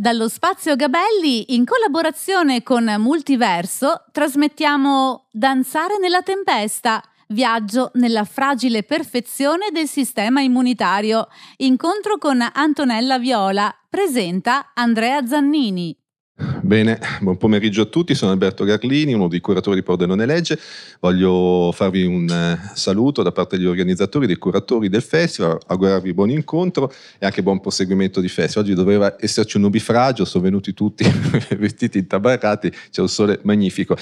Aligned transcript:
Dallo 0.00 0.28
Spazio 0.30 0.76
Gabelli, 0.76 1.54
in 1.54 1.66
collaborazione 1.66 2.62
con 2.62 2.84
Multiverso, 2.96 4.06
trasmettiamo 4.10 5.26
Danzare 5.30 5.98
nella 5.98 6.22
tempesta, 6.22 7.02
viaggio 7.28 7.90
nella 7.96 8.24
fragile 8.24 8.82
perfezione 8.82 9.68
del 9.70 9.86
sistema 9.86 10.40
immunitario. 10.40 11.28
Incontro 11.58 12.16
con 12.16 12.40
Antonella 12.40 13.18
Viola, 13.18 13.70
presenta 13.90 14.70
Andrea 14.72 15.26
Zannini. 15.26 15.94
Bene, 16.62 16.98
buon 17.20 17.36
pomeriggio 17.36 17.82
a 17.82 17.84
tutti, 17.84 18.14
sono 18.14 18.32
Alberto 18.32 18.64
Garlini, 18.64 19.12
uno 19.12 19.28
dei 19.28 19.40
curatori 19.40 19.76
di 19.76 19.82
Pordenone 19.82 20.24
Legge. 20.24 20.58
Voglio 20.98 21.70
farvi 21.74 22.06
un 22.06 22.26
eh, 22.30 22.70
saluto 22.74 23.22
da 23.22 23.30
parte 23.30 23.58
degli 23.58 23.66
organizzatori, 23.66 24.26
dei 24.26 24.36
curatori 24.36 24.88
del 24.88 25.02
festival, 25.02 25.58
augurarvi 25.66 26.14
buon 26.14 26.30
incontro 26.30 26.90
e 27.18 27.26
anche 27.26 27.42
buon 27.42 27.60
proseguimento 27.60 28.20
di 28.20 28.28
festival. 28.28 28.64
Oggi 28.64 28.74
doveva 28.74 29.16
esserci 29.20 29.58
un 29.58 29.64
nubifragio, 29.64 30.24
sono 30.24 30.44
venuti 30.44 30.72
tutti 30.72 31.04
vestiti 31.58 31.98
intabarrati, 31.98 32.72
c'è 32.90 33.02
un 33.02 33.08
sole 33.08 33.40
magnifico. 33.42 33.94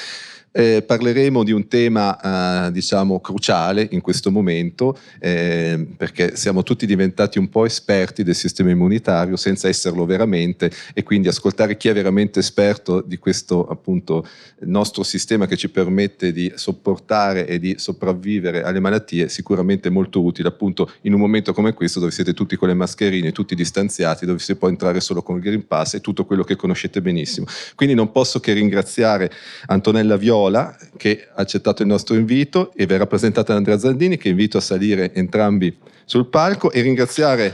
Eh, 0.58 0.82
parleremo 0.82 1.44
di 1.44 1.52
un 1.52 1.68
tema 1.68 2.66
eh, 2.66 2.72
diciamo 2.72 3.20
cruciale 3.20 3.86
in 3.92 4.00
questo 4.00 4.32
momento 4.32 4.98
eh, 5.20 5.86
perché 5.96 6.34
siamo 6.34 6.64
tutti 6.64 6.84
diventati 6.84 7.38
un 7.38 7.48
po' 7.48 7.64
esperti 7.64 8.24
del 8.24 8.34
sistema 8.34 8.70
immunitario 8.70 9.36
senza 9.36 9.68
esserlo 9.68 10.04
veramente 10.04 10.68
e 10.94 11.04
quindi 11.04 11.28
ascoltare 11.28 11.76
chi 11.76 11.86
è 11.86 11.92
veramente 11.94 12.40
esperto 12.40 13.00
di 13.02 13.18
questo 13.18 13.68
appunto 13.68 14.26
nostro 14.62 15.04
sistema 15.04 15.46
che 15.46 15.56
ci 15.56 15.68
permette 15.68 16.32
di 16.32 16.50
sopportare 16.56 17.46
e 17.46 17.60
di 17.60 17.76
sopravvivere 17.78 18.64
alle 18.64 18.80
malattie 18.80 19.26
è 19.26 19.28
sicuramente 19.28 19.90
molto 19.90 20.20
utile 20.24 20.48
appunto 20.48 20.90
in 21.02 21.14
un 21.14 21.20
momento 21.20 21.52
come 21.52 21.72
questo 21.72 22.00
dove 22.00 22.10
siete 22.10 22.34
tutti 22.34 22.56
con 22.56 22.66
le 22.66 22.74
mascherine, 22.74 23.30
tutti 23.30 23.54
distanziati, 23.54 24.26
dove 24.26 24.40
si 24.40 24.56
può 24.56 24.66
entrare 24.66 24.98
solo 24.98 25.22
con 25.22 25.36
il 25.36 25.42
Green 25.42 25.68
Pass 25.68 25.94
e 25.94 26.00
tutto 26.00 26.24
quello 26.24 26.42
che 26.42 26.56
conoscete 26.56 27.00
benissimo. 27.00 27.46
Quindi 27.76 27.94
non 27.94 28.10
posso 28.10 28.40
che 28.40 28.52
ringraziare 28.54 29.30
Antonella 29.66 30.16
Viola 30.16 30.46
Viola 30.48 30.74
che 30.96 31.28
ha 31.30 31.40
accettato 31.42 31.82
il 31.82 31.88
nostro 31.88 32.14
invito 32.16 32.72
e 32.74 32.86
verrà 32.86 33.06
presentata 33.06 33.52
da 33.52 33.58
Andrea 33.58 33.78
Zaldini 33.78 34.16
che 34.16 34.30
invito 34.30 34.56
a 34.56 34.62
salire 34.62 35.12
entrambi 35.14 35.76
sul 36.04 36.26
palco 36.26 36.72
e 36.72 36.80
ringraziare 36.80 37.52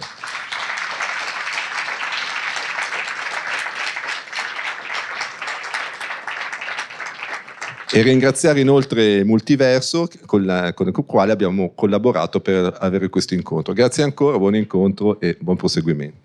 E 7.90 8.02
ringraziare 8.02 8.58
inoltre 8.58 9.22
Multiverso 9.22 10.08
con, 10.26 10.44
la, 10.44 10.74
con, 10.74 10.88
il 10.88 11.04
quale 11.06 11.30
abbiamo 11.30 11.74
collaborato 11.76 12.40
per 12.40 12.76
avere 12.80 13.08
questo 13.08 13.34
incontro. 13.34 13.72
Grazie 13.72 14.02
ancora, 14.02 14.36
buon 14.36 14.56
incontro 14.56 15.20
e 15.20 15.36
buon 15.40 15.54
proseguimento. 15.54 16.16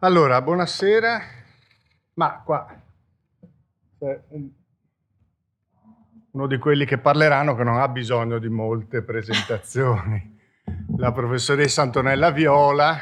Allora, 0.00 0.42
buonasera. 0.42 1.22
Ma 2.12 2.42
qua 2.44 2.66
c'è 3.98 4.20
un 4.28 4.50
uno 6.32 6.46
di 6.46 6.56
quelli 6.58 6.84
che 6.86 6.98
parleranno 6.98 7.54
che 7.54 7.62
non 7.62 7.78
ha 7.78 7.88
bisogno 7.88 8.38
di 8.38 8.48
molte 8.48 9.02
presentazioni. 9.02 10.40
La 10.96 11.12
professoressa 11.12 11.82
Antonella 11.82 12.30
Viola, 12.30 12.98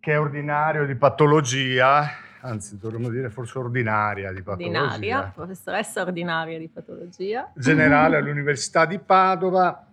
che 0.00 0.12
è 0.12 0.18
ordinario 0.18 0.84
di 0.84 0.94
patologia, 0.96 2.10
anzi 2.40 2.76
dovremmo 2.78 3.08
dire 3.08 3.30
forse 3.30 3.58
ordinaria 3.58 4.32
di 4.32 4.42
patologia. 4.42 4.82
Ordinaria, 4.82 5.32
professoressa 5.34 6.02
ordinaria 6.02 6.58
di 6.58 6.68
patologia. 6.68 7.50
Generale 7.54 8.16
all'Università 8.18 8.84
di 8.84 8.98
Padova 8.98 9.86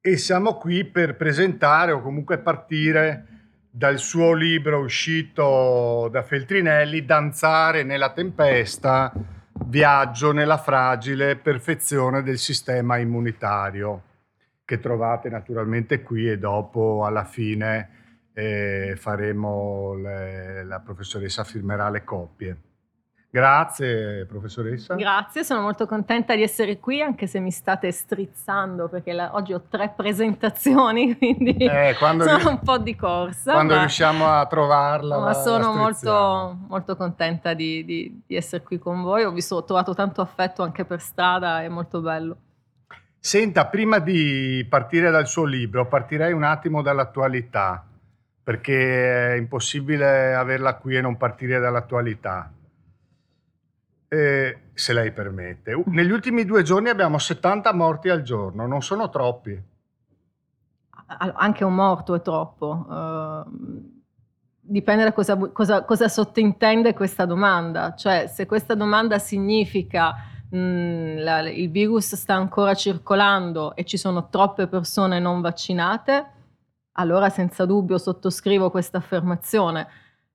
e 0.00 0.16
siamo 0.16 0.54
qui 0.54 0.84
per 0.84 1.16
presentare 1.16 1.92
o 1.92 2.00
comunque 2.00 2.38
partire 2.38 3.26
dal 3.70 3.98
suo 3.98 4.32
libro 4.32 4.80
uscito 4.80 6.08
da 6.10 6.22
Feltrinelli, 6.22 7.04
Danzare 7.04 7.82
nella 7.82 8.12
tempesta, 8.12 9.12
viaggio 9.64 10.32
nella 10.32 10.58
fragile 10.58 11.36
perfezione 11.36 12.22
del 12.22 12.38
sistema 12.38 12.98
immunitario, 12.98 14.02
che 14.64 14.78
trovate 14.78 15.28
naturalmente 15.28 16.02
qui 16.02 16.28
e 16.28 16.38
dopo 16.38 17.04
alla 17.04 17.24
fine 17.24 17.90
eh, 18.32 18.94
faremo 18.96 19.94
le, 19.94 20.64
la 20.64 20.80
professoressa 20.80 21.44
firmerà 21.44 21.88
le 21.88 22.04
coppie. 22.04 22.56
Grazie 23.28 24.24
professoressa. 24.24 24.94
Grazie, 24.94 25.44
sono 25.44 25.60
molto 25.60 25.86
contenta 25.86 26.34
di 26.34 26.42
essere 26.42 26.78
qui 26.78 27.02
anche 27.02 27.26
se 27.26 27.38
mi 27.38 27.50
state 27.50 27.90
strizzando 27.92 28.88
perché 28.88 29.12
la, 29.12 29.34
oggi 29.34 29.52
ho 29.52 29.62
tre 29.68 29.92
presentazioni, 29.94 31.16
quindi 31.18 31.56
eh, 31.56 31.94
sono 31.98 32.36
ri- 32.36 32.46
un 32.46 32.60
po' 32.60 32.78
di 32.78 32.94
corsa. 32.94 33.52
Quando 33.52 33.74
ma, 33.74 33.80
riusciamo 33.80 34.26
a 34.26 34.46
trovarla. 34.46 35.18
Ma 35.18 35.24
la, 35.26 35.34
sono 35.34 35.72
la 35.72 35.78
molto, 35.78 36.58
molto, 36.68 36.96
contenta 36.96 37.52
di, 37.52 37.84
di, 37.84 38.22
di, 38.26 38.36
essere 38.36 38.62
qui 38.62 38.78
con 38.78 39.02
voi, 39.02 39.24
ho, 39.24 39.32
visto, 39.32 39.56
ho 39.56 39.64
trovato 39.64 39.92
tanto 39.92 40.22
affetto 40.22 40.62
anche 40.62 40.84
per 40.84 41.00
strada, 41.00 41.62
è 41.62 41.68
molto 41.68 42.00
bello. 42.00 42.36
Senta, 43.18 43.66
prima 43.66 43.98
di 43.98 44.64
partire 44.70 45.10
dal 45.10 45.26
suo 45.26 45.44
libro, 45.44 45.88
partirei 45.88 46.32
un 46.32 46.44
attimo 46.44 46.80
dall'attualità, 46.80 47.84
perché 48.42 49.32
è 49.32 49.36
impossibile 49.36 50.32
averla 50.32 50.76
qui 50.76 50.96
e 50.96 51.00
non 51.00 51.16
partire 51.16 51.58
dall'attualità. 51.58 52.50
Eh, 54.08 54.58
se 54.72 54.92
lei 54.92 55.12
permette. 55.12 55.82
Negli 55.86 56.10
ultimi 56.10 56.44
due 56.44 56.62
giorni 56.62 56.88
abbiamo 56.88 57.18
70 57.18 57.72
morti 57.72 58.08
al 58.08 58.22
giorno, 58.22 58.66
non 58.66 58.82
sono 58.82 59.08
troppi. 59.08 59.60
Anche 61.06 61.64
un 61.64 61.74
morto 61.74 62.14
è 62.14 62.22
troppo. 62.22 62.86
Uh, 62.88 63.94
dipende 64.60 65.04
da 65.04 65.12
cosa, 65.12 65.36
cosa, 65.36 65.84
cosa, 65.84 66.08
sottintende 66.08 66.94
questa 66.94 67.24
domanda. 67.24 67.94
Cioè, 67.94 68.26
se 68.26 68.46
questa 68.46 68.74
domanda 68.74 69.18
significa 69.18 70.14
mh, 70.50 70.58
mm, 70.58 71.18
la, 71.18 71.48
il 71.48 71.70
virus 71.70 72.14
sta 72.14 72.34
ancora 72.34 72.74
circolando 72.74 73.74
e 73.74 73.84
ci 73.84 73.96
sono 73.96 74.28
troppe 74.28 74.66
persone 74.66 75.18
non 75.20 75.40
vaccinate, 75.40 76.26
allora 76.92 77.28
senza 77.28 77.64
dubbio 77.66 77.98
sottoscrivo 77.98 78.70
questa 78.70 78.98
affermazione 78.98 79.86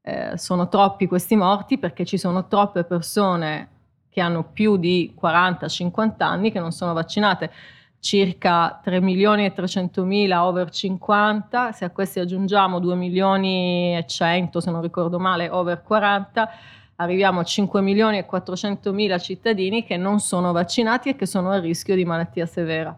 eh, 0.01 0.37
sono 0.37 0.67
troppi 0.67 1.07
questi 1.07 1.35
morti 1.35 1.77
perché 1.77 2.05
ci 2.05 2.17
sono 2.17 2.47
troppe 2.47 2.83
persone 2.83 3.69
che 4.09 4.19
hanno 4.19 4.43
più 4.43 4.77
di 4.77 5.15
40-50 5.19 6.13
anni 6.19 6.51
che 6.51 6.59
non 6.59 6.71
sono 6.71 6.93
vaccinate, 6.93 7.51
circa 7.99 8.79
3 8.83 8.99
milioni 8.99 9.45
e 9.45 9.53
300 9.53 10.03
mila 10.03 10.45
over 10.45 10.69
50, 10.69 11.71
se 11.71 11.85
a 11.85 11.91
questi 11.91 12.19
aggiungiamo 12.19 12.79
2 12.79 12.95
milioni 12.95 13.95
e 13.95 14.05
100 14.05 14.59
se 14.59 14.71
non 14.71 14.81
ricordo 14.81 15.19
male 15.19 15.49
over 15.49 15.81
40, 15.83 16.49
arriviamo 16.95 17.39
a 17.39 17.43
5 17.43 17.79
milioni 17.81 18.17
e 18.17 18.25
400 18.25 18.91
mila 18.91 19.17
cittadini 19.17 19.85
che 19.85 19.97
non 19.97 20.19
sono 20.19 20.51
vaccinati 20.51 21.09
e 21.09 21.15
che 21.15 21.25
sono 21.25 21.51
a 21.51 21.59
rischio 21.59 21.95
di 21.95 22.03
malattia 22.03 22.45
severa. 22.45 22.97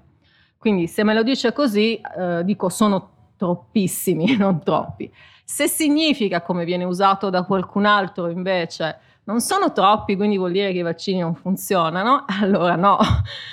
Quindi 0.58 0.88
se 0.88 1.03
me 1.03 1.14
lo 1.14 1.24
dice 1.24 1.52
così, 1.52 2.00
eh, 2.18 2.41
dico 2.46 2.70
sono 2.70 3.12
troppissimi, 3.43 4.35
non 4.39 4.63
troppi. 4.63 5.11
Se 5.43 5.67
significa, 5.67 6.41
come 6.41 6.63
viene 6.63 6.85
usato 6.85 7.29
da 7.29 7.43
qualcun 7.43 7.85
altro 7.85 8.29
invece, 8.29 8.99
non 9.25 9.41
sono 9.41 9.73
troppi, 9.73 10.15
quindi 10.15 10.37
vuol 10.37 10.53
dire 10.53 10.71
che 10.71 10.79
i 10.79 10.83
vaccini 10.83 11.19
non 11.19 11.35
funzionano, 11.35 12.23
allora 12.41 12.77
no, 12.77 12.97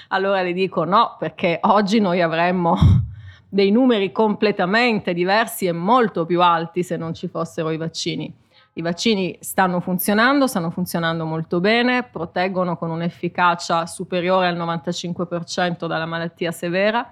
allora 0.08 0.42
le 0.42 0.52
dico 0.52 0.84
no, 0.84 1.16
perché 1.18 1.58
oggi 1.62 1.98
noi 1.98 2.22
avremmo 2.22 2.76
dei 3.48 3.72
numeri 3.72 4.12
completamente 4.12 5.12
diversi 5.12 5.66
e 5.66 5.72
molto 5.72 6.24
più 6.24 6.40
alti 6.40 6.84
se 6.84 6.96
non 6.96 7.12
ci 7.12 7.26
fossero 7.26 7.70
i 7.70 7.76
vaccini. 7.76 8.32
I 8.74 8.82
vaccini 8.82 9.36
stanno 9.40 9.80
funzionando, 9.80 10.46
stanno 10.46 10.70
funzionando 10.70 11.24
molto 11.24 11.58
bene, 11.58 12.04
proteggono 12.04 12.76
con 12.76 12.90
un'efficacia 12.90 13.84
superiore 13.86 14.46
al 14.46 14.56
95% 14.56 15.86
dalla 15.86 16.06
malattia 16.06 16.52
severa 16.52 17.10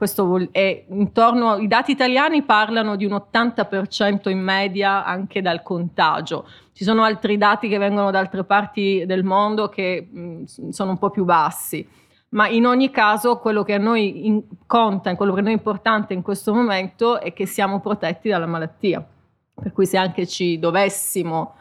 questo 0.00 0.48
è 0.50 0.86
intorno, 0.88 1.58
I 1.58 1.66
dati 1.66 1.90
italiani 1.90 2.42
parlano 2.42 2.96
di 2.96 3.04
un 3.04 3.12
80% 3.12 4.30
in 4.30 4.40
media 4.40 5.04
anche 5.04 5.42
dal 5.42 5.62
contagio. 5.62 6.48
Ci 6.72 6.84
sono 6.84 7.02
altri 7.02 7.36
dati 7.36 7.68
che 7.68 7.76
vengono 7.76 8.10
da 8.10 8.18
altre 8.18 8.44
parti 8.44 9.04
del 9.04 9.24
mondo 9.24 9.68
che 9.68 10.08
mh, 10.10 10.70
sono 10.70 10.92
un 10.92 10.96
po' 10.96 11.10
più 11.10 11.26
bassi. 11.26 11.86
Ma 12.30 12.48
in 12.48 12.64
ogni 12.64 12.90
caso 12.90 13.36
quello 13.40 13.62
che 13.62 13.74
a 13.74 13.78
noi 13.78 14.26
in, 14.26 14.42
conta, 14.66 15.14
quello 15.16 15.34
che 15.34 15.40
a 15.40 15.42
noi 15.42 15.52
è 15.52 15.56
importante 15.56 16.14
in 16.14 16.22
questo 16.22 16.54
momento 16.54 17.20
è 17.20 17.34
che 17.34 17.44
siamo 17.44 17.80
protetti 17.80 18.30
dalla 18.30 18.46
malattia. 18.46 19.06
Per 19.52 19.70
cui 19.70 19.84
se 19.84 19.98
anche 19.98 20.26
ci 20.26 20.58
dovessimo, 20.58 21.56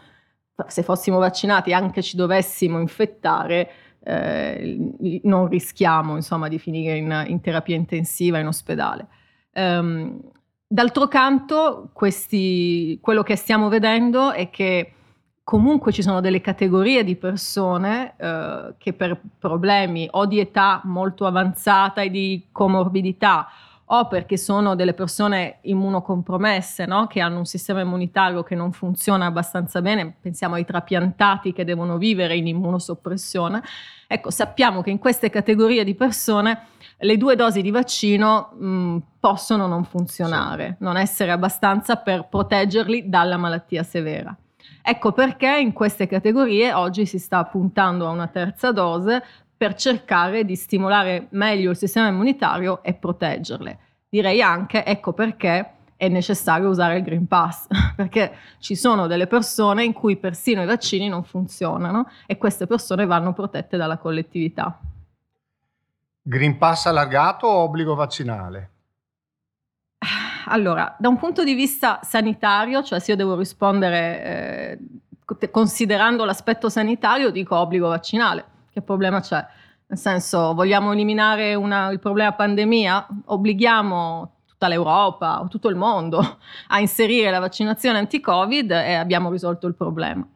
se 0.65 0.81
fossimo 0.81 1.17
vaccinati, 1.17 1.73
anche 1.73 2.01
ci 2.01 2.15
dovessimo 2.15 2.79
infettare, 2.79 3.69
eh, 4.03 5.19
non 5.23 5.47
rischiamo 5.47 6.15
insomma, 6.15 6.47
di 6.47 6.59
finire 6.59 6.97
in, 6.97 7.25
in, 7.27 7.41
terapia 7.41 7.75
intensiva 7.75 8.39
in 8.39 8.47
ospedale. 8.47 9.07
Um, 9.53 10.21
d'altro 10.67 11.07
canto, 11.07 11.89
questi, 11.93 12.99
quello 13.01 13.23
che 13.23 13.35
stiamo 13.35 13.69
vedendo 13.69 14.31
è 14.31 14.49
che 14.49 14.93
comunque 15.43 15.91
ci 15.91 16.03
sono 16.03 16.21
delle 16.21 16.41
categorie 16.41 17.03
di 17.03 17.15
persone 17.15 18.13
eh, 18.17 18.75
che 18.77 18.93
per 18.93 19.19
problemi 19.39 20.07
o 20.11 20.27
di 20.27 20.39
età 20.39 20.81
molto 20.83 21.25
avanzata 21.25 22.01
e 22.01 22.11
di 22.11 22.49
comorbidità 22.51 23.47
o 23.91 24.07
perché 24.07 24.37
sono 24.37 24.75
delle 24.75 24.93
persone 24.93 25.57
immunocompromesse, 25.61 26.85
no? 26.85 27.07
che 27.07 27.21
hanno 27.21 27.39
un 27.39 27.45
sistema 27.45 27.81
immunitario 27.81 28.43
che 28.43 28.53
non 28.53 28.71
funziona 28.71 29.25
abbastanza 29.25 29.81
bene, 29.81 30.15
pensiamo 30.21 30.55
ai 30.55 30.65
trapiantati 30.65 31.53
che 31.53 31.63
devono 31.63 31.97
vivere 31.97 32.35
in 32.35 32.45
immunosoppressione. 32.45 33.63
Ecco, 34.07 34.29
sappiamo 34.29 34.81
che 34.81 34.91
in 34.91 34.99
queste 34.99 35.31
categorie 35.31 35.83
di 35.83 35.95
persone 35.95 36.67
le 36.99 37.17
due 37.17 37.35
dosi 37.35 37.63
di 37.63 37.71
vaccino 37.71 38.51
mh, 38.53 38.97
possono 39.19 39.65
non 39.65 39.83
funzionare, 39.85 40.75
non 40.79 40.95
essere 40.95 41.31
abbastanza 41.31 41.95
per 41.95 42.27
proteggerli 42.29 43.09
dalla 43.09 43.37
malattia 43.37 43.81
severa. 43.81 44.35
Ecco 44.83 45.13
perché 45.13 45.57
in 45.57 45.73
queste 45.73 46.07
categorie 46.07 46.73
oggi 46.73 47.05
si 47.05 47.17
sta 47.17 47.43
puntando 47.45 48.05
a 48.05 48.11
una 48.11 48.27
terza 48.27 48.71
dose 48.71 49.23
per 49.59 49.73
cercare 49.75 50.45
di 50.45 50.55
stimolare 50.55 51.27
meglio 51.31 51.71
il 51.71 51.75
sistema 51.75 52.07
immunitario 52.07 52.81
e 52.81 52.93
proteggerle. 52.93 53.79
Direi 54.07 54.41
anche, 54.41 54.85
ecco 54.85 55.11
perché 55.11 55.73
è 55.97 56.07
necessario 56.07 56.69
usare 56.69 56.95
il 56.95 57.03
Green 57.03 57.27
Pass, 57.27 57.67
perché 57.93 58.37
ci 58.59 58.77
sono 58.77 59.05
delle 59.05 59.27
persone 59.27 59.83
in 59.83 59.91
cui 59.91 60.15
persino 60.15 60.63
i 60.63 60.65
vaccini 60.65 61.09
non 61.09 61.25
funzionano 61.25 62.07
e 62.25 62.37
queste 62.37 62.67
persone 62.67 63.05
vanno 63.05 63.33
protette 63.33 63.75
dalla 63.75 63.97
collettività. 63.97 64.79
Green 66.21 66.57
Pass 66.57 66.85
allargato 66.85 67.45
o 67.45 67.63
obbligo 67.63 67.95
vaccinale? 67.95 68.69
Allora, 70.45 70.95
da 70.97 71.09
un 71.09 71.17
punto 71.17 71.43
di 71.43 71.53
vista 71.53 71.99
sanitario, 72.01 72.81
cioè 72.81 72.99
se 72.99 73.11
io 73.11 73.17
devo 73.17 73.35
rispondere 73.35 74.23
eh, 74.23 75.49
considerando 75.51 76.23
l'aspetto 76.23 76.69
sanitario, 76.69 77.29
dico 77.29 77.57
obbligo 77.57 77.89
vaccinale 77.89 78.57
che 78.79 78.81
problema 78.85 79.19
c'è? 79.19 79.45
Nel 79.87 79.97
senso, 79.97 80.53
vogliamo 80.53 80.93
eliminare 80.93 81.55
una, 81.55 81.89
il 81.91 81.99
problema 81.99 82.33
pandemia? 82.33 83.07
Obblighiamo 83.25 84.37
tutta 84.45 84.67
l'Europa 84.67 85.41
o 85.41 85.47
tutto 85.47 85.69
il 85.69 85.75
mondo 85.75 86.19
a 86.67 86.79
inserire 86.79 87.29
la 87.29 87.39
vaccinazione 87.39 87.97
anti-Covid 87.97 88.71
e 88.71 88.93
abbiamo 88.93 89.31
risolto 89.31 89.67
il 89.67 89.75
problema. 89.75 90.27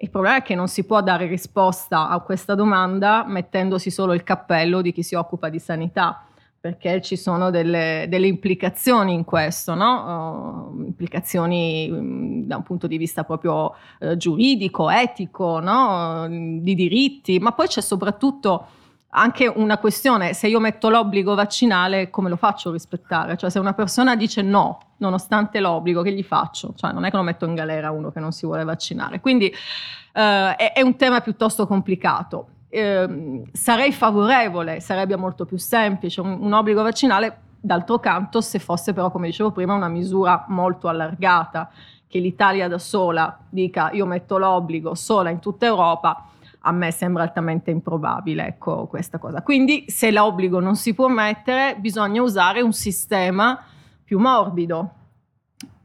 Il 0.00 0.10
problema 0.10 0.36
è 0.36 0.42
che 0.42 0.54
non 0.54 0.68
si 0.68 0.84
può 0.84 1.02
dare 1.02 1.26
risposta 1.26 2.08
a 2.08 2.20
questa 2.20 2.54
domanda 2.54 3.24
mettendosi 3.26 3.90
solo 3.90 4.14
il 4.14 4.22
cappello 4.22 4.80
di 4.80 4.92
chi 4.92 5.02
si 5.02 5.16
occupa 5.16 5.48
di 5.48 5.58
sanità 5.58 6.27
perché 6.60 7.00
ci 7.00 7.16
sono 7.16 7.50
delle, 7.50 8.06
delle 8.08 8.26
implicazioni 8.26 9.12
in 9.14 9.24
questo, 9.24 9.74
no? 9.74 10.72
uh, 10.74 10.84
implicazioni 10.84 11.88
um, 11.88 12.42
da 12.44 12.56
un 12.56 12.64
punto 12.64 12.88
di 12.88 12.96
vista 12.96 13.22
proprio 13.22 13.74
uh, 14.00 14.16
giuridico, 14.16 14.90
etico, 14.90 15.60
no? 15.60 16.26
di 16.28 16.74
diritti, 16.74 17.38
ma 17.38 17.52
poi 17.52 17.68
c'è 17.68 17.80
soprattutto 17.80 18.66
anche 19.10 19.46
una 19.46 19.78
questione, 19.78 20.34
se 20.34 20.48
io 20.48 20.60
metto 20.60 20.90
l'obbligo 20.90 21.34
vaccinale, 21.34 22.10
come 22.10 22.28
lo 22.28 22.36
faccio 22.36 22.72
rispettare? 22.72 23.36
Cioè 23.36 23.50
se 23.50 23.58
una 23.58 23.72
persona 23.72 24.16
dice 24.16 24.42
no, 24.42 24.80
nonostante 24.98 25.60
l'obbligo, 25.60 26.02
che 26.02 26.12
gli 26.12 26.24
faccio? 26.24 26.74
Cioè 26.76 26.92
non 26.92 27.04
è 27.04 27.10
che 27.10 27.16
lo 27.16 27.22
metto 27.22 27.46
in 27.46 27.54
galera 27.54 27.90
uno 27.90 28.10
che 28.10 28.20
non 28.20 28.32
si 28.32 28.44
vuole 28.44 28.64
vaccinare. 28.64 29.20
Quindi 29.20 29.46
uh, 29.46 30.20
è, 30.20 30.72
è 30.74 30.82
un 30.82 30.96
tema 30.96 31.20
piuttosto 31.20 31.66
complicato 31.66 32.48
eh, 32.68 33.42
sarei 33.52 33.92
favorevole, 33.92 34.80
sarebbe 34.80 35.16
molto 35.16 35.44
più 35.44 35.58
semplice, 35.58 36.20
un, 36.20 36.38
un 36.40 36.52
obbligo 36.52 36.82
vaccinale, 36.82 37.40
d'altro 37.60 37.98
canto 37.98 38.40
se 38.40 38.58
fosse 38.58 38.92
però, 38.92 39.10
come 39.10 39.26
dicevo 39.26 39.50
prima, 39.50 39.74
una 39.74 39.88
misura 39.88 40.44
molto 40.48 40.88
allargata, 40.88 41.70
che 42.06 42.18
l'Italia 42.18 42.68
da 42.68 42.78
sola 42.78 43.38
dica 43.48 43.90
io 43.92 44.06
metto 44.06 44.38
l'obbligo 44.38 44.94
sola 44.94 45.30
in 45.30 45.40
tutta 45.40 45.66
Europa, 45.66 46.24
a 46.60 46.72
me 46.72 46.90
sembra 46.90 47.22
altamente 47.22 47.70
improbabile, 47.70 48.46
ecco 48.46 48.86
questa 48.86 49.18
cosa. 49.18 49.42
Quindi 49.42 49.84
se 49.88 50.10
l'obbligo 50.10 50.60
non 50.60 50.76
si 50.76 50.94
può 50.94 51.08
mettere, 51.08 51.76
bisogna 51.78 52.22
usare 52.22 52.60
un 52.60 52.72
sistema 52.72 53.62
più 54.02 54.18
morbido, 54.18 54.90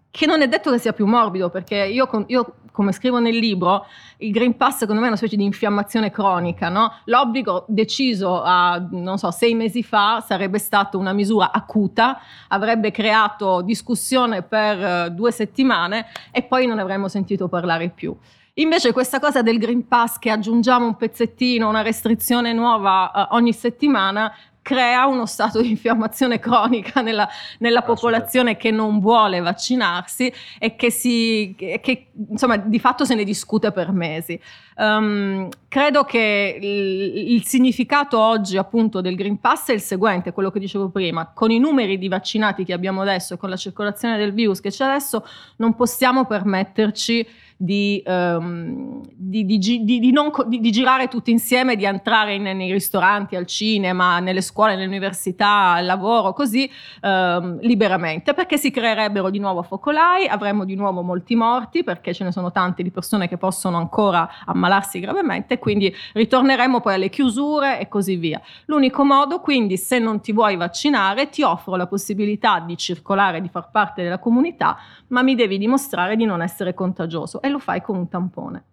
che 0.10 0.26
non 0.26 0.42
è 0.42 0.48
detto 0.48 0.72
che 0.72 0.80
sia 0.80 0.94
più 0.94 1.06
morbido, 1.06 1.50
perché 1.50 1.76
io, 1.76 2.08
io 2.28 2.56
come 2.74 2.92
scrivo 2.92 3.20
nel 3.20 3.38
libro, 3.38 3.86
il 4.18 4.32
Green 4.32 4.58
Pass 4.58 4.78
secondo 4.78 5.00
me 5.00 5.06
è 5.06 5.10
una 5.10 5.18
specie 5.18 5.36
di 5.38 5.44
infiammazione 5.44 6.10
cronica, 6.10 6.70
no? 6.70 6.92
L'obbligo 7.06 7.66
deciso 7.68 8.42
a, 8.44 8.84
so, 9.16 9.32
sei 9.32 9.54
mesi 9.54 9.84
fa 9.84 10.22
sarebbe 10.26 10.58
stata 10.58 10.98
una 10.98 11.14
misura 11.14 11.52
acuta, 11.52 12.20
avrebbe 12.48 12.90
creato 12.90 13.62
discussione 13.62 14.42
per 14.42 15.08
uh, 15.08 15.14
due 15.14 15.32
settimane 15.32 16.08
e 16.32 16.42
poi 16.42 16.66
non 16.66 16.80
avremmo 16.80 17.08
sentito 17.08 17.48
parlare 17.48 17.90
più. 17.90 18.16
Invece 18.58 18.92
questa 18.92 19.20
cosa 19.20 19.42
del 19.42 19.58
Green 19.58 19.88
Pass 19.88 20.18
che 20.18 20.30
aggiungiamo 20.30 20.86
un 20.86 20.96
pezzettino, 20.96 21.70
una 21.70 21.82
restrizione 21.82 22.54
nuova 22.54 23.12
uh, 23.30 23.36
ogni 23.36 23.54
settimana, 23.54 24.34
crea 24.64 25.06
uno 25.06 25.28
stato 25.28 25.62
di 25.62 25.72
infiammazione 25.72 26.40
cronica 26.40 27.02
nella, 27.02 27.28
nella 27.60 27.84
popolazione 27.84 28.58
che 28.58 28.72
non 28.72 29.00
vuole 29.00 29.42
vaccinarsi 29.42 30.34
e 30.58 30.76
che, 30.76 30.90
si, 30.90 31.54
che 31.56 32.08
insomma 32.30 32.58
di 32.58 32.80
fatto 32.80 33.06
se 33.06 33.14
ne 33.14 33.26
discute 33.26 33.72
per 33.72 33.92
mesi. 33.92 34.40
Um, 34.76 35.50
credo 35.68 36.04
che 36.04 36.58
il, 36.60 37.34
il, 37.34 37.46
significato 37.46 38.18
oggi 38.20 38.58
appunto 38.58 39.02
del 39.02 39.16
Green 39.16 39.40
Pass 39.40 39.70
è 39.70 39.74
il 39.74 39.82
seguente, 39.82 40.32
quello 40.32 40.50
che 40.50 40.60
dicevo 40.60 40.90
prima, 40.90 41.30
con 41.32 41.52
i 41.52 41.60
numeri 41.60 42.00
di 42.00 42.08
vaccinati 42.08 42.64
che 42.64 42.74
abbiamo 42.74 43.02
adesso 43.02 43.36
e 43.36 43.38
con 43.38 43.50
la 43.50 43.56
circolazione 43.56 44.18
del 44.18 44.34
virus 44.34 44.62
che 44.62 44.72
c'è 44.72 44.86
adesso 44.86 45.28
non 45.58 45.76
possiamo 45.76 46.26
permetterci 46.26 47.28
di, 47.58 48.04
um, 48.06 49.02
di, 49.08 49.46
di, 49.46 49.58
di 49.84 50.12
non, 50.12 50.32
girare 50.50 51.08
tutti 51.08 51.32
insieme, 51.32 51.76
di 51.76 51.86
entrare 51.86 52.36
in, 52.36 52.44
nei 52.44 52.72
ristoranti, 52.72 53.36
al 53.36 53.46
cinema, 53.46 54.20
nelle 54.20 54.42
scuole, 54.42 54.76
nelle 54.76 54.88
università, 54.88 55.74
al 55.74 55.86
lavoro, 55.86 56.34
così 56.34 56.70
um, 57.02 57.60
liberamente, 57.62 58.34
perché 58.34 58.58
si 58.58 58.72
creerebbero 58.72 59.30
di 59.30 59.40
nuovo 59.40 59.62
focolai, 59.64 60.28
avremmo 60.28 60.66
di 60.66 60.76
nuovo 60.76 61.02
molti 61.02 61.36
morti, 61.36 61.84
perché 61.84 62.14
ce 62.14 62.24
ne 62.24 62.32
sono 62.32 62.52
tante 62.52 62.84
di 62.84 62.92
persone 62.92 63.28
che 63.28 63.38
possono 63.38 63.78
ancora 63.78 64.30
ammalarsi 64.46 65.00
gravemente, 65.00 65.60
quindi 65.60 65.94
ritorneremo 66.14 66.82
poi 66.82 66.96
alle 66.96 67.10
chiusure 67.10 67.80
e 67.80 67.88
così 67.88 68.16
via. 68.16 68.42
L'unico 68.66 69.04
modo, 69.04 69.40
quindi, 69.40 69.78
se 69.78 70.00
non 70.00 70.22
ti 70.22 70.32
vuoi 70.32 70.56
vaccinare, 70.56 71.30
ti 71.30 71.44
offro 71.44 71.76
la 71.76 71.88
possibilità 71.88 72.60
di 72.60 72.78
circolare, 72.78 73.42
di 73.42 73.50
far 73.50 73.70
parte 73.72 74.04
della 74.04 74.20
comunità, 74.20 74.78
ma 75.08 75.22
mi 75.22 75.36
devi 75.36 75.58
dimostrare 75.58 76.16
di 76.16 76.26
non 76.26 76.42
essere 76.42 76.74
contagioso 76.74 77.42
e 77.44 77.50
lo 77.50 77.60
fai 77.60 77.82
con 77.82 77.98
un 77.98 78.08
tampone. 78.08 78.64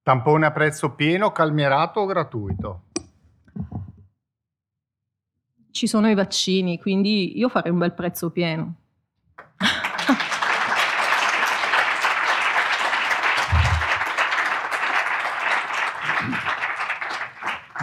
Tampone 0.00 0.46
a 0.46 0.52
prezzo 0.52 0.94
pieno, 0.94 1.32
calmierato 1.32 1.98
o 1.98 2.06
gratuito? 2.06 2.82
Ci 5.72 5.88
sono 5.88 6.08
i 6.08 6.14
vaccini, 6.14 6.78
quindi 6.78 7.36
io 7.36 7.48
farei 7.48 7.72
un 7.72 7.78
bel 7.78 7.92
prezzo 7.92 8.30
pieno. 8.30 8.74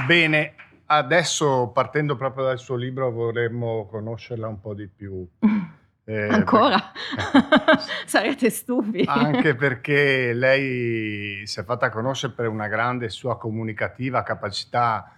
Bene, 0.08 0.56
adesso 0.86 1.72
partendo 1.74 2.16
proprio 2.16 2.46
dal 2.46 2.58
suo 2.58 2.78
libro 2.78 3.12
vorremmo 3.12 3.86
conoscerla 3.88 4.48
un 4.48 4.62
po' 4.62 4.74
di 4.74 4.88
più. 4.88 5.28
Eh, 6.12 6.28
Ancora? 6.28 6.92
Perché, 7.16 7.82
Sarete 8.06 8.50
stufi. 8.50 9.06
Anche 9.08 9.56
perché 9.56 10.34
lei 10.34 11.48
si 11.48 11.60
è 11.62 11.64
fatta 11.64 11.90
conoscere 11.90 12.34
per 12.34 12.50
una 12.50 12.68
grande 12.68 13.08
sua 13.08 13.38
comunicativa 13.38 14.22
capacità 14.22 15.16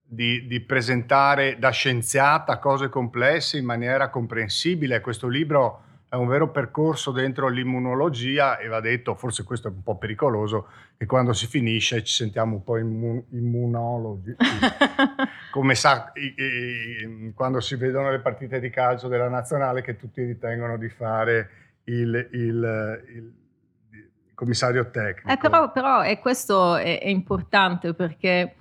di, 0.00 0.46
di, 0.46 0.60
presentare 0.60 1.58
da 1.58 1.68
scienziata 1.68 2.58
cose 2.58 2.88
complesse 2.88 3.58
in 3.58 3.66
maniera 3.66 4.08
comprensibile. 4.08 5.02
Questo 5.02 5.28
libro 5.28 5.82
è 6.12 6.16
un 6.16 6.26
vero 6.26 6.50
percorso 6.50 7.10
dentro 7.10 7.48
l'immunologia 7.48 8.58
e 8.58 8.68
va 8.68 8.80
detto, 8.80 9.14
forse 9.14 9.44
questo 9.44 9.68
è 9.68 9.70
un 9.70 9.82
po' 9.82 9.96
pericoloso, 9.96 10.66
che 10.98 11.06
quando 11.06 11.32
si 11.32 11.46
finisce 11.46 12.04
ci 12.04 12.12
sentiamo 12.12 12.56
un 12.56 12.62
po' 12.62 12.76
immun- 12.76 13.24
immunologi. 13.30 14.36
Come 15.50 15.74
sa, 15.74 16.12
i, 16.16 16.34
i, 16.36 17.32
quando 17.34 17.60
si 17.60 17.76
vedono 17.76 18.10
le 18.10 18.18
partite 18.18 18.60
di 18.60 18.68
calcio 18.68 19.08
della 19.08 19.30
nazionale 19.30 19.80
che 19.80 19.96
tutti 19.96 20.22
ritengono 20.22 20.76
di 20.76 20.90
fare 20.90 21.50
il, 21.84 22.28
il, 22.32 23.02
il 23.08 23.32
commissario 24.34 24.90
tecnico. 24.90 25.30
Eh, 25.30 25.38
però, 25.38 25.72
però 25.72 26.04
e 26.04 26.18
questo 26.18 26.76
è, 26.76 27.00
è 27.00 27.08
importante 27.08 27.94
perché 27.94 28.56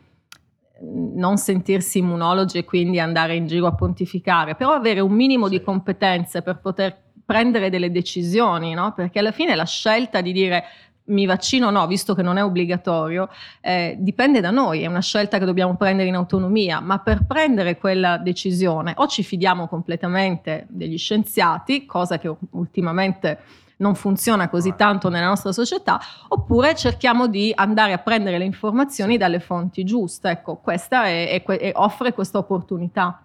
non 0.79 1.35
sentirsi 1.35 1.97
immunologi 1.97 2.59
e 2.59 2.63
quindi 2.63 2.97
andare 2.97 3.35
in 3.35 3.45
giro 3.45 3.67
a 3.67 3.75
pontificare, 3.75 4.55
però 4.55 4.71
avere 4.71 5.01
un 5.01 5.11
minimo 5.11 5.47
sì. 5.47 5.57
di 5.57 5.63
competenze 5.63 6.41
per 6.41 6.59
poter 6.59 7.09
prendere 7.31 7.69
delle 7.69 7.91
decisioni, 7.91 8.73
no? 8.73 8.91
perché 8.93 9.19
alla 9.19 9.31
fine 9.31 9.55
la 9.55 9.63
scelta 9.63 10.19
di 10.19 10.33
dire 10.33 10.65
mi 11.05 11.25
vaccino 11.25 11.67
o 11.67 11.69
no, 11.69 11.87
visto 11.87 12.13
che 12.13 12.21
non 12.21 12.35
è 12.35 12.43
obbligatorio, 12.43 13.29
eh, 13.61 13.95
dipende 13.97 14.41
da 14.41 14.51
noi, 14.51 14.81
è 14.81 14.87
una 14.87 14.99
scelta 14.99 15.39
che 15.39 15.45
dobbiamo 15.45 15.77
prendere 15.77 16.09
in 16.09 16.15
autonomia, 16.15 16.81
ma 16.81 16.99
per 16.99 17.25
prendere 17.25 17.77
quella 17.77 18.17
decisione 18.17 18.93
o 18.97 19.07
ci 19.07 19.23
fidiamo 19.23 19.69
completamente 19.69 20.65
degli 20.67 20.97
scienziati, 20.97 21.85
cosa 21.85 22.19
che 22.19 22.33
ultimamente 22.51 23.39
non 23.77 23.95
funziona 23.95 24.49
così 24.49 24.73
tanto 24.75 25.07
nella 25.07 25.27
nostra 25.27 25.53
società, 25.53 26.01
oppure 26.27 26.75
cerchiamo 26.75 27.27
di 27.27 27.53
andare 27.55 27.93
a 27.93 27.97
prendere 27.97 28.37
le 28.37 28.43
informazioni 28.43 29.15
dalle 29.15 29.39
fonti 29.39 29.85
giuste. 29.85 30.29
Ecco, 30.31 30.57
questa 30.57 31.05
è, 31.05 31.29
è, 31.29 31.43
è, 31.43 31.71
offre 31.75 32.11
questa 32.11 32.39
opportunità. 32.39 33.21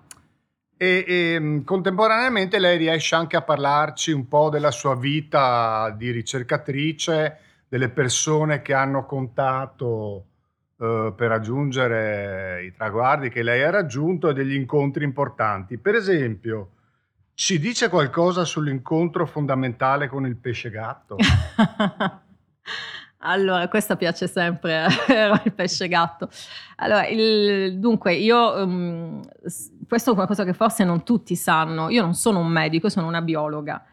E, 0.78 1.04
e, 1.06 1.40
mm, 1.40 1.62
contemporaneamente 1.62 2.58
lei 2.58 2.76
riesce 2.76 3.14
anche 3.14 3.36
a 3.36 3.42
parlarci 3.42 4.12
un 4.12 4.28
po' 4.28 4.50
della 4.50 4.70
sua 4.70 4.94
vita 4.94 5.94
di 5.96 6.10
ricercatrice, 6.10 7.38
delle 7.68 7.88
persone 7.88 8.60
che 8.62 8.74
hanno 8.74 9.06
contato 9.06 10.26
eh, 10.78 11.14
per 11.16 11.28
raggiungere 11.28 12.64
i 12.64 12.72
traguardi 12.72 13.30
che 13.30 13.42
lei 13.42 13.62
ha 13.62 13.70
raggiunto 13.70 14.28
e 14.28 14.34
degli 14.34 14.54
incontri 14.54 15.04
importanti. 15.04 15.78
Per 15.78 15.94
esempio, 15.94 16.72
ci 17.32 17.58
dice 17.58 17.88
qualcosa 17.88 18.44
sull'incontro 18.44 19.24
fondamentale 19.24 20.08
con 20.08 20.26
il 20.26 20.36
pesce 20.36 20.70
gatto? 20.70 21.16
Allora, 23.20 23.66
questa 23.68 23.96
piace 23.96 24.28
sempre, 24.28 24.86
il 25.44 25.52
pesce 25.52 25.88
gatto. 25.88 26.28
Allora, 26.76 27.06
il, 27.08 27.78
dunque, 27.78 28.14
io, 28.14 28.62
um, 28.62 29.20
questo 29.86 30.10
è 30.10 30.14
una 30.14 30.26
cosa 30.26 30.44
che 30.44 30.52
forse 30.52 30.84
non 30.84 31.02
tutti 31.02 31.36
sanno, 31.36 31.88
io 31.88 32.02
non 32.02 32.14
sono 32.14 32.38
un 32.40 32.48
medico, 32.48 32.88
sono 32.88 33.06
una 33.06 33.22
biologa. 33.22 33.84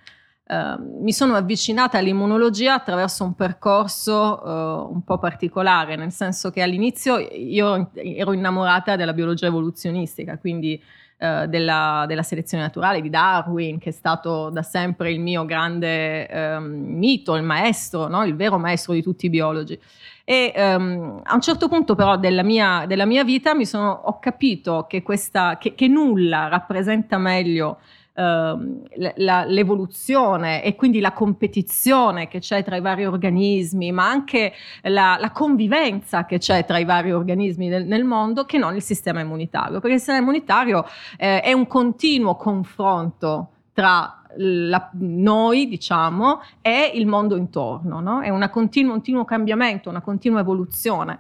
Uh, 0.45 1.01
mi 1.01 1.13
sono 1.13 1.35
avvicinata 1.35 1.97
all'immunologia 1.97 2.73
attraverso 2.73 3.23
un 3.23 3.33
percorso 3.33 4.41
uh, 4.43 4.93
un 4.93 5.01
po' 5.05 5.17
particolare, 5.17 5.95
nel 5.95 6.11
senso 6.11 6.49
che 6.49 6.61
all'inizio 6.61 7.17
io 7.17 7.91
ero 7.93 8.33
innamorata 8.33 8.97
della 8.97 9.13
biologia 9.13 9.45
evoluzionistica, 9.45 10.37
quindi 10.37 10.81
uh, 11.19 11.45
della, 11.47 12.03
della, 12.09 12.23
selezione 12.23 12.63
naturale 12.63 12.99
di 12.99 13.09
Darwin, 13.09 13.79
che 13.79 13.89
è 13.89 13.93
stato 13.93 14.49
da 14.49 14.63
sempre 14.63 15.13
il 15.13 15.21
mio 15.21 15.45
grande 15.45 16.27
um, 16.31 16.65
mito, 16.65 17.35
il 17.35 17.43
maestro, 17.43 18.07
no? 18.07 18.25
il 18.25 18.35
vero 18.35 18.57
maestro 18.57 18.91
di 18.93 19.01
tutti 19.01 19.27
i 19.27 19.29
biologi. 19.29 19.79
E 20.25 20.53
um, 20.55 21.21
a 21.23 21.33
un 21.33 21.41
certo 21.41 21.67
punto 21.67 21.95
però 21.95 22.17
della 22.17 22.43
mia, 22.43 22.85
della 22.87 23.05
mia 23.05 23.23
vita 23.23 23.53
sono, 23.63 23.91
ho 23.91 24.19
capito 24.19 24.85
che, 24.87 25.01
questa, 25.01 25.57
che, 25.57 25.75
che 25.75 25.87
nulla 25.87 26.47
rappresenta 26.47 27.17
meglio 27.17 27.79
Ehm, 28.15 28.83
la, 29.15 29.43
l'evoluzione 29.43 30.63
e 30.63 30.75
quindi 30.75 30.99
la 30.99 31.13
competizione 31.13 32.27
che 32.27 32.37
c'è 32.37 32.63
tra 32.63 32.75
i 32.75 32.81
vari 32.81 33.07
organismi, 33.07 33.91
ma 33.91 34.07
anche 34.07 34.53
la, 34.83 35.17
la 35.19 35.31
convivenza 35.31 36.23
che 36.25 36.37
c'è 36.37 36.63
tra 36.63 36.77
i 36.77 36.85
vari 36.85 37.11
organismi 37.11 37.69
nel, 37.69 37.87
nel, 37.87 38.03
mondo, 38.03 38.45
che 38.45 38.59
non 38.59 38.75
il 38.75 38.83
sistema 38.83 39.21
immunitario, 39.21 39.79
perché 39.79 39.93
il 39.95 39.97
sistema 39.97 40.19
immunitario 40.19 40.85
eh, 41.17 41.41
è 41.41 41.53
un 41.53 41.65
continuo 41.65 42.35
confronto 42.35 43.52
tra 43.73 44.23
la, 44.37 44.89
noi, 44.93 45.67
diciamo, 45.67 46.41
e 46.61 46.91
il 46.95 47.05
mondo 47.05 47.35
intorno, 47.35 47.99
no? 47.99 48.21
è 48.21 48.29
un 48.29 48.49
continuo 48.51 49.25
cambiamento, 49.25 49.89
una 49.89 50.01
continua 50.01 50.39
evoluzione. 50.39 51.19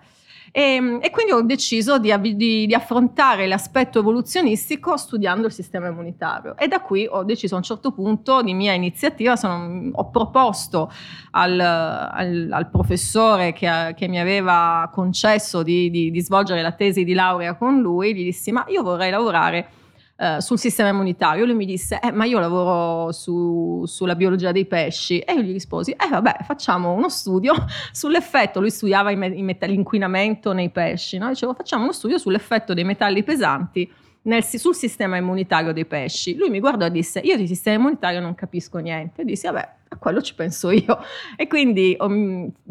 E, 0.55 0.61
ehm, 0.61 0.99
e 1.01 1.09
quindi 1.09 1.31
ho 1.31 1.41
deciso 1.41 1.97
di, 1.97 2.13
di, 2.35 2.67
di, 2.67 2.73
affrontare 2.73 3.47
l'aspetto 3.47 3.99
evoluzionistico 3.99 4.97
studiando 4.97 5.47
il 5.47 5.53
sistema 5.53 5.87
immunitario. 5.87 6.55
E 6.57 6.67
da 6.67 6.79
qui 6.81 7.07
ho 7.09 7.23
deciso 7.23 7.55
a 7.55 7.57
un 7.57 7.63
certo 7.63 7.91
punto, 7.91 8.43
di 8.43 8.53
mia 8.53 8.73
iniziativa, 8.73 9.35
sono, 9.35 9.89
ho 9.91 10.09
proposto 10.11 10.91
al, 11.31 11.59
al, 11.59 12.49
al 12.51 12.69
professore 12.69 13.51
che, 13.53 13.93
che, 13.95 14.07
mi 14.07 14.19
aveva 14.19 14.89
concesso 14.93 15.63
di, 15.63 15.89
di 15.89 16.21
svolgere 16.21 16.61
la 16.61 16.73
tesi 16.73 17.03
di 17.03 17.13
laurea 17.13 17.55
con 17.55 17.81
lui, 17.81 18.13
gli 18.13 18.23
dissi 18.23 18.51
ma 18.51 18.63
io 18.67 18.83
vorrei 18.83 19.09
lavorare 19.09 19.69
eh, 20.15 20.41
sul 20.41 20.59
sistema 20.59 20.89
immunitario. 20.89 21.45
Lui 21.45 21.55
mi 21.55 21.65
disse, 21.65 21.99
eh, 22.01 22.11
ma 22.11 22.25
io 22.25 22.39
lavoro 22.39 23.11
su, 23.11 23.83
sulla 23.85 24.15
biologia 24.15 24.51
dei 24.51 24.65
pesci. 24.65 25.19
E 25.19 25.33
io 25.33 25.41
gli 25.41 25.51
risposi, 25.51 25.91
eh 25.91 26.07
vabbè, 26.09 26.37
facciamo 26.43 26.93
uno 26.93 27.09
studio 27.09 27.53
sull'effetto, 27.91 28.59
lui 28.59 28.71
studiava 28.71 29.11
i, 29.11 29.13
i 29.13 29.41
met- 29.41 29.63
l'inquinamento 29.65 30.53
nei 30.53 30.69
pesci, 30.69 31.17
no? 31.17 31.29
dicevo, 31.29 31.53
facciamo 31.53 31.83
uno 31.83 31.93
studio 31.93 32.17
sull'effetto 32.17 32.73
dei 32.73 32.83
metalli 32.83 33.23
pesanti 33.23 33.91
nel, 34.23 34.43
sul 34.43 34.75
sistema 34.75 35.17
immunitario 35.17 35.73
dei 35.73 35.85
pesci. 35.85 36.35
Lui 36.35 36.49
mi 36.49 36.59
guardò 36.59 36.85
e 36.85 36.91
disse: 36.91 37.19
Io 37.19 37.35
di 37.37 37.47
sistema 37.47 37.77
immunitario 37.77 38.19
non 38.19 38.35
capisco 38.35 38.77
niente. 38.77 39.21
E 39.21 39.25
dissi: 39.25 39.47
Vabbè, 39.47 39.69
a 39.93 39.97
quello 39.97 40.21
ci 40.21 40.35
penso 40.35 40.69
io. 40.71 40.99
E 41.35 41.47
quindi 41.47 41.95
ho, 41.97 42.07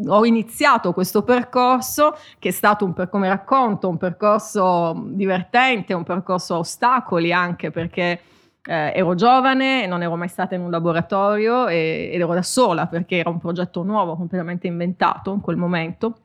ho 0.07 0.25
iniziato 0.25 0.93
questo 0.93 1.23
percorso, 1.23 2.15
che 2.39 2.49
è 2.49 2.51
stato, 2.51 2.85
un, 2.85 2.93
come 3.09 3.27
racconto, 3.27 3.89
un 3.89 3.97
percorso 3.97 5.03
divertente, 5.07 5.93
un 5.93 6.03
percorso 6.03 6.55
a 6.55 6.57
ostacoli 6.59 7.31
anche 7.33 7.71
perché. 7.71 8.19
Eh, 8.65 8.93
ero 8.95 9.13
giovane, 9.13 9.85
non 9.87 10.03
ero 10.03 10.15
mai 10.15 10.29
stata 10.29 10.55
in 10.55 10.61
un 10.61 10.71
laboratorio 10.71 11.67
e, 11.67 12.11
ed 12.13 12.21
ero 12.21 12.33
da 12.33 12.41
sola 12.41 12.87
perché 12.87 13.17
era 13.17 13.29
un 13.29 13.37
progetto 13.37 13.83
nuovo, 13.83 14.15
completamente 14.15 14.67
inventato 14.67 15.33
in 15.33 15.41
quel 15.41 15.57
momento. 15.57 16.15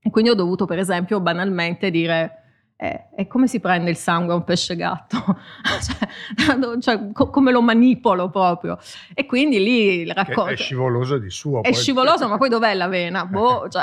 E 0.00 0.08
quindi 0.10 0.30
ho 0.30 0.34
dovuto, 0.34 0.64
per 0.64 0.78
esempio, 0.78 1.20
banalmente 1.20 1.90
dire 1.90 2.47
eh, 2.80 3.06
e 3.16 3.26
come 3.26 3.48
si 3.48 3.58
prende 3.58 3.90
il 3.90 3.96
sangue 3.96 4.34
a 4.34 4.36
un 4.36 4.44
pesce 4.44 4.76
gatto? 4.76 5.18
cioè, 5.82 6.78
cioè 6.78 7.12
co- 7.12 7.28
come 7.28 7.50
lo 7.50 7.60
manipolo 7.60 8.30
proprio? 8.30 8.78
E 9.14 9.26
quindi 9.26 9.58
lì 9.58 10.02
il 10.02 10.12
racconto... 10.12 10.52
È 10.52 10.56
scivoloso 10.56 11.18
di 11.18 11.28
suo. 11.28 11.58
È 11.58 11.70
poi. 11.70 11.74
scivoloso, 11.74 12.28
ma 12.28 12.36
poi 12.36 12.48
dov'è 12.48 12.74
la 12.74 12.86
vena? 12.86 13.26
Boh, 13.26 13.68
cioè, 13.68 13.82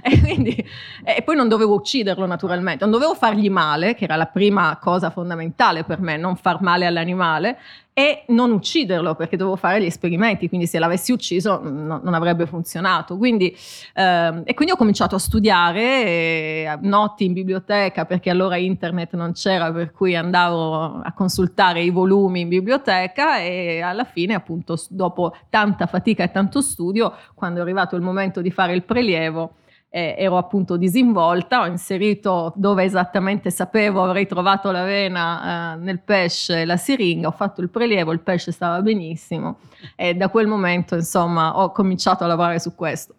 e, 0.00 0.20
quindi, 0.20 0.64
e 1.04 1.22
poi 1.22 1.34
non 1.34 1.48
dovevo 1.48 1.74
ucciderlo 1.74 2.24
naturalmente, 2.24 2.84
non 2.84 2.92
dovevo 2.92 3.16
fargli 3.16 3.50
male, 3.50 3.96
che 3.96 4.04
era 4.04 4.14
la 4.14 4.26
prima 4.26 4.78
cosa 4.80 5.10
fondamentale 5.10 5.82
per 5.82 6.00
me, 6.00 6.16
non 6.16 6.36
far 6.36 6.62
male 6.62 6.86
all'animale, 6.86 7.58
e 7.98 8.24
non 8.26 8.52
ucciderlo 8.52 9.14
perché 9.14 9.38
dovevo 9.38 9.56
fare 9.56 9.80
gli 9.80 9.86
esperimenti, 9.86 10.50
quindi 10.50 10.66
se 10.66 10.78
l'avessi 10.78 11.12
ucciso 11.12 11.62
no, 11.62 11.98
non 12.02 12.12
avrebbe 12.12 12.44
funzionato. 12.44 13.16
Quindi, 13.16 13.56
ehm, 13.94 14.42
e 14.44 14.52
quindi 14.52 14.74
ho 14.74 14.76
cominciato 14.76 15.14
a 15.14 15.18
studiare 15.18 16.04
eh, 16.04 16.78
notti 16.82 17.24
in 17.24 17.32
biblioteca 17.32 18.04
perché 18.04 18.28
allora 18.28 18.58
internet 18.58 19.14
non 19.14 19.32
c'era, 19.32 19.72
per 19.72 19.92
cui 19.92 20.14
andavo 20.14 21.00
a 21.02 21.12
consultare 21.14 21.80
i 21.80 21.88
volumi 21.88 22.40
in 22.40 22.48
biblioteca 22.48 23.38
e 23.38 23.80
alla 23.80 24.04
fine 24.04 24.34
appunto 24.34 24.78
dopo 24.90 25.34
tanta 25.48 25.86
fatica 25.86 26.22
e 26.22 26.30
tanto 26.30 26.60
studio, 26.60 27.14
quando 27.34 27.60
è 27.60 27.62
arrivato 27.62 27.96
il 27.96 28.02
momento 28.02 28.42
di 28.42 28.50
fare 28.50 28.74
il 28.74 28.82
prelievo, 28.82 29.54
eh, 29.88 30.14
ero 30.18 30.36
appunto 30.36 30.76
disinvolta, 30.76 31.62
ho 31.62 31.66
inserito 31.66 32.52
dove 32.56 32.84
esattamente 32.84 33.50
sapevo 33.50 34.02
avrei 34.02 34.26
trovato 34.26 34.70
la 34.70 34.84
vena 34.84 35.74
eh, 35.74 35.76
nel 35.78 36.00
pesce, 36.00 36.64
la 36.64 36.76
siringa, 36.76 37.28
ho 37.28 37.32
fatto 37.32 37.60
il 37.60 37.70
prelievo, 37.70 38.12
il 38.12 38.20
pesce 38.20 38.52
stava 38.52 38.82
benissimo 38.82 39.58
e 39.94 40.14
da 40.14 40.28
quel 40.28 40.46
momento 40.46 40.94
insomma 40.94 41.58
ho 41.58 41.70
cominciato 41.72 42.24
a 42.24 42.26
lavorare 42.26 42.58
su 42.58 42.74
questo. 42.74 43.14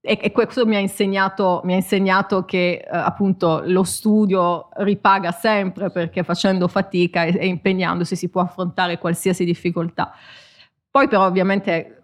E, 0.00 0.18
e 0.22 0.30
questo 0.30 0.64
mi 0.64 0.76
ha 0.76 0.78
insegnato, 0.78 1.60
mi 1.64 1.72
ha 1.72 1.76
insegnato 1.76 2.44
che 2.44 2.84
eh, 2.84 2.88
appunto 2.90 3.62
lo 3.64 3.82
studio 3.82 4.68
ripaga 4.76 5.32
sempre 5.32 5.90
perché 5.90 6.22
facendo 6.22 6.68
fatica 6.68 7.24
e, 7.24 7.36
e 7.38 7.46
impegnandosi 7.46 8.14
si 8.16 8.28
può 8.28 8.40
affrontare 8.40 8.98
qualsiasi 8.98 9.44
difficoltà. 9.44 10.12
Poi 10.90 11.08
però 11.08 11.26
ovviamente 11.26 11.97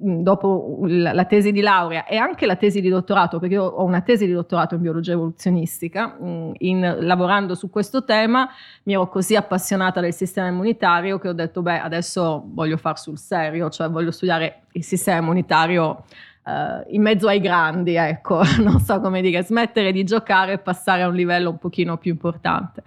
dopo 0.00 0.78
la 0.86 1.24
tesi 1.24 1.50
di 1.50 1.60
laurea 1.60 2.06
e 2.06 2.16
anche 2.16 2.46
la 2.46 2.54
tesi 2.54 2.80
di 2.80 2.88
dottorato, 2.88 3.40
perché 3.40 3.56
io 3.56 3.64
ho 3.64 3.82
una 3.84 4.00
tesi 4.00 4.26
di 4.26 4.32
dottorato 4.32 4.76
in 4.76 4.80
biologia 4.80 5.12
evoluzionistica, 5.12 6.16
in, 6.20 6.96
lavorando 7.00 7.56
su 7.56 7.68
questo 7.68 8.04
tema 8.04 8.48
mi 8.84 8.92
ero 8.92 9.08
così 9.08 9.34
appassionata 9.34 10.00
del 10.00 10.14
sistema 10.14 10.46
immunitario 10.46 11.18
che 11.18 11.28
ho 11.28 11.32
detto, 11.32 11.62
beh, 11.62 11.80
adesso 11.80 12.44
voglio 12.46 12.76
far 12.76 12.98
sul 12.98 13.18
serio, 13.18 13.68
cioè 13.70 13.90
voglio 13.90 14.12
studiare 14.12 14.62
il 14.72 14.84
sistema 14.84 15.18
immunitario 15.18 16.04
uh, 16.44 16.84
in 16.88 17.02
mezzo 17.02 17.26
ai 17.26 17.40
grandi, 17.40 17.94
ecco, 17.96 18.42
non 18.62 18.78
so 18.78 19.00
come 19.00 19.20
dire, 19.20 19.42
smettere 19.42 19.90
di 19.90 20.04
giocare 20.04 20.52
e 20.52 20.58
passare 20.58 21.02
a 21.02 21.08
un 21.08 21.14
livello 21.14 21.50
un 21.50 21.58
pochino 21.58 21.96
più 21.96 22.12
importante. 22.12 22.84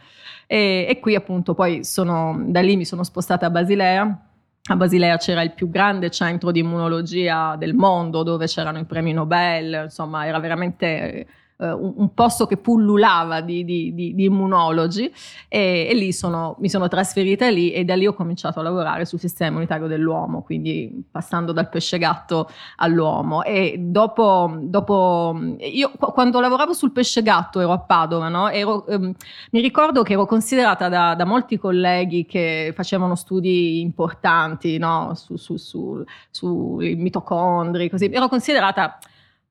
E, 0.48 0.86
e 0.90 1.00
qui 1.00 1.16
appunto 1.16 1.54
poi 1.54 1.84
sono, 1.84 2.42
da 2.46 2.62
lì 2.62 2.78
mi 2.78 2.86
sono 2.86 3.04
spostata 3.04 3.48
a 3.48 3.50
Basilea, 3.50 4.31
a 4.70 4.76
Basilea 4.76 5.18
c'era 5.18 5.42
il 5.42 5.54
più 5.54 5.70
grande 5.70 6.12
centro 6.12 6.52
di 6.52 6.60
immunologia 6.60 7.56
del 7.56 7.74
mondo 7.74 8.24
dove 8.24 8.46
c'erano 8.46 8.78
i 8.80 8.86
premi 8.86 9.12
Nobel, 9.12 9.84
insomma 9.86 10.26
era 10.26 10.40
veramente 10.40 11.26
eh, 11.62 11.72
un, 11.72 11.94
un, 11.96 12.14
posto 12.14 12.48
che 12.48 12.58
pullulava 12.58 13.42
di, 13.42 13.64
di, 13.64 13.94
di, 13.94 14.16
di 14.16 14.24
immunologi 14.26 15.14
e, 15.48 15.88
e 15.90 15.94
lì 15.94 16.12
sono, 16.12 16.56
mi 16.60 16.70
sono 16.70 16.88
trasferita 16.88 17.50
lì 17.50 17.72
e 17.72 17.86
da 17.86 17.96
lì 17.96 18.08
ho 18.08 18.14
cominciato 18.14 18.60
a 18.60 18.64
lavorare 18.64 19.06
sul 19.06 19.20
sistema 19.20 19.52
immunitario 19.52 19.88
dell'uomo, 19.88 20.42
quindi 20.42 21.06
passando 21.10 21.52
dal 21.52 21.70
pesce 21.70 21.98
gatto 21.98 22.50
all'uomo. 22.78 23.44
E 23.44 23.76
dopo, 23.80 24.58
dopo 24.60 25.40
io 25.60 25.92
quando 25.98 26.40
lavoravo 26.40 26.74
sul 26.74 26.92
pesce 26.92 27.22
gatto 27.22 27.60
ero 27.60 27.72
a 27.72 27.80
Padova, 27.80 28.28
no? 28.28 28.50
ero, 28.50 28.86
ehm, 28.88 29.14
mi 29.52 29.62
ricordo 29.62 30.02
che 30.02 30.14
ero 30.14 30.26
considerata 30.26 30.90
da, 30.90 31.14
da, 31.16 31.26
molti 31.26 31.58
colleghi 31.58 32.26
che 32.26 32.74
facevano 32.76 33.16
studi 33.16 33.82
importanti 33.82 34.78
no? 34.78 35.14
sui 35.16 35.38
su, 35.38 35.58
su, 35.58 36.04
su 36.30 36.78
mitocondri, 36.80 37.90
così, 37.90 38.06
ero 38.12 38.28
considerata 38.28 38.98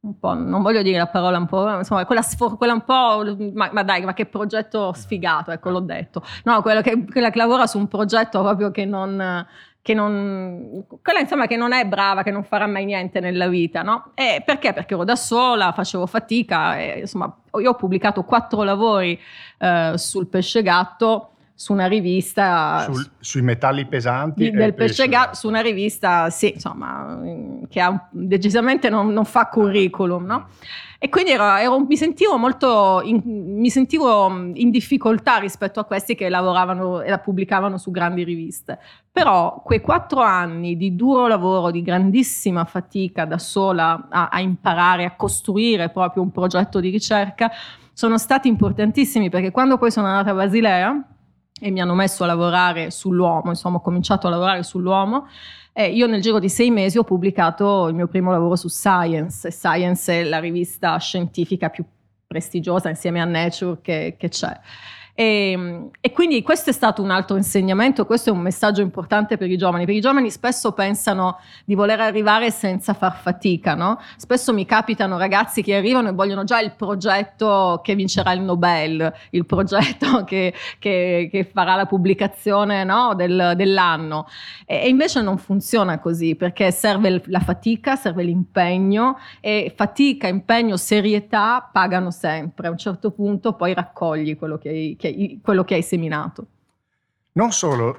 un 0.03 0.19
po', 0.19 0.33
non 0.33 0.63
voglio 0.63 0.83
dire 0.83 0.97
la 0.97 1.07
parola 1.07 1.37
un 1.37 1.47
po', 1.47 1.77
insomma, 1.77 2.07
quella, 2.07 2.23
sfor- 2.23 2.57
quella 2.57 2.73
un 2.73 2.85
po', 2.85 3.37
ma, 3.53 3.69
ma, 3.73 3.83
dai, 3.83 4.03
ma 4.05 4.15
che 4.15 4.27
progetto 4.27 4.93
sfigato, 4.95 5.51
ecco, 5.51 5.71
l'ho 5.71 5.81
detto. 5.81 6.23
No, 6.45 6.63
quella 6.63 6.81
che, 6.81 7.05
quella 7.05 7.31
che 7.31 7.39
lavora 7.39 7.67
su 7.67 7.79
un 7.79 7.87
progetto 7.87 8.41
proprio 8.41 8.71
che 8.71 8.87
non, 8.87 9.47
che 9.83 9.93
non, 9.93 10.85
quella 11.03 11.21
insomma 11.21 11.47
che 11.47 11.57
non 11.57 11.73
è 11.73 11.87
brava, 11.87 12.23
che 12.23 12.31
non 12.31 12.45
farà 12.45 12.67
mai 12.67 12.87
niente 12.87 13.21
nella 13.21 13.49
vita, 13.49 13.83
no? 13.83 14.13
E 14.15 14.43
perché? 14.45 14.73
Perché 14.73 14.95
ero 14.95 15.05
da 15.05 15.17
sola, 15.17 15.73
facevo 15.73 16.07
fatica, 16.07 16.79
e, 16.79 17.01
insomma, 17.01 17.35
io 17.61 17.71
ho 17.71 17.75
pubblicato 17.75 18.23
quattro 18.25 18.63
lavori 18.63 19.19
eh, 19.59 19.93
sul 19.97 20.29
pesce 20.29 20.63
gatto, 20.63 21.30
su 21.61 21.75
una 21.75 21.89
rivista 21.89 22.87
Sul, 22.91 23.11
sui 23.21 23.43
metalli 23.43 23.85
pesanti 23.85 24.51
del 24.51 24.73
pesce 24.73 25.09
gas 25.09 25.39
su 25.39 25.47
una 25.47 25.61
rivista 25.61 26.31
sì 26.31 26.55
insomma 26.55 27.21
che 27.69 27.81
ha, 27.81 28.09
decisamente 28.13 28.89
non, 28.89 29.13
non, 29.13 29.27
fa 29.27 29.49
curriculum 29.49 30.25
no? 30.25 30.49
e 30.99 31.11
quindi 31.11 31.33
ero, 31.33 31.55
ero, 31.57 31.79
mi 31.81 31.99
sentivo 31.99 32.39
molto 32.39 33.03
in, 33.05 33.21
mi 33.59 33.69
sentivo 33.69 34.31
in 34.55 34.71
difficoltà 34.71 35.37
rispetto 35.37 35.81
a 35.81 35.85
questi 35.85 36.15
che 36.15 36.31
lavoravano 36.31 37.03
e 37.03 37.11
la 37.11 37.19
pubblicavano 37.19 37.77
su 37.77 37.91
grandi 37.91 38.25
riviste 38.25 38.79
però 39.13 39.61
quei 39.63 39.83
quattro 39.83 40.23
anni 40.23 40.79
di 40.79 40.97
duro 40.97 41.27
lavoro 41.27 41.71
di 41.71 41.83
grandissima 41.83 42.65
fatica 42.65 43.27
da 43.27 43.37
sola 43.37 44.07
a, 44.09 44.29
a 44.29 44.41
imparare 44.41 45.05
a 45.05 45.15
costruire 45.15 45.91
proprio 45.91 46.23
un 46.23 46.31
progetto 46.31 46.81
di 46.81 46.89
ricerca 46.89 47.51
sono 47.93 48.17
stati 48.17 48.49
importantissimi 48.49 49.29
perché 49.29 49.51
quando 49.51 49.77
poi 49.77 49.91
sono 49.91 50.07
andata 50.07 50.31
a 50.31 50.35
Basilea 50.35 51.05
e 51.61 51.71
mi 51.71 51.81
hanno 51.81 51.95
messo 51.95 52.25
a 52.25 52.27
lavorare 52.27 52.91
sull'uomo, 52.91 53.51
insomma 53.51 53.77
ho 53.77 53.81
cominciato 53.81 54.27
a 54.27 54.31
lavorare 54.31 54.63
sull'uomo. 54.63 55.29
E 55.73 55.91
io 55.91 56.07
nel 56.07 56.21
giro 56.21 56.39
di 56.39 56.49
sei 56.49 56.71
mesi 56.71 56.99
ho 56.99 57.05
pubblicato 57.05 57.87
il 57.89 57.95
mio 57.95 58.09
primo 58.09 58.33
lavoro 58.33 58.57
su 58.57 58.69
Science, 58.69 59.47
e 59.47 59.51
Science 59.53 60.21
è 60.21 60.25
la 60.25 60.41
rivista 60.41 60.97
scientifica 60.99 61.69
più 61.69 61.85
prestigiosa 62.27 62.89
insieme 62.89 63.21
a 63.21 63.25
Nature 63.25 63.79
che, 63.81 64.17
che 64.19 64.29
c'è. 64.29 64.59
E, 65.21 65.51
ehm, 65.51 65.91
e, 66.01 66.13
quindi 66.13 66.43
questo 66.43 66.71
è 66.71 66.73
stato 66.73 67.03
un 67.03 67.11
altro 67.11 67.37
insegnamento, 67.37 68.07
questo 68.07 68.31
è 68.31 68.33
un 68.33 68.39
messaggio 68.41 68.81
importante 68.81 69.37
per 69.37 69.51
i 69.51 69.59
giovani, 69.59 69.85
perché 69.85 69.99
i 69.99 70.03
giovani 70.03 70.31
spesso 70.31 70.73
pensano 70.73 71.39
di 71.67 71.75
voler 71.75 72.01
arrivare 72.01 72.51
senza 72.51 72.95
far 72.95 73.15
fatica, 73.17 73.75
no? 73.75 74.01
Spesso 74.17 74.55
mi 74.55 74.65
capitano 74.65 75.19
ragazzi 75.19 75.63
che 75.63 75.77
arrivano 75.77 76.09
e 76.09 76.13
vogliono 76.13 76.45
già 76.45 76.59
il 76.61 76.73
progetto 76.75 77.81
che 77.85 77.95
vincerà 77.95 78.33
il 78.33 78.41
Nobel, 78.41 79.13
il 79.31 79.45
progetto 79.45 80.25
che, 80.25 80.55
che, 80.79 81.29
che 81.31 81.45
farà 81.45 81.75
la 81.75 81.85
pubblicazione 81.85 82.85
no? 82.85 83.13
Del, 83.15 83.53
dell'anno. 83.57 84.27
E, 84.65 84.85
e, 84.85 84.89
invece 84.89 85.21
non 85.21 85.37
funziona 85.37 85.99
così, 85.99 86.35
perché 86.35 86.71
serve 86.71 87.23
la 87.27 87.41
fatica, 87.41 87.95
serve 87.95 88.23
l'impegno 88.23 89.19
e 89.41 89.71
fatica, 89.77 90.29
impegno, 90.29 90.79
serietà 90.79 91.69
pagano 91.71 92.11
sempre. 92.11 92.69
A 92.69 92.71
un 92.71 92.79
certo 92.79 93.11
punto 93.11 93.53
poi 93.53 93.75
raccogli 93.75 94.39
quello 94.39 94.57
che 94.57 94.69
hai, 94.71 94.97
che 94.99 95.09
quello 95.43 95.65
che 95.65 95.75
hai 95.75 95.83
seminato. 95.83 96.47
Non 97.33 97.53
solo. 97.53 97.97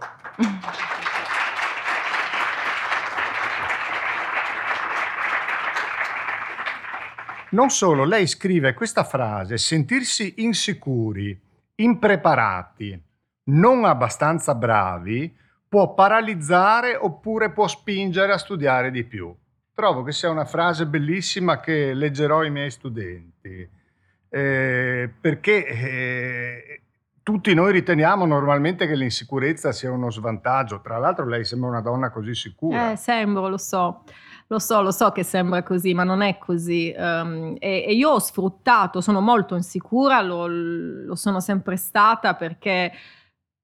Non 7.52 7.70
solo, 7.70 8.06
lei 8.06 8.28
scrive 8.28 8.74
questa 8.74 9.04
frase, 9.04 9.58
sentirsi 9.58 10.36
insicuri, 10.38 11.38
impreparati, 11.76 12.98
non 13.46 13.84
abbastanza 13.84 14.56
bravi, 14.56 15.36
può 15.68 15.94
paralizzare 15.94 16.96
oppure 16.96 17.52
può 17.52 17.68
spingere 17.68 18.32
a 18.32 18.38
studiare 18.38 18.90
di 18.90 19.04
più. 19.04 19.36
Trovo 19.74 20.04
che 20.04 20.14
sia 20.14 20.30
una 20.30 20.46
frase 20.46 20.86
bellissima 20.86 21.60
che 21.60 21.94
leggerò 21.94 22.40
ai 22.40 22.52
miei 22.52 22.72
studenti, 22.72 23.70
eh, 24.30 25.14
perché 25.20 25.66
eh, 25.66 26.82
tutti 27.24 27.54
noi 27.54 27.72
riteniamo 27.72 28.26
normalmente 28.26 28.88
che 28.88 28.96
l'insicurezza 28.96 29.72
sia 29.72 29.92
uno 29.92 30.10
svantaggio. 30.10 30.82
Tra 30.82 30.98
l'altro 30.98 31.26
lei 31.26 31.46
sembra 31.46 31.70
una 31.70 31.82
donna 31.82 32.10
così 32.10 32.34
sicura. 32.34 32.92
Eh, 32.92 32.96
sembro, 32.96 33.48
lo 33.48 33.58
so. 33.58 34.04
Lo 34.48 34.60
so, 34.60 34.82
lo 34.82 34.92
so 34.92 35.12
che 35.12 35.24
sembra 35.24 35.64
così, 35.64 35.94
ma 35.94 36.04
non 36.04 36.22
è 36.22 36.38
così. 36.38 36.94
Um, 36.98 37.56
e, 37.58 37.86
e, 37.88 37.94
io 37.94 38.10
ho 38.10 38.20
sfruttato, 38.20 39.00
sono 39.00 39.22
molto 39.22 39.56
insicura, 39.56 40.22
lo, 40.22 40.46
lo 40.48 41.16
sono 41.16 41.40
sempre 41.40 41.78
stata 41.78 42.34
perché 42.36 42.92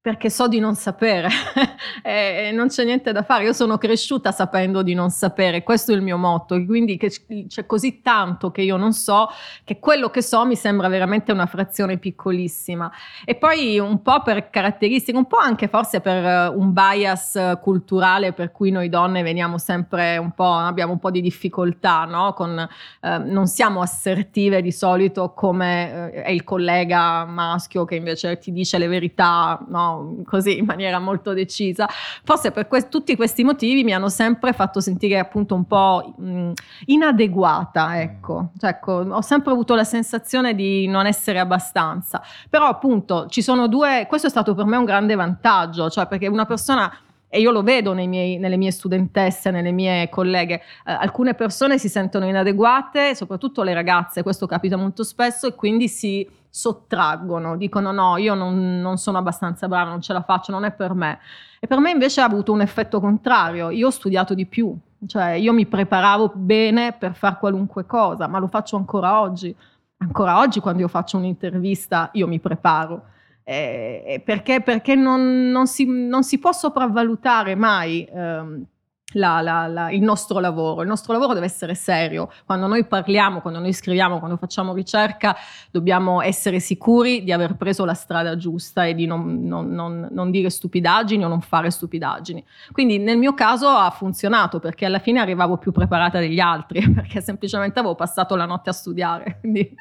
perché 0.08 0.30
so 0.30 0.48
di 0.48 0.60
non 0.60 0.76
sapere 0.76 1.28
e 2.02 2.52
non 2.54 2.70
c'è 2.70 2.86
niente 2.86 3.12
da 3.12 3.24
fare. 3.24 3.44
Io 3.44 3.52
sono 3.52 3.78
cresciuta 3.78 4.32
sapendo 4.32 4.82
di 4.82 4.94
non 4.94 5.10
sapere, 5.10 5.64
questo 5.64 5.92
è 5.92 5.96
il 5.96 6.02
mio 6.02 6.16
motto, 6.16 6.56
quindi 6.64 6.98
c'è 6.98 7.66
così 7.66 8.00
tanto 8.02 8.50
che 8.50 8.62
io 8.62 8.78
non 8.78 8.94
so 8.94 9.28
che 9.66 9.80
quello 9.80 10.10
che 10.10 10.22
so 10.22 10.46
mi 10.46 10.56
sembra 10.56 10.88
veramente 10.88 11.34
una 11.34 11.46
frazione 11.46 11.98
piccolissima. 11.98 12.90
E 13.26 13.36
poi 13.36 13.80
un 13.80 14.02
po' 14.02 14.22
per 14.22 14.50
caratteristiche, 14.50 15.18
un 15.18 15.28
po' 15.28 15.40
anche 15.40 15.68
forse 15.68 16.00
per 16.00 16.24
eh, 16.24 16.48
un 16.48 16.72
bias 16.72 17.58
culturale 17.62 18.32
per 18.32 18.54
cui 18.54 18.72
noi 18.72 18.88
donne 18.88 19.24
veniamo 19.24 19.58
sempre 19.58 20.16
un 20.16 20.32
po', 20.32 20.54
abbiamo 20.54 20.94
un 20.94 21.00
po' 21.00 21.12
di 21.12 21.20
difficoltà, 21.20 22.06
no? 22.06 22.32
Con, 22.32 22.58
eh, 22.58 23.18
non 23.18 23.48
siamo 23.48 23.82
assertive 23.82 24.62
di 24.62 24.72
solito 24.72 25.34
come 25.34 26.12
eh, 26.14 26.24
è 26.24 26.32
il 26.32 26.46
collega 26.46 27.26
maschio 27.26 27.84
che 27.84 27.96
invece 27.96 28.38
ti 28.38 28.54
dice 28.54 28.78
le 28.78 28.88
verità, 28.88 29.60
no? 29.68 29.96
Così 30.26 30.60
in 30.60 30.66
maniera 30.66 31.00
molto 31.00 31.34
decisa. 31.34 31.88
Forse 32.24 32.52
per 32.52 32.68
que- 32.68 32.88
tutti 32.88 33.16
questi 33.16 33.44
motivi 33.44 33.84
mi 33.84 33.94
hanno 33.94 34.10
sempre 34.10 34.54
fatto 34.54 34.80
sentire 34.80 35.20
appunto 35.20 35.56
un 35.56 35.66
po' 35.66 36.14
mh, 36.18 36.52
inadeguata, 36.86 37.90
mm. 37.90 37.94
ecco. 37.94 38.50
Cioè, 38.58 38.70
ecco. 38.70 38.92
Ho 38.92 39.22
sempre 39.22 39.52
avuto 39.52 39.76
la 39.76 39.84
sensazione 39.84 40.56
di 40.56 40.88
non 40.88 41.06
essere 41.06 41.40
abbastanza. 41.40 42.22
Però 42.50 42.66
appunto 42.66 43.28
ci 43.28 43.42
sono 43.42 43.68
due, 43.68 44.06
questo 44.08 44.28
è 44.28 44.30
stato 44.30 44.54
per 44.54 44.66
me 44.66 44.78
un 44.78 44.86
grande 44.86 45.16
vantaggio, 45.16 45.90
cioè 45.90 46.08
perché 46.08 46.28
una 46.28 46.46
persona 46.46 46.92
e 47.30 47.42
io 47.42 47.52
lo 47.52 47.62
vedo 47.62 47.94
miei, 47.94 48.38
nelle 48.38 48.56
mie 48.56 48.72
studentesse, 48.72 49.52
nelle 49.52 49.72
mie 49.72 50.08
colleghe, 50.10 50.56
eh, 50.86 50.92
alcune 50.92 51.34
persone 51.34 51.78
si 51.78 51.90
sentono 51.90 52.26
inadeguate, 52.26 53.16
soprattutto 53.16 53.64
le 53.64 53.74
ragazze, 53.74 54.24
questo 54.24 54.46
capita 54.46 54.78
molto 54.78 55.04
spesso 55.04 55.48
e 55.48 55.54
quindi 55.54 55.90
si 55.90 56.28
sottraggono, 56.58 57.56
dicono 57.56 57.92
no, 57.92 58.18
io 58.18 58.34
non, 58.34 58.82
non, 58.82 58.98
sono 58.98 59.20
abbastanza 59.20 59.68
brava, 59.68 59.92
non 59.92 60.02
ce 60.02 60.12
la 60.12 60.24
faccio, 60.24 60.52
non 60.52 60.66
è 60.66 60.72
per 60.72 60.96
me. 60.96 61.20
E 61.60 61.68
per 61.68 61.78
me 61.80 61.92
invece 61.92 62.20
ha 62.22 62.26
avuto 62.26 62.52
un 62.52 62.62
effetto 62.62 63.00
contrario, 63.00 63.70
io 63.70 63.88
ho 63.88 63.92
studiato 63.92 64.34
di 64.34 64.48
più, 64.48 64.76
cioè 65.06 65.34
io 65.34 65.54
mi 65.54 65.68
preparavo 65.68 66.32
bene 66.34 66.94
per 66.94 67.14
fare 67.14 67.38
qualunque 67.40 67.86
cosa, 67.86 68.28
ma 68.28 68.40
lo 68.40 68.48
faccio 68.48 68.76
ancora 68.76 69.22
oggi. 69.22 69.56
Ancora 70.00 70.40
oggi 70.40 70.60
quando 70.60 70.82
io 70.82 70.88
faccio 70.88 71.18
un'intervista 71.18 72.10
io 72.14 72.28
mi 72.28 72.40
preparo. 72.40 73.04
Eh, 73.44 74.22
perché, 74.26 74.62
perché 74.62 74.96
non, 74.96 75.52
non, 75.52 75.68
si, 75.68 75.86
non, 75.86 76.24
si, 76.24 76.40
può 76.40 76.52
sopravvalutare 76.52 77.56
mai 77.56 78.04
ehm, 78.04 78.66
la, 79.14 79.42
la, 79.42 79.68
la, 79.68 79.90
il 79.92 80.02
nostro 80.02 80.40
lavoro. 80.40 80.82
Il 80.82 80.88
nostro 80.88 81.14
lavoro 81.14 81.34
deve 81.34 81.46
essere 81.46 81.76
serio. 81.76 82.30
Quando 82.46 82.68
noi 82.68 82.86
parliamo, 82.86 83.40
quando 83.40 83.60
noi 83.60 83.72
scriviamo, 83.72 84.20
quando 84.20 84.36
facciamo 84.38 84.74
ricerca, 84.74 85.36
dobbiamo 85.72 86.22
essere 86.22 86.60
sicuri 86.60 87.24
di 87.24 87.32
aver 87.32 87.56
preso 87.56 87.86
la 87.86 87.94
strada 87.94 88.36
giusta 88.36 88.86
e 88.86 88.94
di 88.94 89.06
non, 89.06 89.44
non, 89.44 89.70
non, 89.70 90.10
non 90.12 90.30
dire 90.30 90.50
stupidaggini 90.50 91.24
o 91.24 91.28
non 91.30 91.42
fare 91.42 91.72
stupidaggini. 91.72 92.44
Quindi 92.72 92.98
nel 92.98 93.18
mio 93.18 93.34
caso 93.34 93.68
ha 93.70 93.90
funzionato 93.92 94.60
perché 94.60 94.86
alla 94.86 95.00
fine 95.00 95.20
arrivavo 95.20 95.58
più 95.58 95.72
preparata 95.72 96.20
degli 96.20 96.40
altri, 96.40 96.88
perché 96.92 97.22
semplicemente 97.22 97.80
avevo 97.80 97.96
passato 97.96 98.36
la 98.36 98.46
notte 98.46 98.70
a 98.70 98.74
studiare. 98.74 99.40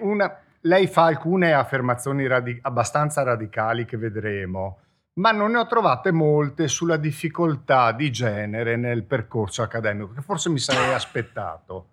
Una, 0.00 0.40
lei 0.62 0.86
fa 0.86 1.04
alcune 1.04 1.52
affermazioni 1.52 2.26
radi- 2.26 2.58
abbastanza 2.62 3.22
radicali 3.22 3.84
che 3.84 3.98
vedremo 3.98 4.78
ma 5.18 5.32
non 5.32 5.52
ne 5.52 5.58
ho 5.58 5.66
trovate 5.66 6.10
molte 6.12 6.68
sulla 6.68 6.96
difficoltà 6.96 7.92
di 7.92 8.10
genere 8.10 8.76
nel 8.76 9.02
percorso 9.02 9.62
accademico, 9.62 10.12
che 10.12 10.22
forse 10.22 10.48
mi 10.48 10.58
sarei 10.58 10.94
aspettato. 10.94 11.86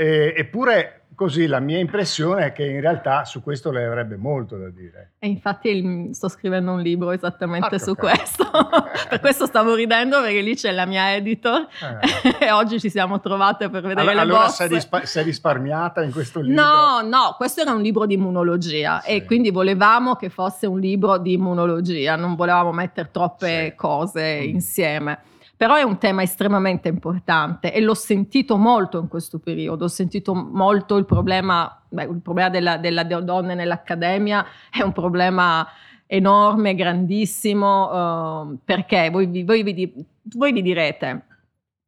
E, 0.00 0.32
eppure 0.36 1.06
così 1.18 1.48
la 1.48 1.58
mia 1.58 1.78
impressione 1.78 2.46
è 2.46 2.52
che 2.52 2.64
in 2.64 2.80
realtà 2.80 3.24
su 3.24 3.42
questo 3.42 3.72
lei 3.72 3.84
avrebbe 3.84 4.16
molto 4.16 4.56
da 4.56 4.70
dire. 4.70 5.14
E 5.18 5.26
infatti 5.26 6.10
sto 6.12 6.28
scrivendo 6.28 6.70
un 6.70 6.80
libro 6.80 7.10
esattamente 7.10 7.74
ah, 7.74 7.78
su 7.80 7.90
okay. 7.90 8.16
questo. 8.16 8.48
per 9.10 9.18
questo 9.18 9.46
stavo 9.46 9.74
ridendo 9.74 10.20
perché 10.20 10.40
lì 10.40 10.54
c'è 10.54 10.70
la 10.70 10.86
mia 10.86 11.16
editor 11.16 11.66
eh. 11.82 12.38
e 12.46 12.52
oggi 12.52 12.78
ci 12.78 12.88
siamo 12.88 13.18
trovate 13.18 13.68
per 13.68 13.82
vedere 13.82 14.02
allora, 14.02 14.14
le 14.14 14.20
allora 14.20 14.48
sei, 14.48 14.68
rispa- 14.68 15.04
sei, 15.04 15.24
risparmiata 15.24 16.04
in 16.04 16.12
questo 16.12 16.38
libro? 16.40 16.62
No, 16.62 17.00
no, 17.02 17.34
questo 17.36 17.62
era 17.62 17.72
un 17.72 17.82
libro 17.82 18.06
di 18.06 18.14
immunologia 18.14 19.00
sì. 19.00 19.10
e 19.10 19.24
quindi 19.24 19.50
volevamo 19.50 20.14
che 20.14 20.28
fosse 20.28 20.68
un 20.68 20.78
libro 20.78 21.18
di 21.18 21.32
immunologia, 21.32 22.14
non 22.14 22.36
volevamo 22.36 22.70
mettere 22.70 23.08
troppe 23.10 23.70
sì. 23.70 23.74
cose 23.74 24.38
mm. 24.40 24.48
insieme. 24.50 25.18
Però 25.58 25.74
è 25.74 25.82
un 25.82 25.98
tema 25.98 26.22
estremamente 26.22 26.86
importante 26.86 27.72
e 27.72 27.80
l'ho 27.80 27.94
sentito 27.94 28.56
molto 28.56 29.00
in 29.00 29.08
questo 29.08 29.40
periodo, 29.40 29.86
ho 29.86 29.88
sentito 29.88 30.32
molto 30.32 30.96
il 30.96 31.04
problema, 31.04 31.82
beh, 31.88 32.04
il 32.04 32.20
problema 32.22 32.48
della, 32.48 32.76
della 32.76 33.02
donne 33.02 33.56
nell'accademia 33.56 34.46
è 34.70 34.82
un 34.82 34.92
problema 34.92 35.66
enorme, 36.06 36.76
grandissimo, 36.76 38.42
uh, 38.42 38.58
perché 38.64 39.10
voi, 39.10 39.42
voi, 39.42 39.64
vi, 39.64 40.06
voi 40.36 40.52
vi 40.52 40.62
direte, 40.62 41.26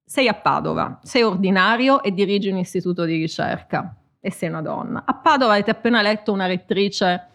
sei 0.04 0.26
a 0.26 0.34
Padova, 0.34 0.98
sei 1.04 1.22
ordinario 1.22 2.02
e 2.02 2.10
dirigi 2.12 2.50
un 2.50 2.56
istituto 2.56 3.04
di 3.04 3.18
ricerca 3.18 3.94
e 4.18 4.32
sei 4.32 4.48
una 4.48 4.62
donna. 4.62 5.04
A 5.06 5.14
Padova 5.14 5.52
avete 5.52 5.70
appena 5.70 6.02
letto 6.02 6.32
una 6.32 6.46
rettrice 6.46 7.28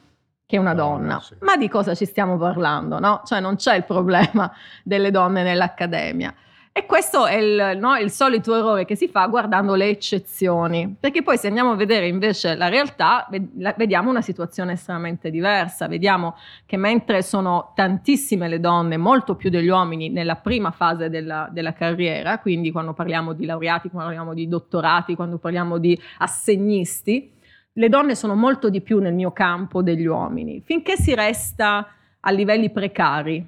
che 0.45 0.57
una 0.57 0.73
donna. 0.73 1.19
Sì. 1.19 1.35
Ma 1.41 1.57
di 1.57 1.67
cosa 1.67 1.95
ci 1.95 2.05
stiamo 2.05 2.37
parlando? 2.37 2.99
No? 2.99 3.21
Cioè 3.25 3.39
non 3.39 3.55
c'è 3.55 3.75
il 3.75 3.83
problema 3.83 4.51
delle 4.83 5.11
donne 5.11 5.43
nell'accademia. 5.43 6.33
E 6.77 6.85
questo 6.85 7.25
è 7.25 7.35
il, 7.35 7.77
no, 7.79 7.95
il, 7.95 8.11
solito 8.11 8.53
errore 8.53 8.83
che 8.83 8.97
si 8.97 9.07
fa 9.07 9.25
guardando 9.27 9.75
le 9.75 9.87
eccezioni, 9.87 10.93
perché 10.99 11.23
poi 11.23 11.37
se 11.37 11.47
andiamo 11.47 11.71
a 11.71 11.75
vedere 11.75 12.05
invece 12.09 12.53
la 12.55 12.67
realtà, 12.67 13.29
vediamo 13.77 14.09
una 14.09 14.21
situazione 14.21 14.73
estremamente 14.73 15.31
diversa, 15.31 15.87
vediamo 15.87 16.35
che 16.65 16.75
mentre 16.75 17.21
sono 17.21 17.71
tantissime 17.75 18.49
le 18.49 18.59
donne, 18.59 18.97
molto 18.97 19.35
più 19.35 19.49
degli 19.49 19.69
uomini 19.69 20.09
nella 20.09 20.35
prima 20.35 20.71
fase 20.71 21.09
della, 21.09 21.47
della 21.49 21.71
carriera, 21.71 22.39
quindi 22.39 22.71
quando 22.71 22.91
parliamo 22.91 23.31
di 23.31 23.45
laureati, 23.45 23.87
quando 23.87 24.09
parliamo 24.09 24.33
di 24.33 24.45
dottorati, 24.49 25.15
quando 25.15 25.37
parliamo 25.37 25.77
di 25.77 25.97
assegnisti, 26.17 27.34
le 27.77 27.89
donne 27.89 28.15
sono 28.15 28.35
molto 28.35 28.69
di 28.69 28.81
più 28.81 28.99
nel 28.99 29.13
mio 29.13 29.31
campo 29.31 29.81
degli 29.81 30.05
uomini, 30.05 30.61
finché 30.63 30.95
si 30.97 31.13
resta 31.13 31.87
a 32.19 32.31
livelli 32.31 32.71
precari, 32.71 33.45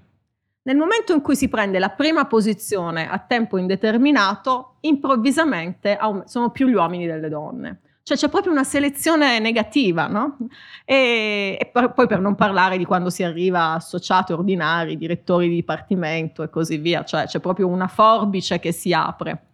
nel 0.67 0.75
momento 0.75 1.13
in 1.13 1.21
cui 1.21 1.37
si 1.37 1.47
prende 1.47 1.79
la 1.79 1.91
prima 1.91 2.25
posizione 2.25 3.09
a 3.09 3.19
tempo 3.19 3.57
indeterminato, 3.57 4.75
improvvisamente 4.81 5.97
sono 6.25 6.51
più 6.51 6.67
gli 6.67 6.73
uomini 6.73 7.05
delle 7.05 7.29
donne. 7.29 7.79
Cioè 8.03 8.17
c'è 8.17 8.27
proprio 8.27 8.51
una 8.51 8.65
selezione 8.65 9.39
negativa, 9.39 10.07
no? 10.07 10.37
E, 10.83 11.57
e 11.57 11.65
poi 11.67 12.07
per 12.07 12.19
non 12.19 12.35
parlare 12.35 12.77
di 12.77 12.83
quando 12.83 13.09
si 13.09 13.23
arriva 13.23 13.59
a 13.59 13.73
associati 13.75 14.33
ordinari, 14.33 14.97
direttori 14.97 15.47
di 15.47 15.55
dipartimento 15.55 16.43
e 16.43 16.49
così 16.49 16.77
via, 16.77 17.05
cioè 17.05 17.27
c'è 17.27 17.39
proprio 17.39 17.67
una 17.67 17.87
forbice 17.87 18.59
che 18.59 18.73
si 18.73 18.91
apre. 18.91 19.46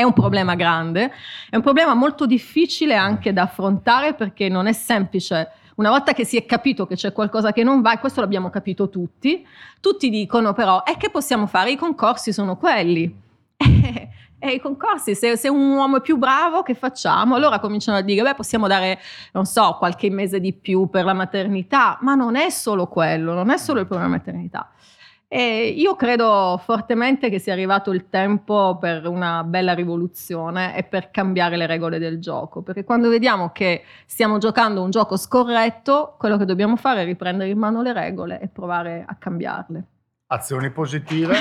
È 0.00 0.02
un 0.02 0.14
problema 0.14 0.54
grande, 0.54 1.12
è 1.50 1.56
un 1.56 1.60
problema 1.60 1.92
molto 1.92 2.24
difficile 2.24 2.94
anche 2.94 3.34
da 3.34 3.42
affrontare 3.42 4.14
perché 4.14 4.48
non 4.48 4.66
è 4.66 4.72
semplice 4.72 5.50
una 5.74 5.90
volta 5.90 6.14
che 6.14 6.24
si 6.24 6.38
è 6.38 6.46
capito 6.46 6.86
che 6.86 6.94
c'è 6.94 7.12
qualcosa 7.12 7.52
che 7.52 7.62
non 7.62 7.82
va, 7.82 7.92
e 7.92 7.98
questo 7.98 8.22
l'abbiamo 8.22 8.48
capito 8.48 8.88
tutti, 8.88 9.46
tutti 9.78 10.08
dicono 10.08 10.54
però, 10.54 10.84
e 10.84 10.96
che 10.96 11.10
possiamo 11.10 11.46
fare? 11.46 11.72
I 11.72 11.76
concorsi 11.76 12.32
sono 12.32 12.56
quelli. 12.56 13.14
E 14.42 14.52
i 14.52 14.58
concorsi, 14.58 15.14
se, 15.14 15.36
se, 15.36 15.50
un 15.50 15.72
uomo 15.72 15.98
è 15.98 16.00
più 16.00 16.16
bravo, 16.16 16.62
che 16.62 16.72
facciamo? 16.72 17.34
Allora 17.34 17.58
cominciano 17.58 17.98
a 17.98 18.00
dire, 18.00 18.22
beh, 18.22 18.34
possiamo 18.34 18.68
dare, 18.68 18.98
non 19.32 19.44
so, 19.44 19.76
qualche 19.78 20.08
mese 20.08 20.40
di 20.40 20.54
più 20.54 20.88
per 20.88 21.04
la 21.04 21.12
maternità, 21.12 21.98
ma 22.00 22.14
non 22.14 22.36
è 22.36 22.48
solo 22.48 22.86
quello, 22.86 23.34
non 23.34 23.50
è 23.50 23.58
solo 23.58 23.80
il 23.80 23.86
problema 23.86 24.12
maternità. 24.12 24.70
E 25.32 25.68
io 25.68 25.94
credo 25.94 26.60
fortemente 26.64 27.30
che 27.30 27.38
sia 27.38 27.52
arrivato 27.52 27.92
il 27.92 28.08
tempo 28.08 28.78
per 28.80 29.06
una 29.06 29.44
bella 29.44 29.74
rivoluzione 29.74 30.76
e 30.76 30.82
per 30.82 31.12
cambiare 31.12 31.56
le 31.56 31.68
regole 31.68 32.00
del 32.00 32.18
gioco, 32.18 32.62
perché 32.62 32.82
quando 32.82 33.08
vediamo 33.08 33.52
che 33.52 33.84
stiamo 34.06 34.38
giocando 34.38 34.82
un 34.82 34.90
gioco 34.90 35.16
scorretto, 35.16 36.16
quello 36.18 36.36
che 36.36 36.44
dobbiamo 36.44 36.74
fare 36.74 37.02
è 37.02 37.04
riprendere 37.04 37.48
in 37.48 37.58
mano 37.58 37.80
le 37.80 37.92
regole 37.92 38.40
e 38.40 38.48
provare 38.48 39.04
a 39.06 39.14
cambiarle. 39.14 39.84
Azioni 40.26 40.68
positive. 40.72 41.36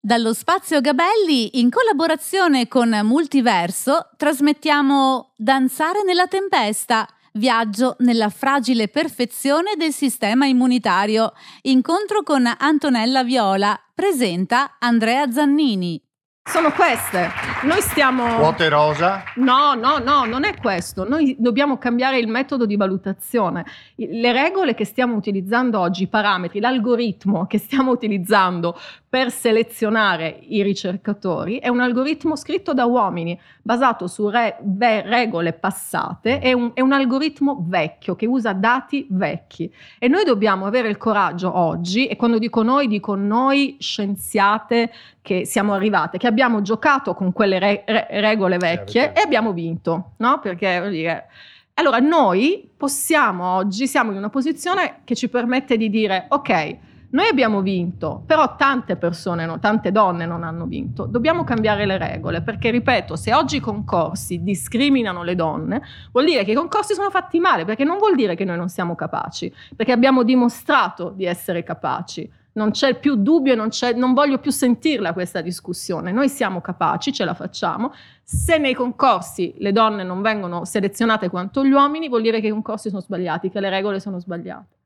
Dallo 0.00 0.34
Spazio 0.34 0.80
Gabelli, 0.80 1.60
in 1.60 1.70
collaborazione 1.70 2.66
con 2.66 2.88
Multiverso, 3.04 4.10
trasmettiamo 4.16 5.34
Danzare 5.36 6.02
nella 6.02 6.26
tempesta 6.26 7.06
Viaggio 7.32 7.94
nella 8.00 8.28
fragile 8.28 8.88
perfezione 8.88 9.74
del 9.76 9.92
sistema 9.92 10.46
immunitario. 10.46 11.32
Incontro 11.62 12.22
con 12.24 12.44
Antonella 12.58 13.22
Viola. 13.22 13.78
Presenta 13.94 14.76
Andrea 14.80 15.30
Zannini. 15.30 16.02
Sono 16.42 16.72
queste. 16.72 17.28
Noi 17.62 17.80
stiamo. 17.80 18.34
Quote 18.34 18.68
rosa? 18.68 19.22
No, 19.36 19.74
no, 19.74 19.98
no, 19.98 20.24
non 20.24 20.42
è 20.42 20.56
questo. 20.56 21.08
Noi 21.08 21.36
dobbiamo 21.38 21.78
cambiare 21.78 22.18
il 22.18 22.26
metodo 22.26 22.66
di 22.66 22.74
valutazione. 22.74 23.64
Le 23.94 24.32
regole 24.32 24.74
che 24.74 24.84
stiamo 24.84 25.14
utilizzando 25.14 25.78
oggi, 25.78 26.04
i 26.04 26.08
parametri, 26.08 26.58
l'algoritmo 26.58 27.46
che 27.46 27.58
stiamo 27.58 27.92
utilizzando 27.92 28.76
per 29.10 29.32
selezionare 29.32 30.38
i 30.42 30.62
ricercatori 30.62 31.58
è 31.58 31.66
un 31.66 31.80
algoritmo 31.80 32.36
scritto 32.36 32.72
da 32.72 32.84
uomini, 32.84 33.36
basato 33.60 34.06
su 34.06 34.28
re, 34.28 34.56
be, 34.60 35.02
regole 35.02 35.52
passate, 35.52 36.38
è 36.38 36.52
un, 36.52 36.70
è 36.74 36.80
un 36.80 36.92
algoritmo 36.92 37.64
vecchio 37.66 38.14
che 38.14 38.26
usa 38.26 38.52
dati 38.52 39.08
vecchi. 39.10 39.68
E 39.98 40.06
noi 40.06 40.22
dobbiamo 40.22 40.64
avere 40.64 40.88
il 40.88 40.96
coraggio 40.96 41.58
oggi, 41.58 42.06
e 42.06 42.14
quando 42.14 42.38
dico 42.38 42.62
noi, 42.62 42.86
dico 42.86 43.16
noi 43.16 43.78
scienziate 43.80 44.92
che 45.20 45.44
siamo 45.44 45.72
arrivate, 45.72 46.16
che 46.16 46.28
abbiamo 46.28 46.62
giocato 46.62 47.12
con 47.12 47.32
quelle 47.32 47.58
re, 47.58 47.82
re, 47.84 48.06
regole 48.10 48.58
vecchie 48.58 49.00
certo. 49.00 49.18
e 49.18 49.24
abbiamo 49.24 49.52
vinto, 49.52 50.12
no? 50.18 50.38
Perché 50.38 50.78
vuol 50.78 50.92
dire. 50.92 51.26
Allora, 51.74 51.98
noi 51.98 52.70
possiamo 52.76 53.54
oggi, 53.54 53.88
siamo 53.88 54.12
in 54.12 54.18
una 54.18 54.28
posizione 54.28 55.00
che 55.02 55.16
ci 55.16 55.28
permette 55.28 55.76
di 55.76 55.90
dire, 55.90 56.26
ok, 56.28 56.76
noi 57.12 57.26
abbiamo 57.26 57.60
vinto, 57.60 58.22
però 58.24 58.54
tante 58.54 58.96
persone, 58.96 59.44
no, 59.44 59.58
tante 59.58 59.90
donne 59.90 60.26
non 60.26 60.44
hanno 60.44 60.66
vinto. 60.66 61.06
Dobbiamo 61.06 61.42
cambiare 61.42 61.84
le 61.84 61.98
regole 61.98 62.40
perché, 62.40 62.70
ripeto, 62.70 63.16
se 63.16 63.34
oggi 63.34 63.56
i 63.56 63.60
concorsi 63.60 64.44
discriminano 64.44 65.24
le 65.24 65.34
donne, 65.34 65.82
vuol 66.12 66.26
dire 66.26 66.44
che 66.44 66.52
i 66.52 66.54
concorsi 66.54 66.94
sono 66.94 67.10
fatti 67.10 67.40
male, 67.40 67.64
perché 67.64 67.82
non 67.82 67.98
vuol 67.98 68.14
dire 68.14 68.36
che 68.36 68.44
noi 68.44 68.56
non 68.56 68.68
siamo 68.68 68.94
capaci, 68.94 69.52
perché 69.74 69.90
abbiamo 69.90 70.22
dimostrato 70.22 71.10
di 71.10 71.24
essere 71.24 71.64
capaci. 71.64 72.30
Non 72.52 72.70
c'è 72.70 72.96
più 72.98 73.16
dubbio 73.16 73.54
non, 73.54 73.70
non 73.96 74.12
voglio 74.12 74.38
più 74.38 74.52
sentirla 74.52 75.12
questa 75.12 75.40
discussione. 75.40 76.12
Noi 76.12 76.28
siamo 76.28 76.60
capaci, 76.60 77.12
ce 77.12 77.24
la 77.24 77.34
facciamo. 77.34 77.92
Se 78.22 78.56
nei 78.58 78.74
concorsi 78.74 79.54
le 79.58 79.72
donne 79.72 80.04
non 80.04 80.22
vengono 80.22 80.64
selezionate 80.64 81.28
quanto 81.28 81.64
gli 81.64 81.72
uomini, 81.72 82.08
vuol 82.08 82.22
dire 82.22 82.40
che 82.40 82.48
i 82.48 82.50
concorsi 82.50 82.88
sono 82.88 83.00
sbagliati, 83.00 83.50
che 83.50 83.58
le 83.58 83.70
regole 83.70 83.98
sono 83.98 84.20
sbagliate. 84.20 84.78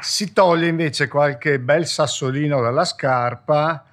Si 0.00 0.32
toglie 0.32 0.68
invece 0.68 1.08
qualche 1.08 1.58
bel 1.58 1.86
sassolino 1.86 2.60
dalla 2.62 2.84
scarpa, 2.84 3.84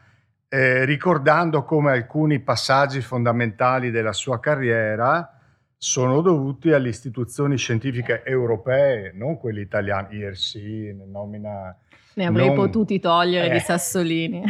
eh, 0.47 0.85
ricordando 0.85 1.63
come 1.63 1.91
alcuni 1.91 2.39
passaggi 2.39 3.01
fondamentali 3.01 3.91
della 3.91 4.13
sua 4.13 4.39
carriera 4.39 5.33
sono 5.75 6.21
dovuti 6.21 6.71
alle 6.71 6.87
istituzioni 6.87 7.57
scientifiche 7.57 8.23
europee, 8.23 9.11
non 9.13 9.37
quelle 9.37 9.59
italiane, 9.59 10.15
IRC, 10.15 10.95
nomina... 11.07 11.75
Ne 12.13 12.25
avrei 12.25 12.47
non... 12.47 12.55
potuti 12.55 13.01
togliere 13.01 13.47
eh, 13.47 13.51
di 13.51 13.59
sassolini. 13.59 14.43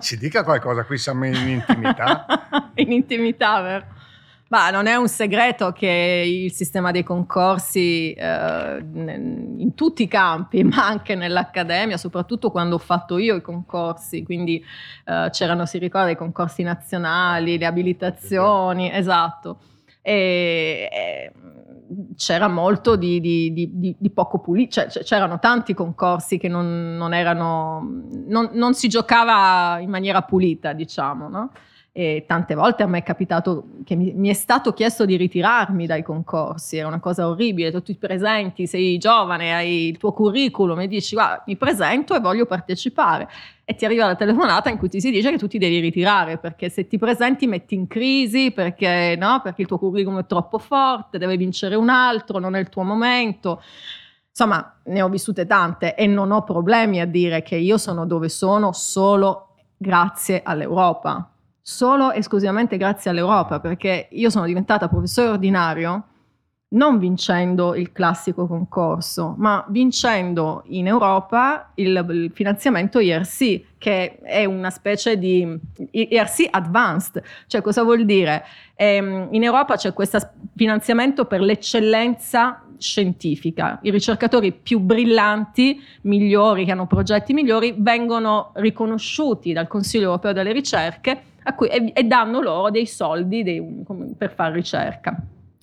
ci 0.00 0.18
dica 0.18 0.44
qualcosa, 0.44 0.84
qui 0.84 0.98
siamo 0.98 1.24
in 1.24 1.48
intimità. 1.48 2.26
in 2.74 2.92
intimità, 2.92 3.62
vero? 3.62 3.86
Ma 4.50 4.70
non 4.70 4.86
è 4.86 4.96
un 4.96 5.06
segreto 5.06 5.70
che 5.70 6.24
il 6.26 6.50
sistema 6.50 6.90
dei 6.90 7.04
concorsi 7.04 8.12
eh, 8.12 8.78
in 8.80 9.72
tutti 9.76 10.02
i 10.02 10.08
campi, 10.08 10.64
ma 10.66 10.88
anche 10.88 11.14
nell'accademia, 11.14 11.96
soprattutto 11.96 12.50
quando 12.50 12.74
ho 12.74 12.78
fatto 12.78 13.18
io 13.18 13.36
i 13.36 13.42
concorsi, 13.42 14.24
quindi 14.24 14.60
eh, 15.04 15.28
c'erano, 15.30 15.66
si 15.66 15.78
ricorda, 15.78 16.10
i 16.10 16.16
concorsi 16.16 16.64
nazionali, 16.64 17.58
le 17.58 17.66
abilitazioni, 17.66 18.92
esatto. 18.92 19.60
E, 20.02 20.88
e 20.90 21.32
c'era 22.16 22.48
molto 22.48 22.96
di, 22.96 23.20
di, 23.20 23.52
di, 23.52 23.96
di 23.96 24.10
poco 24.10 24.40
pulito, 24.40 24.88
cioè, 24.88 25.04
c'erano 25.04 25.38
tanti 25.38 25.74
concorsi 25.74 26.38
che 26.38 26.48
non, 26.48 26.96
non 26.96 27.14
erano, 27.14 27.88
non, 28.26 28.50
non, 28.54 28.74
si 28.74 28.88
giocava 28.88 29.78
in 29.78 29.90
maniera 29.90 30.22
pulita, 30.22 30.72
diciamo, 30.72 31.28
no? 31.28 31.52
E 31.92 32.24
tante 32.24 32.54
volte 32.54 32.84
a 32.84 32.86
me 32.86 32.98
è 32.98 33.02
capitato 33.02 33.64
che 33.84 33.96
mi, 33.96 34.12
mi, 34.12 34.28
è 34.28 34.32
stato 34.32 34.72
chiesto 34.72 35.04
di 35.04 35.16
ritirarmi 35.16 35.86
dai 35.86 36.04
concorsi, 36.04 36.76
era 36.76 36.86
una 36.86 37.00
cosa 37.00 37.26
orribile, 37.26 37.72
tu 37.72 37.82
ti 37.82 37.96
presenti, 37.96 38.68
sei 38.68 38.96
giovane, 38.96 39.52
hai 39.52 39.88
il 39.88 39.98
tuo 39.98 40.12
curriculum 40.12 40.78
e 40.80 40.86
dici 40.86 41.16
guarda 41.16 41.42
mi 41.46 41.56
presento 41.56 42.14
e 42.14 42.20
voglio 42.20 42.46
partecipare 42.46 43.28
e 43.64 43.74
ti 43.74 43.84
arriva 43.84 44.06
la 44.06 44.14
telefonata 44.14 44.70
in 44.70 44.78
cui 44.78 44.88
ti 44.88 45.00
si 45.00 45.10
dice 45.10 45.32
che 45.32 45.38
tu 45.38 45.48
ti 45.48 45.58
devi 45.58 45.80
ritirare 45.80 46.38
perché 46.38 46.68
se 46.68 46.86
ti 46.86 46.96
presenti 46.96 47.48
metti 47.48 47.74
in 47.74 47.88
crisi 47.88 48.52
perché, 48.52 49.16
no, 49.18 49.40
perché 49.42 49.62
il 49.62 49.66
tuo 49.66 49.78
curriculum 49.78 50.20
è 50.20 50.26
troppo 50.26 50.58
forte, 50.58 51.18
deve 51.18 51.36
vincere 51.36 51.74
un 51.74 51.88
altro, 51.88 52.38
non 52.38 52.54
è 52.54 52.60
il 52.60 52.68
tuo 52.68 52.84
momento. 52.84 53.60
Insomma, 54.28 54.80
ne 54.84 55.02
ho 55.02 55.08
vissute 55.08 55.44
tante 55.44 55.96
e 55.96 56.06
non 56.06 56.30
ho 56.30 56.44
problemi 56.44 57.00
a 57.00 57.06
dire 57.06 57.42
che 57.42 57.56
io 57.56 57.78
sono 57.78 58.06
dove 58.06 58.28
sono 58.28 58.72
solo 58.72 59.56
grazie 59.76 60.42
all'Europa 60.44 61.29
solo 61.62 62.12
esclusivamente 62.12 62.76
grazie 62.76 63.10
all'Europa, 63.10 63.60
perché 63.60 64.08
io 64.10 64.30
sono 64.30 64.46
diventata 64.46 64.88
professore 64.88 65.28
ordinario 65.28 66.04
non 66.72 66.98
vincendo 66.98 67.74
il 67.74 67.90
classico 67.92 68.46
concorso, 68.46 69.34
ma 69.38 69.64
vincendo 69.68 70.62
in 70.66 70.86
Europa 70.86 71.72
il, 71.74 72.06
il, 72.10 72.30
finanziamento 72.32 73.00
IRC, 73.00 73.62
che 73.78 74.18
è 74.18 74.44
una 74.44 74.70
specie 74.70 75.18
di 75.18 75.58
IRC 75.90 76.48
Advanced. 76.50 77.22
Cioè 77.46 77.60
cosa 77.60 77.82
vuol 77.82 78.04
dire? 78.04 78.44
Ehm, 78.76 79.28
in 79.32 79.42
Europa 79.42 79.76
c'è 79.76 79.92
questo 79.92 80.18
finanziamento 80.54 81.24
per 81.24 81.40
l'eccellenza 81.40 82.62
scientifica. 82.78 83.80
I 83.82 83.90
ricercatori 83.90 84.52
più 84.52 84.78
brillanti, 84.78 85.80
migliori, 86.02 86.64
che 86.64 86.70
hanno 86.70 86.86
progetti 86.86 87.32
migliori, 87.32 87.74
vengono 87.76 88.52
riconosciuti 88.54 89.52
dal 89.52 89.66
Consiglio 89.66 90.04
europeo 90.04 90.32
delle 90.32 90.52
ricerche 90.52 91.22
cui, 91.56 91.68
e, 91.68 91.90
e, 91.94 92.04
danno 92.04 92.40
loro 92.40 92.70
dei 92.70 92.86
soldi 92.86 93.42
dei, 93.42 93.84
per 94.16 94.32
fare 94.32 94.54
ricerca. 94.54 95.20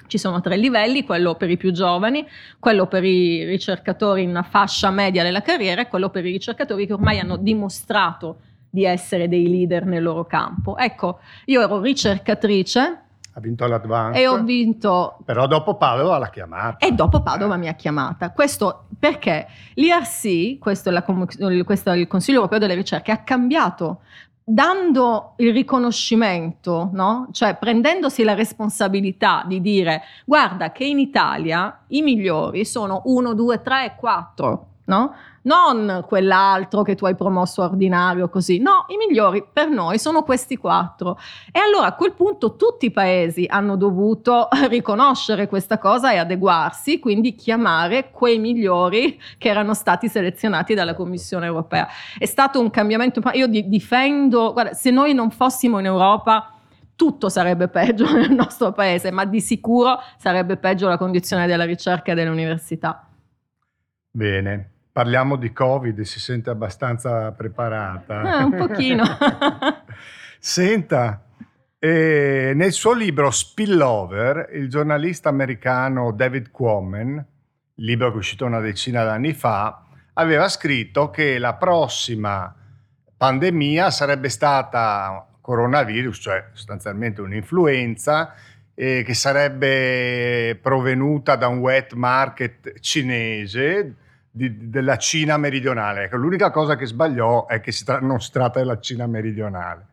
Ci 0.08 0.18
sono 0.18 0.42
tre 0.42 0.58
livelli, 0.58 1.04
quello 1.04 1.36
per 1.36 1.50
i 1.50 1.58
più 1.58 1.72
giovani, 1.72 2.26
quello 2.60 2.88
per 2.88 3.04
i 3.04 3.44
ricercatori 3.44 4.24
in 4.24 4.30
una 4.30 4.44
fascia 4.44 4.90
media 4.90 5.24
della 5.24 5.42
carriera 5.42 5.82
e 5.82 5.88
quello 5.88 6.10
per 6.10 6.26
i 6.26 6.32
ricercatori 6.32 6.88
che 6.88 6.94
ormai 6.94 7.20
hanno 7.20 7.38
dimostrato 7.38 8.38
di 8.70 8.86
essere 8.86 9.28
dei 9.28 9.50
leader 9.50 9.86
nel 9.86 10.04
loro 10.04 10.26
campo. 10.26 10.78
Ecco, 10.78 11.20
io 11.46 11.62
ero 11.62 11.82
ricercatrice. 11.82 13.02
Ha 13.34 13.40
vinto 13.40 13.68
l'Advance. 13.68 14.20
E 14.20 14.28
ho 14.28 14.42
vinto. 14.44 15.20
Però 15.24 15.46
dopo 15.46 15.76
Padova 15.76 16.18
l'ha 16.18 16.30
chiamata. 16.30 16.86
E 16.86 16.92
dopo 16.92 17.22
Padova 17.22 17.56
mi 17.56 17.68
ha 17.68 17.74
chiamata. 17.74 18.32
Questo 18.32 18.88
perché 18.98 19.48
l'IRC, 19.76 20.58
questo 20.58 20.90
è, 20.90 20.92
la, 20.92 21.04
questo 21.04 21.92
è 21.92 21.96
il 21.96 22.08
Consiglio 22.08 22.38
Europeo 22.38 22.60
delle 22.60 22.74
Ricerche, 22.74 23.12
ha 23.12 23.18
cambiato 23.18 24.02
dando 24.50 25.34
il 25.38 25.52
riconoscimento, 25.52 26.90
no? 26.94 27.28
cioè 27.34 27.58
prendendosi 27.58 28.24
la 28.24 28.34
responsabilità 28.34 29.44
di 29.46 29.60
dire 29.60 30.04
guarda 30.24 30.72
che 30.72 30.86
in 30.86 31.00
Italia 31.00 31.84
i 31.88 32.02
migliori 32.02 32.64
sono 32.64 33.02
1, 33.04 33.34
2, 33.34 33.62
3 33.62 33.86
e 33.86 33.96
4, 33.98 34.68
no? 34.86 35.14
Non 35.48 36.04
quell'altro 36.06 36.84
che 36.84 36.96
tu 36.96 37.06
hai 37.06 37.16
promosso 37.16 37.64
ordinario 37.64 38.30
così, 38.30 38.60
no, 38.60 38.86
i 38.90 38.98
migliori 38.98 39.44
per 39.52 39.70
noi 39.70 39.98
sono 39.98 40.22
questi 40.24 40.58
quattro. 40.58 41.18
E 41.52 41.60
allora 41.60 41.88
a 41.88 41.96
quel 41.96 42.14
punto 42.14 42.56
tutti 42.58 42.88
i 42.88 42.92
paesi 42.92 43.46
hanno 43.50 43.78
dovuto 43.78 44.50
riconoscere 44.68 45.48
questa 45.48 45.78
cosa 45.78 46.12
e 46.12 46.18
adeguarsi, 46.18 47.00
quindi 47.00 47.34
chiamare 47.34 48.12
quei 48.12 48.38
migliori 48.38 49.20
che 49.38 49.48
erano 49.48 49.74
stati 49.74 50.10
selezionati 50.10 50.74
dalla 50.74 50.94
Commissione 50.94 51.46
europea. 51.46 51.88
È 52.18 52.26
stato 52.26 52.60
un 52.60 52.70
cambiamento, 52.70 53.22
io 53.34 53.48
difendo, 53.48 54.52
guarda, 54.52 54.74
se 54.74 54.92
noi 54.92 55.14
non 55.14 55.32
fossimo 55.32 55.80
in 55.80 55.86
Europa 55.86 56.52
tutto 56.96 57.30
sarebbe 57.30 57.70
peggio 57.70 58.10
nel 58.12 58.32
nostro 58.32 58.74
paese, 58.74 59.12
ma 59.12 59.24
di 59.24 59.40
sicuro 59.40 60.00
sarebbe 60.18 60.58
peggio 60.58 60.90
la 60.90 60.98
condizione 60.98 61.48
della 61.48 61.64
ricerca 61.64 62.12
e 62.12 62.16
dell'università. 62.16 63.08
Bene, 64.10 64.77
Parliamo 64.98 65.36
di 65.36 65.54
Covid, 65.54 66.02
si 66.02 66.20
sente 66.20 66.50
abbastanza 66.50 67.32
preparata. 67.32 68.20
Ah, 68.20 68.46
un 68.46 68.56
pochino. 68.56 69.04
Senta, 70.40 71.24
eh, 71.78 72.54
nel 72.56 72.72
suo 72.72 72.94
libro 72.94 73.30
Spillover, 73.30 74.50
il 74.54 74.68
giornalista 74.68 75.30
americano 75.30 76.12
David 76.12 76.50
Quammen, 76.50 77.24
libro 77.76 78.08
che 78.08 78.16
è 78.16 78.18
uscito 78.18 78.46
una 78.46 78.60
decina 78.60 79.04
d'anni 79.04 79.34
fa, 79.34 79.84
aveva 80.14 80.50
scritto 80.50 81.12
che 81.12 81.38
la 81.38 81.54
prossima 81.54 82.52
pandemia 83.16 83.92
sarebbe 83.92 84.30
stata 84.30 85.28
coronavirus, 85.40 86.18
cioè 86.20 86.50
sostanzialmente 86.54 87.22
un'influenza, 87.22 88.34
eh, 88.74 89.04
che 89.06 89.14
sarebbe 89.14 90.58
provenuta 90.60 91.36
da 91.36 91.48
un 91.50 91.60
wet 91.60 91.94
market 91.94 92.80
cinese 92.80 93.94
di, 94.38 94.70
della 94.70 94.98
Cina 94.98 95.36
meridionale. 95.38 96.06
Ecco, 96.06 96.16
l'unica 96.16 96.52
cosa 96.52 96.78
che 96.78 96.86
sbagliò 96.86 97.48
è 97.48 97.60
che 97.60 97.74
si 97.74 97.84
tra- 97.84 98.00
non 98.00 98.22
si 98.22 98.32
tratta 98.32 98.60
della 98.60 98.80
Cina 98.80 99.06
meridionale. 99.08 99.88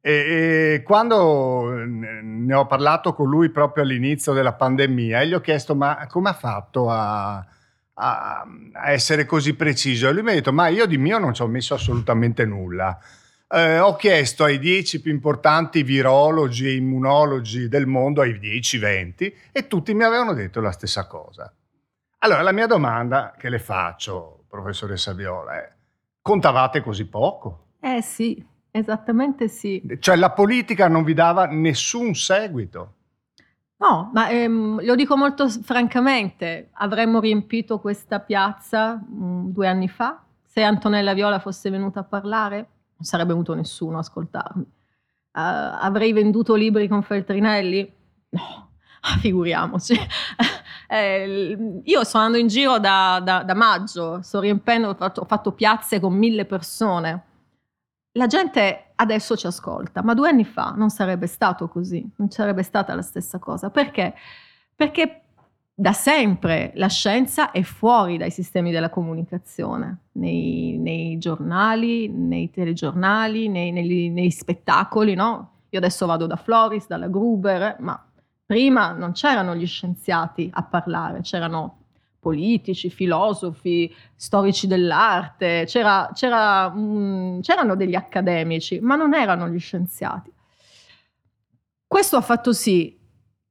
E, 0.00 0.12
e, 0.12 0.82
quando 0.84 1.70
ne 1.84 2.54
ho 2.54 2.66
parlato 2.66 3.12
con 3.12 3.28
lui 3.28 3.50
proprio 3.50 3.84
all'inizio 3.84 4.32
della 4.32 4.54
pandemia, 4.54 5.24
gli 5.24 5.34
ho 5.34 5.40
chiesto 5.40 5.74
ma 5.74 6.06
come 6.08 6.30
ha 6.30 6.34
fatto 6.34 6.88
a, 6.88 7.36
a, 7.36 8.46
a, 8.72 8.90
essere 8.90 9.26
così 9.26 9.54
preciso? 9.54 10.08
E 10.08 10.12
lui 10.12 10.22
mi 10.22 10.30
ha 10.30 10.34
detto 10.34 10.52
ma 10.52 10.68
io 10.68 10.86
di 10.86 10.96
mio 10.96 11.18
non 11.18 11.34
ci 11.34 11.42
ho 11.42 11.46
messo 11.48 11.74
assolutamente 11.74 12.46
nulla. 12.46 12.98
Eh, 13.50 13.78
ho 13.78 13.96
chiesto 13.96 14.44
ai 14.44 14.58
dieci 14.58 15.00
più 15.00 15.10
importanti 15.10 15.82
virologi 15.82 16.66
e 16.66 16.76
immunologi 16.76 17.68
del 17.68 17.86
mondo, 17.86 18.20
ai 18.20 18.38
10-20, 18.38 19.32
e 19.52 19.66
tutti 19.66 19.94
mi 19.94 20.04
avevano 20.04 20.34
detto 20.34 20.60
la 20.60 20.70
stessa 20.70 21.06
cosa. 21.06 21.52
Allora, 22.18 22.42
la 22.42 22.52
mia 22.52 22.66
domanda 22.66 23.34
che 23.38 23.48
le 23.48 23.60
faccio, 23.60 24.44
professoressa 24.48 25.12
Viola, 25.12 25.54
è: 25.54 25.72
contavate 26.20 26.82
così 26.82 27.06
poco? 27.06 27.66
Eh 27.80 28.02
sì, 28.02 28.44
esattamente 28.70 29.48
sì. 29.48 29.82
Cioè 30.00 30.16
la 30.16 30.32
politica 30.32 30.88
non 30.88 31.04
vi 31.04 31.14
dava 31.14 31.46
nessun 31.46 32.14
seguito? 32.14 32.94
No, 33.76 34.10
ma 34.12 34.28
ehm, 34.28 34.84
lo 34.84 34.96
dico 34.96 35.16
molto 35.16 35.48
francamente, 35.48 36.70
avremmo 36.72 37.20
riempito 37.20 37.78
questa 37.78 38.18
piazza 38.18 38.94
mh, 38.94 39.24
mm, 39.24 39.48
due 39.50 39.68
anni 39.68 39.88
fa? 39.88 40.20
Se 40.44 40.62
Antonella 40.62 41.14
Viola 41.14 41.38
fosse 41.38 41.70
venuta 41.70 42.00
a 42.00 42.04
parlare, 42.04 42.56
non 42.56 43.02
sarebbe 43.02 43.30
venuto 43.30 43.54
nessuno 43.54 43.98
a 43.98 44.00
ascoltarmi. 44.00 44.62
Uh, 44.62 44.70
avrei 45.80 46.12
venduto 46.12 46.56
libri 46.56 46.88
con 46.88 47.02
Feltrinelli? 47.02 47.92
No, 48.30 48.70
figuriamoci. 49.20 49.94
Eh, 50.90 51.80
io 51.84 52.04
sto 52.04 52.16
andando 52.16 52.38
in 52.38 52.46
giro 52.46 52.78
da, 52.78 53.20
da, 53.22 53.42
da 53.42 53.54
maggio, 53.54 54.22
sto 54.22 54.40
riempendo, 54.40 54.88
ho 54.88 54.94
fatto, 54.94 55.20
ho 55.20 55.26
fatto 55.26 55.52
piazze 55.52 56.00
con 56.00 56.14
mille 56.14 56.46
persone. 56.46 57.24
La 58.12 58.26
gente 58.26 58.92
adesso 58.94 59.36
ci 59.36 59.46
ascolta, 59.46 60.02
ma 60.02 60.14
due 60.14 60.30
anni 60.30 60.44
fa 60.44 60.72
non 60.74 60.88
sarebbe 60.88 61.26
stato 61.26 61.68
così, 61.68 62.10
non 62.16 62.30
sarebbe 62.30 62.62
stata 62.62 62.94
la 62.94 63.02
stessa 63.02 63.38
cosa. 63.38 63.68
Perché? 63.68 64.14
Perché 64.74 65.24
da 65.74 65.92
sempre 65.92 66.72
la 66.74 66.88
scienza 66.88 67.50
è 67.50 67.62
fuori 67.62 68.16
dai 68.16 68.30
sistemi 68.30 68.72
della 68.72 68.88
comunicazione, 68.90 69.98
nei, 70.12 70.78
nei 70.78 71.18
giornali, 71.18 72.08
nei 72.08 72.50
telegiornali, 72.50 73.48
nei, 73.48 73.70
nei, 73.72 74.08
nei 74.08 74.30
spettacoli, 74.30 75.14
no? 75.14 75.50
Io 75.68 75.78
adesso 75.78 76.06
vado 76.06 76.26
da 76.26 76.36
Floris, 76.36 76.86
dalla 76.86 77.08
Gruber, 77.08 77.76
ma 77.80 78.07
prima 78.48 78.92
non 78.92 79.12
c'erano 79.12 79.54
gli 79.54 79.66
scienziati 79.66 80.48
a 80.50 80.62
parlare, 80.62 81.20
c'erano 81.20 81.82
politici, 82.18 82.88
filosofi, 82.88 83.94
storici 84.14 84.66
dell'arte, 84.66 85.64
c'era, 85.66 86.08
c'era, 86.14 86.72
um, 86.74 87.42
c'erano 87.42 87.76
degli 87.76 87.94
accademici, 87.94 88.80
ma 88.80 88.96
non 88.96 89.12
erano 89.12 89.50
gli 89.50 89.58
scienziati. 89.58 90.32
Questo 91.86 92.16
ha 92.16 92.22
fatto 92.22 92.54
sì 92.54 92.98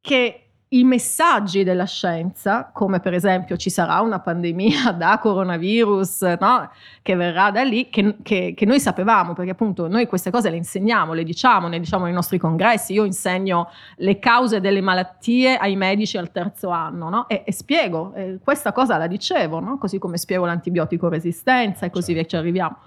che 0.01 0.46
i 0.69 0.83
messaggi 0.83 1.63
della 1.63 1.85
scienza, 1.85 2.69
come 2.73 2.99
per 2.99 3.13
esempio 3.13 3.55
ci 3.55 3.69
sarà 3.69 4.01
una 4.01 4.19
pandemia 4.19 4.91
da 4.97 5.17
coronavirus 5.17 6.35
no? 6.39 6.69
che 7.01 7.15
verrà 7.15 7.51
da 7.51 7.63
lì, 7.63 7.89
che, 7.89 8.17
che, 8.21 8.53
che, 8.53 8.65
noi 8.65 8.79
sapevamo, 8.81 9.33
perché 9.33 9.51
appunto 9.51 9.87
noi 9.87 10.07
queste 10.07 10.29
cose 10.29 10.49
le 10.49 10.57
insegniamo, 10.57 11.13
le 11.13 11.23
diciamo, 11.23 11.69
ne 11.69 11.79
diciamo 11.79 12.03
nei 12.03 12.13
nostri 12.13 12.37
congressi, 12.37 12.93
io 12.93 13.05
insegno 13.05 13.69
le 13.97 14.19
cause 14.19 14.59
delle 14.59 14.81
malattie 14.81 15.55
ai 15.55 15.77
medici 15.77 16.17
al 16.17 16.31
terzo 16.31 16.69
anno 16.69 17.09
no? 17.09 17.29
e, 17.29 17.43
e, 17.45 17.53
spiego, 17.53 18.13
eh, 18.13 18.39
questa 18.43 18.73
cosa 18.73 18.97
la 18.97 19.07
dicevo, 19.07 19.61
no? 19.61 19.77
così 19.77 19.99
come 19.99 20.17
spiego 20.17 20.45
l'antibiotico 20.45 21.07
resistenza 21.07 21.85
e 21.85 21.89
così 21.89 22.11
via 22.11 22.25
ci 22.25 22.35
arriviamo. 22.35 22.77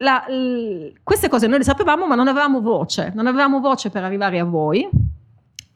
La, 0.00 0.24
l- 0.28 0.92
queste 1.02 1.28
cose 1.28 1.48
noi 1.48 1.58
le 1.58 1.64
sapevamo 1.64 2.06
ma 2.06 2.14
non 2.14 2.28
avevamo 2.28 2.60
voce, 2.60 3.10
non 3.12 3.26
avevamo 3.26 3.58
voce 3.58 3.90
per 3.90 4.04
arrivare 4.04 4.38
a 4.38 4.44
voi 4.44 4.88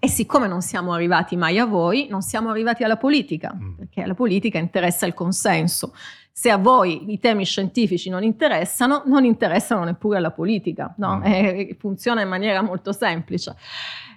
e 0.05 0.09
siccome 0.09 0.49
non 0.49 0.63
siamo 0.63 0.93
arrivati 0.93 1.37
mai 1.37 1.61
a 1.61 1.65
voi, 1.65 2.09
non 2.11 2.23
siamo 2.23 2.51
arrivati 2.51 2.83
alla 2.83 2.97
politica, 2.97 3.55
mm. 3.55 3.75
perché 3.75 4.03
alla 4.03 4.15
politica 4.15 4.59
interessa 4.59 5.07
il 5.07 5.15
consenso. 5.15 5.95
Se 6.33 6.51
a 6.51 6.57
voi 6.57 7.13
i 7.13 7.21
temi 7.21 7.45
scientifici 7.45 8.11
non 8.11 8.25
interessano, 8.25 9.05
non 9.07 9.25
interessano 9.25 9.85
neppure 9.85 10.17
alla 10.17 10.33
politica, 10.33 10.93
no? 10.97 11.19
mm. 11.19 11.23
e, 11.23 11.77
funziona 11.79 12.21
in 12.21 12.29
maniera 12.29 12.63
molto 12.63 12.91
semplice. 12.91 13.55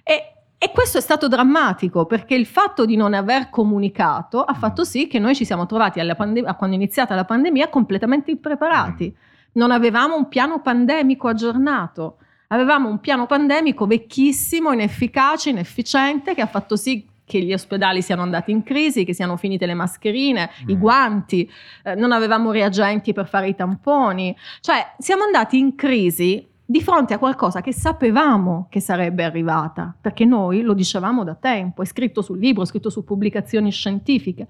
E, 0.02 0.32
e 0.58 0.72
questo 0.72 0.98
è 0.98 1.00
stato 1.00 1.28
drammatico 1.28 2.04
perché 2.04 2.34
il 2.34 2.46
fatto 2.46 2.84
di 2.84 2.96
non 2.96 3.14
aver 3.14 3.48
comunicato 3.48 4.42
ha 4.42 4.56
mm. 4.56 4.58
fatto 4.58 4.82
sì 4.82 5.06
che 5.06 5.20
noi 5.20 5.36
ci 5.36 5.44
siamo 5.44 5.66
trovati 5.66 6.00
pandem- 6.16 6.56
quando 6.56 6.74
è 6.74 6.78
iniziata 6.80 7.14
la 7.14 7.24
pandemia 7.24 7.68
completamente 7.68 8.32
impreparati. 8.32 9.14
Mm. 9.16 9.50
Non 9.52 9.70
avevamo 9.70 10.16
un 10.16 10.26
piano 10.26 10.60
pandemico 10.60 11.28
aggiornato 11.28 12.16
Avevamo 12.48 12.88
un 12.88 13.00
piano 13.00 13.26
pandemico 13.26 13.86
vecchissimo, 13.86 14.72
inefficace, 14.72 15.50
inefficiente, 15.50 16.34
che 16.34 16.42
ha 16.42 16.46
fatto 16.46 16.76
sì 16.76 17.06
che 17.24 17.40
gli 17.42 17.52
ospedali 17.52 18.02
siano 18.02 18.22
andati 18.22 18.52
in 18.52 18.62
crisi, 18.62 19.04
che 19.04 19.12
siano 19.12 19.36
finite 19.36 19.66
le 19.66 19.74
mascherine, 19.74 20.50
mm. 20.62 20.68
i 20.68 20.78
guanti, 20.78 21.50
eh, 21.82 21.94
non 21.96 22.12
avevamo 22.12 22.52
reagenti 22.52 23.12
per 23.12 23.26
fare 23.26 23.48
i 23.48 23.54
tamponi. 23.54 24.34
Cioè, 24.60 24.94
siamo 24.98 25.24
andati 25.24 25.58
in 25.58 25.74
crisi 25.74 26.46
di 26.64 26.80
fronte 26.80 27.14
a 27.14 27.18
qualcosa 27.18 27.60
che 27.60 27.72
sapevamo 27.72 28.66
che 28.70 28.80
sarebbe 28.80 29.24
arrivata, 29.24 29.94
perché 30.00 30.24
noi 30.24 30.62
lo 30.62 30.72
dicevamo 30.72 31.24
da 31.24 31.34
tempo, 31.34 31.82
è 31.82 31.84
scritto 31.84 32.22
sul 32.22 32.38
libro, 32.38 32.62
è 32.62 32.66
scritto 32.66 32.90
su 32.90 33.04
pubblicazioni 33.04 33.70
scientifiche 33.70 34.46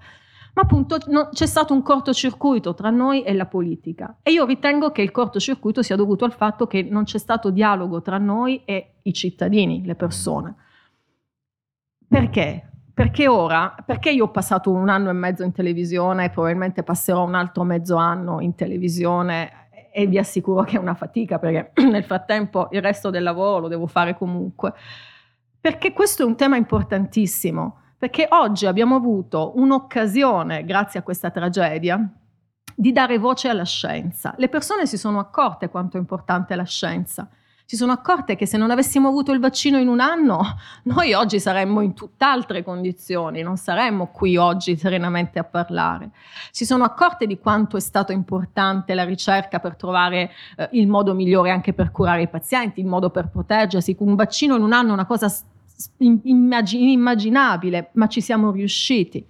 ma 0.57 0.63
appunto 0.63 0.97
no, 1.09 1.29
c'è 1.31 1.45
stato 1.45 1.71
un 1.75 1.83
cortocircuito 1.83 2.73
tra 2.73 2.89
noi 2.89 3.21
e 3.21 3.31
la 3.33 3.45
politica 3.45 4.17
e 4.23 4.31
io 4.31 4.43
ritengo 4.43 4.91
che 4.91 5.03
il 5.03 5.11
cortocircuito 5.11 5.83
sia 5.83 5.95
dovuto 5.95 6.25
al 6.25 6.33
fatto 6.33 6.65
che 6.65 6.81
non 6.81 7.03
c'è 7.03 7.19
stato 7.19 7.51
dialogo 7.51 8.01
tra 8.01 8.17
noi 8.17 8.63
e 8.65 8.95
i 9.03 9.13
cittadini, 9.13 9.85
le 9.85 9.93
persone. 9.93 10.55
Perché? 12.07 12.71
Perché 12.91 13.27
ora, 13.27 13.75
perché 13.85 14.09
io 14.09 14.23
ho 14.23 14.31
passato 14.31 14.71
un 14.71 14.89
anno 14.89 15.11
e 15.11 15.13
mezzo 15.13 15.43
in 15.43 15.51
televisione 15.51 16.25
e 16.25 16.29
probabilmente 16.31 16.81
passerò 16.81 17.23
un 17.23 17.35
altro 17.35 17.63
mezzo 17.63 17.95
anno 17.95 18.41
in 18.41 18.55
televisione 18.55 19.69
e 19.93 20.07
vi 20.07 20.17
assicuro 20.17 20.63
che 20.63 20.77
è 20.77 20.79
una 20.79 20.95
fatica 20.95 21.37
perché 21.37 21.71
nel 21.87 22.03
frattempo 22.03 22.69
il 22.71 22.81
resto 22.81 23.11
del 23.11 23.21
lavoro 23.21 23.59
lo 23.59 23.67
devo 23.67 23.85
fare 23.85 24.15
comunque 24.17 24.73
Perché 25.67 25.91
questo 25.91 26.23
è 26.23 26.25
un 26.25 26.37
tema 26.37 26.55
importantissimo, 26.55 27.81
perché 27.97 28.27
oggi 28.29 28.65
abbiamo 28.65 28.95
avuto 28.95 29.53
un'occasione, 29.55 30.63
grazie 30.65 30.99
a 30.99 31.03
questa 31.03 31.31
tragedia, 31.31 31.99
di 32.75 32.91
dare 32.91 33.17
voce 33.17 33.49
alla 33.49 33.65
scienza. 33.65 34.35
Le 34.37 34.49
persone 34.49 34.85
si 34.85 34.97
sono 34.97 35.19
accorte 35.19 35.69
quanto 35.69 35.97
è 35.97 35.99
importante 35.99 36.55
la 36.55 36.63
scienza 36.63 37.27
si 37.69 37.75
sono 37.75 37.91
accorte 37.91 38.37
che 38.37 38.45
se 38.45 38.55
non 38.55 38.71
avessimo 38.71 39.09
avuto 39.09 39.33
il 39.33 39.41
vaccino 39.41 39.77
in 39.77 39.89
un 39.89 39.99
anno, 39.99 40.55
noi 40.83 41.11
oggi 41.11 41.37
saremmo 41.37 41.81
in 41.81 41.93
tutt'altre 41.93 42.63
condizioni, 42.63 43.41
non 43.41 43.57
saremmo 43.57 44.07
qui 44.07 44.37
oggi 44.37 44.77
serenamente 44.77 45.37
a 45.37 45.43
parlare. 45.43 46.11
Si 46.51 46.65
sono 46.65 46.85
accorte 46.85 47.27
di 47.27 47.37
quanto 47.37 47.75
è 47.75 47.81
stato 47.81 48.13
importante 48.13 48.93
la 48.93 49.03
ricerca 49.03 49.59
per 49.59 49.75
trovare 49.75 50.31
eh, 50.55 50.69
il 50.71 50.87
modo 50.87 51.13
migliore 51.13 51.51
anche 51.51 51.73
per 51.73 51.91
curare 51.91 52.21
i 52.21 52.29
pazienti, 52.29 52.79
il 52.79 52.85
modo 52.85 53.09
per 53.09 53.27
proteggersi. 53.27 53.97
Un 53.99 54.15
vaccino 54.15 54.55
in 54.55 54.63
un 54.63 54.71
anno 54.71 54.91
è 54.91 54.93
una 54.93 55.05
cosa 55.05 55.27
inimmaginabile, 55.97 57.89
ma 57.93 58.07
ci 58.07 58.21
siamo 58.21 58.51
riusciti. 58.51 59.25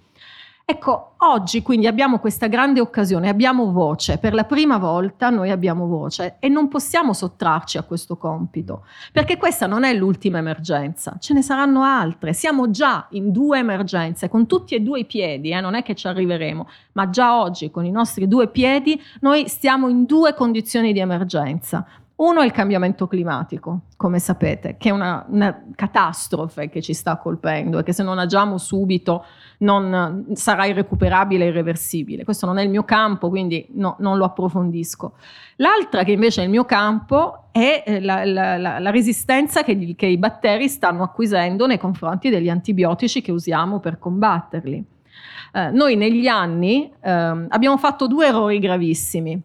Ecco, 0.70 1.12
oggi 1.20 1.62
quindi 1.62 1.86
abbiamo 1.86 2.18
questa 2.18 2.46
grande 2.46 2.80
occasione, 2.80 3.30
abbiamo 3.30 3.72
voce, 3.72 4.18
per 4.18 4.34
la 4.34 4.44
prima 4.44 4.76
volta 4.76 5.30
noi 5.30 5.48
abbiamo 5.48 5.86
voce 5.86 6.36
e 6.40 6.50
non 6.50 6.68
possiamo 6.68 7.14
sottrarci 7.14 7.78
a 7.78 7.84
questo 7.84 8.18
compito, 8.18 8.84
perché 9.10 9.38
questa 9.38 9.66
non 9.66 9.82
è 9.82 9.94
l'ultima 9.94 10.36
emergenza, 10.36 11.16
ce 11.18 11.32
ne 11.32 11.40
saranno 11.40 11.84
altre, 11.84 12.34
siamo 12.34 12.68
già 12.68 13.06
in 13.12 13.32
due 13.32 13.60
emergenze, 13.60 14.28
con 14.28 14.46
tutti 14.46 14.74
e 14.74 14.80
due 14.80 15.00
i 15.00 15.04
piedi, 15.06 15.52
eh, 15.52 15.60
non 15.62 15.74
è 15.74 15.82
che 15.82 15.94
ci 15.94 16.06
arriveremo, 16.06 16.68
ma 16.92 17.08
già 17.08 17.40
oggi 17.40 17.70
con 17.70 17.86
i 17.86 17.90
nostri 17.90 18.28
due 18.28 18.48
piedi 18.48 19.00
noi 19.20 19.48
stiamo 19.48 19.88
in 19.88 20.04
due 20.04 20.34
condizioni 20.34 20.92
di 20.92 20.98
emergenza. 20.98 21.86
Uno 22.18 22.40
è 22.40 22.44
il 22.44 22.50
cambiamento 22.50 23.06
climatico, 23.06 23.82
come 23.96 24.18
sapete, 24.18 24.74
che 24.76 24.88
è 24.88 24.92
una, 24.92 25.24
una, 25.28 25.66
catastrofe 25.76 26.68
che 26.68 26.82
ci 26.82 26.92
sta 26.92 27.16
colpendo 27.16 27.78
e 27.78 27.84
che 27.84 27.92
se 27.92 28.02
non 28.02 28.18
agiamo 28.18 28.58
subito 28.58 29.24
non, 29.58 30.26
sarà 30.32 30.66
irrecuperabile 30.66 31.44
e 31.44 31.48
irreversibile. 31.48 32.24
Questo 32.24 32.44
non 32.44 32.58
è 32.58 32.64
il 32.64 32.70
mio 32.70 32.82
campo, 32.82 33.28
quindi 33.28 33.68
no, 33.74 33.94
non 34.00 34.16
lo 34.16 34.24
approfondisco. 34.24 35.12
L'altra, 35.58 36.02
che 36.02 36.10
invece 36.10 36.40
è 36.40 36.44
il 36.44 36.50
mio 36.50 36.64
campo, 36.64 37.50
è 37.52 37.84
eh, 37.86 38.00
la, 38.00 38.24
la, 38.24 38.56
la, 38.56 38.78
la 38.80 38.90
resistenza 38.90 39.62
che, 39.62 39.94
che, 39.94 40.06
i 40.06 40.18
batteri 40.18 40.68
stanno 40.68 41.04
acquisendo 41.04 41.68
nei 41.68 41.78
confronti 41.78 42.30
degli 42.30 42.48
antibiotici 42.48 43.22
che 43.22 43.30
usiamo 43.30 43.78
per 43.78 44.00
combatterli. 44.00 44.84
Eh, 45.52 45.70
noi 45.70 45.94
negli 45.94 46.26
anni 46.26 46.92
eh, 47.00 47.10
abbiamo 47.10 47.76
fatto 47.76 48.08
due 48.08 48.26
errori 48.26 48.58
gravissimi. 48.58 49.40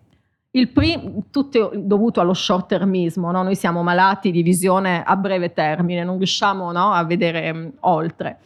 Il 0.55 0.69
primo, 0.69 1.23
tutto 1.31 1.71
dovuto 1.73 2.21
allo 2.21 2.35
short 2.35 2.67
termismo, 2.67 3.31
no? 3.31 3.41
noi 3.41 3.55
siamo 3.55 3.81
malati 3.81 4.29
di 4.29 4.43
visione 4.43 5.01
a 5.03 5.15
breve 5.15 5.51
termine, 5.51 6.03
non 6.03 6.17
riusciamo 6.17 6.71
no, 6.71 6.91
a 6.91 7.03
vedere 7.05 7.49
um, 7.49 7.71
oltre. 7.79 8.37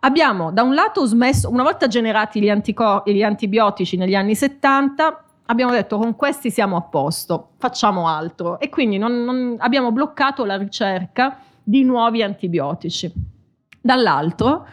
Abbiamo 0.00 0.50
da 0.50 0.62
un 0.62 0.72
lato 0.72 1.04
smesso, 1.04 1.50
una 1.50 1.62
volta 1.62 1.88
generati 1.88 2.40
gli, 2.40 2.48
anticor- 2.48 3.06
gli 3.06 3.22
antibiotici 3.22 3.98
negli 3.98 4.14
anni 4.14 4.34
70, 4.34 5.24
abbiamo 5.44 5.72
detto 5.72 5.98
con 5.98 6.16
questi 6.16 6.50
siamo 6.50 6.76
a 6.76 6.80
posto, 6.80 7.50
facciamo 7.58 8.08
altro 8.08 8.58
e 8.58 8.70
quindi 8.70 8.96
non, 8.96 9.22
non, 9.22 9.56
abbiamo 9.58 9.92
bloccato 9.92 10.46
la 10.46 10.56
ricerca 10.56 11.38
di 11.62 11.84
nuovi 11.84 12.22
antibiotici. 12.22 13.12
Dall'altro 13.78 14.66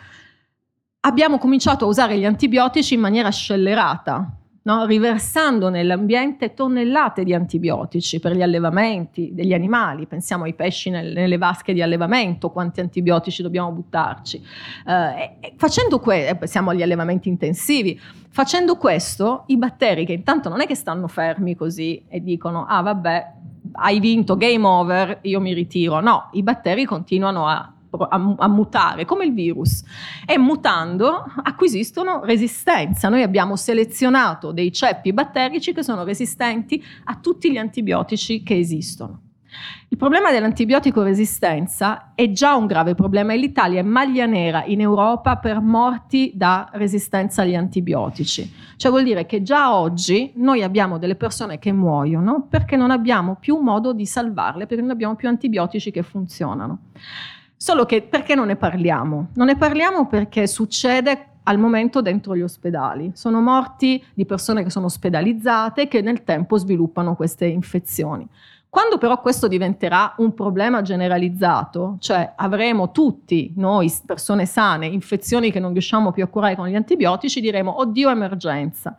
abbiamo 1.01 1.39
cominciato 1.39 1.83
a 1.83 1.89
usare 1.89 2.17
gli 2.17 2.25
antibiotici 2.25 2.93
in 2.93 3.01
maniera 3.01 3.29
scellerata, 3.31 4.38
no? 4.69 4.85
riversando 4.85 5.69
nell'ambiente 5.69 6.53
tonnellate 6.53 7.23
di 7.23 7.33
antibiotici 7.33 8.19
per 8.19 8.35
gli 8.35 8.43
allevamenti 8.43 9.31
degli 9.33 9.53
animali, 9.53 10.05
pensiamo 10.05 10.43
ai 10.43 10.53
pesci 10.53 10.91
nel, 10.91 11.11
nelle 11.11 11.37
vasche 11.37 11.73
di 11.73 11.81
allevamento, 11.81 12.51
quanti 12.51 12.79
antibiotici 12.79 13.41
dobbiamo 13.41 13.71
buttarci. 13.71 14.41
Eh, 14.85 15.53
facendo 15.57 15.99
questo, 15.99 16.43
eh, 16.43 16.47
siamo 16.47 16.69
agli 16.69 16.83
allevamenti 16.83 17.29
intensivi, 17.29 17.99
facendo 18.29 18.77
questo 18.77 19.43
i 19.47 19.57
batteri 19.57 20.05
che 20.05 20.13
intanto 20.13 20.49
non 20.49 20.61
è 20.61 20.67
che 20.67 20.75
stanno 20.75 21.07
fermi 21.07 21.55
così 21.55 22.03
e 22.07 22.21
dicono 22.21 22.65
ah 22.67 22.81
vabbè 22.81 23.37
hai 23.73 23.99
vinto, 23.99 24.35
game 24.35 24.65
over, 24.65 25.19
io 25.23 25.39
mi 25.39 25.53
ritiro, 25.53 25.99
no, 25.99 26.29
i 26.33 26.43
batteri 26.43 26.85
continuano 26.85 27.47
a 27.47 27.71
a, 27.97 28.35
a, 28.37 28.47
mutare, 28.47 29.05
come 29.05 29.25
il 29.25 29.33
virus. 29.33 29.83
E 30.25 30.37
mutando 30.37 31.23
acquisiscono 31.43 32.21
resistenza. 32.23 33.09
Noi 33.09 33.23
abbiamo 33.23 33.55
selezionato 33.55 34.51
dei 34.51 34.71
ceppi 34.71 35.13
batterici 35.13 35.73
che 35.73 35.83
sono 35.83 36.03
resistenti 36.03 36.83
a 37.05 37.15
tutti 37.15 37.51
gli 37.51 37.57
antibiotici 37.57 38.43
che 38.43 38.57
esistono. 38.57 39.21
Il 39.87 39.97
problema 39.97 40.31
dell'antibiotico 40.31 41.01
resistenza 41.01 42.11
è 42.13 42.31
già 42.31 42.55
un 42.55 42.67
grave 42.67 42.93
problema 42.93 43.33
e 43.33 43.37
l'Italia 43.37 43.79
è 43.79 43.83
maglia 43.83 44.27
nera 44.27 44.63
in 44.65 44.81
Europa 44.81 45.37
per 45.37 45.59
morti 45.59 46.31
da 46.35 46.69
resistenza 46.73 47.41
agli 47.41 47.55
antibiotici. 47.55 48.51
Cioè 48.75 48.91
vuol 48.91 49.03
dire 49.03 49.25
che 49.25 49.41
già 49.41 49.75
oggi 49.75 50.31
noi 50.35 50.61
abbiamo 50.61 50.99
delle 50.99 51.15
persone 51.15 51.57
che 51.57 51.71
muoiono 51.71 52.45
perché 52.47 52.75
non 52.75 52.91
abbiamo 52.91 53.37
più 53.39 53.57
modo 53.57 53.91
di 53.91 54.05
salvarle, 54.05 54.67
perché 54.67 54.83
non 54.83 54.91
abbiamo 54.91 55.15
più 55.15 55.27
antibiotici 55.27 55.89
che 55.89 56.03
funzionano. 56.03 56.79
Solo 57.61 57.85
che 57.85 58.01
perché 58.03 58.35
non 58.35 58.47
ne 58.47 58.55
parliamo? 58.55 59.31
Non 59.33 59.47
ne 59.47 59.57
parliamo 59.57 60.07
perché 60.07 60.47
succede 60.47 61.39
al 61.43 61.57
momento 61.59 62.01
dentro 62.01 62.33
gli 62.33 62.41
ospedali. 62.41 63.11
Sono 63.15 63.41
morti 63.41 64.01
di 64.13 64.25
persone 64.25 64.63
che 64.63 64.69
sono 64.69 64.85
ospedalizzate 64.85 65.81
e 65.81 65.87
che 65.89 65.99
nel 65.99 66.23
tempo 66.23 66.57
sviluppano 66.57 67.17
queste 67.17 67.47
infezioni. 67.47 68.25
Quando 68.69 68.97
però 68.97 69.19
questo 69.19 69.49
diventerà 69.49 70.13
un 70.19 70.33
problema 70.33 70.81
generalizzato, 70.81 71.97
cioè 71.99 72.31
avremo 72.37 72.91
tutti 72.91 73.51
noi, 73.57 73.93
persone 74.05 74.45
sane, 74.45 74.85
infezioni 74.85 75.51
che 75.51 75.59
non 75.59 75.73
riusciamo 75.73 76.13
più 76.13 76.23
a 76.23 76.27
curare 76.27 76.55
con 76.55 76.69
gli 76.69 76.75
antibiotici, 76.75 77.41
diremo, 77.41 77.77
oddio, 77.81 78.09
emergenza. 78.09 78.95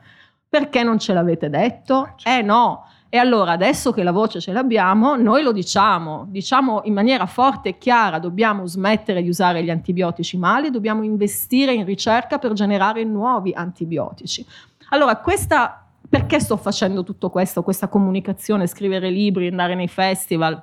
Perché 0.47 0.83
non 0.83 0.99
ce 0.99 1.15
l'avete 1.15 1.49
detto? 1.49 2.15
Eh 2.25 2.43
no, 2.43 2.85
e 3.13 3.19
allora 3.19 3.51
adesso 3.51 3.91
che 3.91 4.05
la 4.05 4.13
voce 4.13 4.41
ce 4.41 4.53
l'abbiamo, 4.53 5.17
noi 5.17 5.43
lo 5.43 5.51
diciamo, 5.51 6.27
diciamo 6.29 6.83
in 6.85 6.93
maniera 6.93 7.27
forte 7.27 7.71
e 7.71 7.79
chiara, 7.79 8.21
dobbiamo 8.21 8.67
smettere 8.67 9.21
di 9.21 9.29
usare 9.29 9.65
gli 9.65 9.71
antibiotici 9.71 10.39
male, 10.39 10.71
dobbiamo 10.71 11.03
investire 11.03 11.75
in 11.75 11.85
ricerca 11.85 12.39
per 12.39 12.53
generare 12.53 13.03
nuovi 13.03 13.53
antibiotici. 13.53 14.47
Allora, 14.91 15.17
questa, 15.17 15.91
perché 16.09 16.39
sto 16.39 16.57
facendo 16.57 17.03
tutto 17.03 17.31
questo, 17.31 17.65
questa 17.65 17.89
comunicazione, 17.89 18.69
scrivere 18.69 19.11
libri, 19.11 19.49
andare 19.49 19.75
nei 19.75 19.89
festival, 19.89 20.63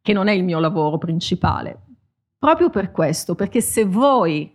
che 0.00 0.12
non 0.12 0.28
è 0.28 0.32
il 0.32 0.44
mio 0.44 0.60
lavoro 0.60 0.98
principale? 0.98 1.80
Proprio 2.38 2.70
per 2.70 2.92
questo, 2.92 3.34
perché 3.34 3.60
se 3.60 3.84
voi 3.84 4.53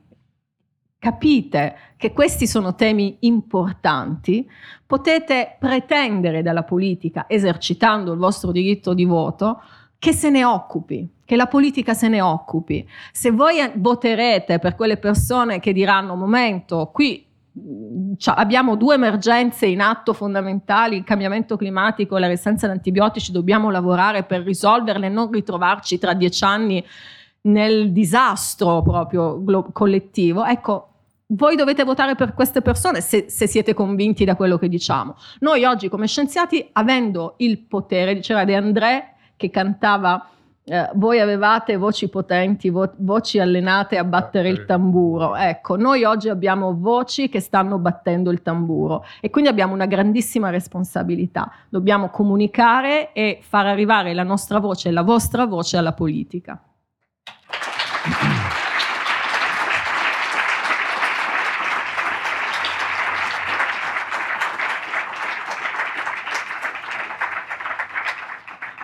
capite 1.00 1.76
che 1.96 2.12
questi 2.12 2.46
sono 2.46 2.76
temi 2.76 3.18
importanti, 3.22 4.48
potete 4.86 5.56
pretendere 5.58 6.42
dalla 6.42 6.64
politica, 6.64 7.26
esercitando 7.28 8.12
il 8.12 8.20
vostro 8.20 8.52
diritto 8.52 8.94
di 8.94 9.06
voto, 9.06 9.62
che 9.98 10.14
se 10.14 10.30
ne 10.30 10.44
occupi, 10.44 11.10
che 11.26 11.36
la 11.36 11.48
politica 11.48 11.94
se 11.94 12.10
ne 12.10 12.22
occupi. 12.22 12.88
Se 13.12 13.32
voi 13.32 13.58
voterete 13.76 14.60
per 14.60 14.76
quelle 14.76 14.98
persone 14.98 15.60
che 15.60 15.74
diranno, 15.74 16.16
momento, 16.16 16.90
qui 16.94 17.26
cioè, 18.18 18.36
abbiamo 18.38 18.76
due 18.76 18.96
emergenze 18.96 19.66
in 19.66 19.82
atto 19.82 20.14
fondamentali, 20.14 20.98
il 20.98 21.04
cambiamento 21.04 21.58
climatico 21.58 22.16
e 22.16 22.20
la 22.20 22.28
resistenza 22.28 22.66
ad 22.66 22.74
antibiotici, 22.74 23.32
dobbiamo 23.32 23.70
lavorare 23.70 24.24
per 24.24 24.42
risolverle 24.44 25.08
e 25.08 25.10
non 25.10 25.32
ritrovarci 25.32 25.98
tra 25.98 26.14
dieci 26.14 26.44
anni 26.44 26.84
nel 27.42 27.92
disastro 27.92 28.82
proprio 28.82 29.44
collettivo. 29.72 30.46
Ecco, 30.46 30.89
voi 31.32 31.56
dovete 31.56 31.84
votare 31.84 32.16
per 32.16 32.34
queste 32.34 32.62
persone 32.62 33.02
se, 33.02 33.26
se, 33.30 33.48
siete 33.48 33.74
convinti 33.74 34.26
da 34.26 34.36
quello 34.36 34.58
che 34.58 34.70
diciamo. 34.70 35.16
Noi 35.40 35.64
oggi 35.64 35.90
come 35.90 36.08
scienziati, 36.08 36.70
avendo 36.74 37.36
il 37.38 37.60
potere, 37.60 38.14
diceva 38.14 38.46
De 38.46 38.56
André 38.56 39.14
che 39.36 39.50
cantava 39.50 40.30
eh, 40.70 40.88
voi 40.96 41.20
avevate 41.20 41.78
voci 41.78 42.10
potenti, 42.10 42.70
vo- 42.70 42.94
voci 42.98 43.40
allenate 43.40 43.98
a 43.98 44.04
battere 44.04 44.50
il 44.50 44.66
tamburo. 44.66 45.36
Ecco, 45.36 45.76
noi 45.76 46.04
oggi 46.04 46.30
abbiamo 46.30 46.76
voci 46.78 47.28
che 47.28 47.40
stanno 47.40 47.80
battendo 47.80 48.30
il 48.30 48.44
tamburo 48.44 49.04
e 49.20 49.32
quindi 49.32 49.50
abbiamo 49.50 49.74
una 49.74 49.88
grandissima 49.88 50.52
responsabilità. 50.52 51.52
Dobbiamo 51.70 52.10
comunicare 52.10 53.14
e 53.14 53.40
far 53.42 53.66
arrivare 53.66 54.14
la 54.14 54.24
nostra 54.24 54.60
voce 54.60 54.90
e 54.90 54.92
la 54.92 55.02
vostra 55.02 55.46
voce 55.48 55.78
alla 55.78 55.94
politica. 55.94 56.62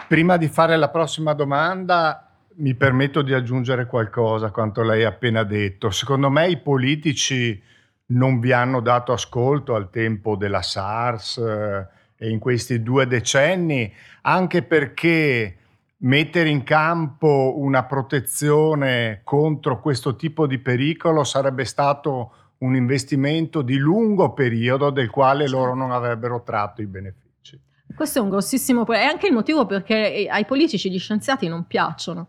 Prima 0.08 0.38
di 0.38 0.48
fare 0.48 0.78
la 0.78 0.90
prossima 0.90 1.34
domanda, 1.34 2.30
mi 2.58 2.76
permetto 2.76 3.24
di 3.24 3.34
aggiungere 3.34 3.88
qualcosa 3.88 4.48
a 4.48 4.52
quanto 4.52 4.84
lei 4.84 5.04
ha 5.04 5.10
appena 5.10 5.42
detto. 5.44 5.90
Secondo 5.90 6.30
me 6.30 6.48
i 6.48 6.58
politici 6.58 7.60
non 8.08 8.40
vi 8.40 8.52
hanno 8.52 8.82
dato 8.82 9.14
ascolto 9.14 9.74
al 9.74 9.90
tempo 9.90 10.36
della 10.36 10.62
SARS 10.62 11.38
eh, 11.38 11.88
e 12.18 12.30
in 12.30 12.38
questi 12.38 12.84
due 12.84 13.08
decenni, 13.08 13.92
anche 14.22 14.62
perché 14.62 15.58
mettere 15.98 16.50
in 16.50 16.62
campo 16.64 17.56
una 17.58 17.86
protezione 17.86 19.22
contro 19.24 19.80
questo 19.80 20.16
tipo 20.16 20.46
di 20.46 20.60
pericolo 20.60 21.24
sarebbe 21.24 21.66
stato 21.66 22.32
un 22.60 22.76
investimento 22.76 23.64
di 23.64 23.78
lungo 23.78 24.34
periodo 24.34 24.92
del 24.92 25.10
quale 25.10 25.48
loro 25.48 25.74
non 25.74 25.92
avrebbero 25.92 26.44
tratto 26.44 26.84
i 26.84 26.86
benefici. 26.86 27.25
Questo 27.96 28.20
è 28.20 28.22
un 28.22 28.30
grossissimo 28.30 28.84
problema, 28.84 29.10
è 29.10 29.12
anche 29.12 29.28
il 29.28 29.34
motivo 29.34 29.66
perché 29.66 30.28
ai 30.30 30.46
politici 30.46 30.92
gli 30.92 31.00
scienziati 31.00 31.48
non 31.48 31.66
piacciono 31.66 32.28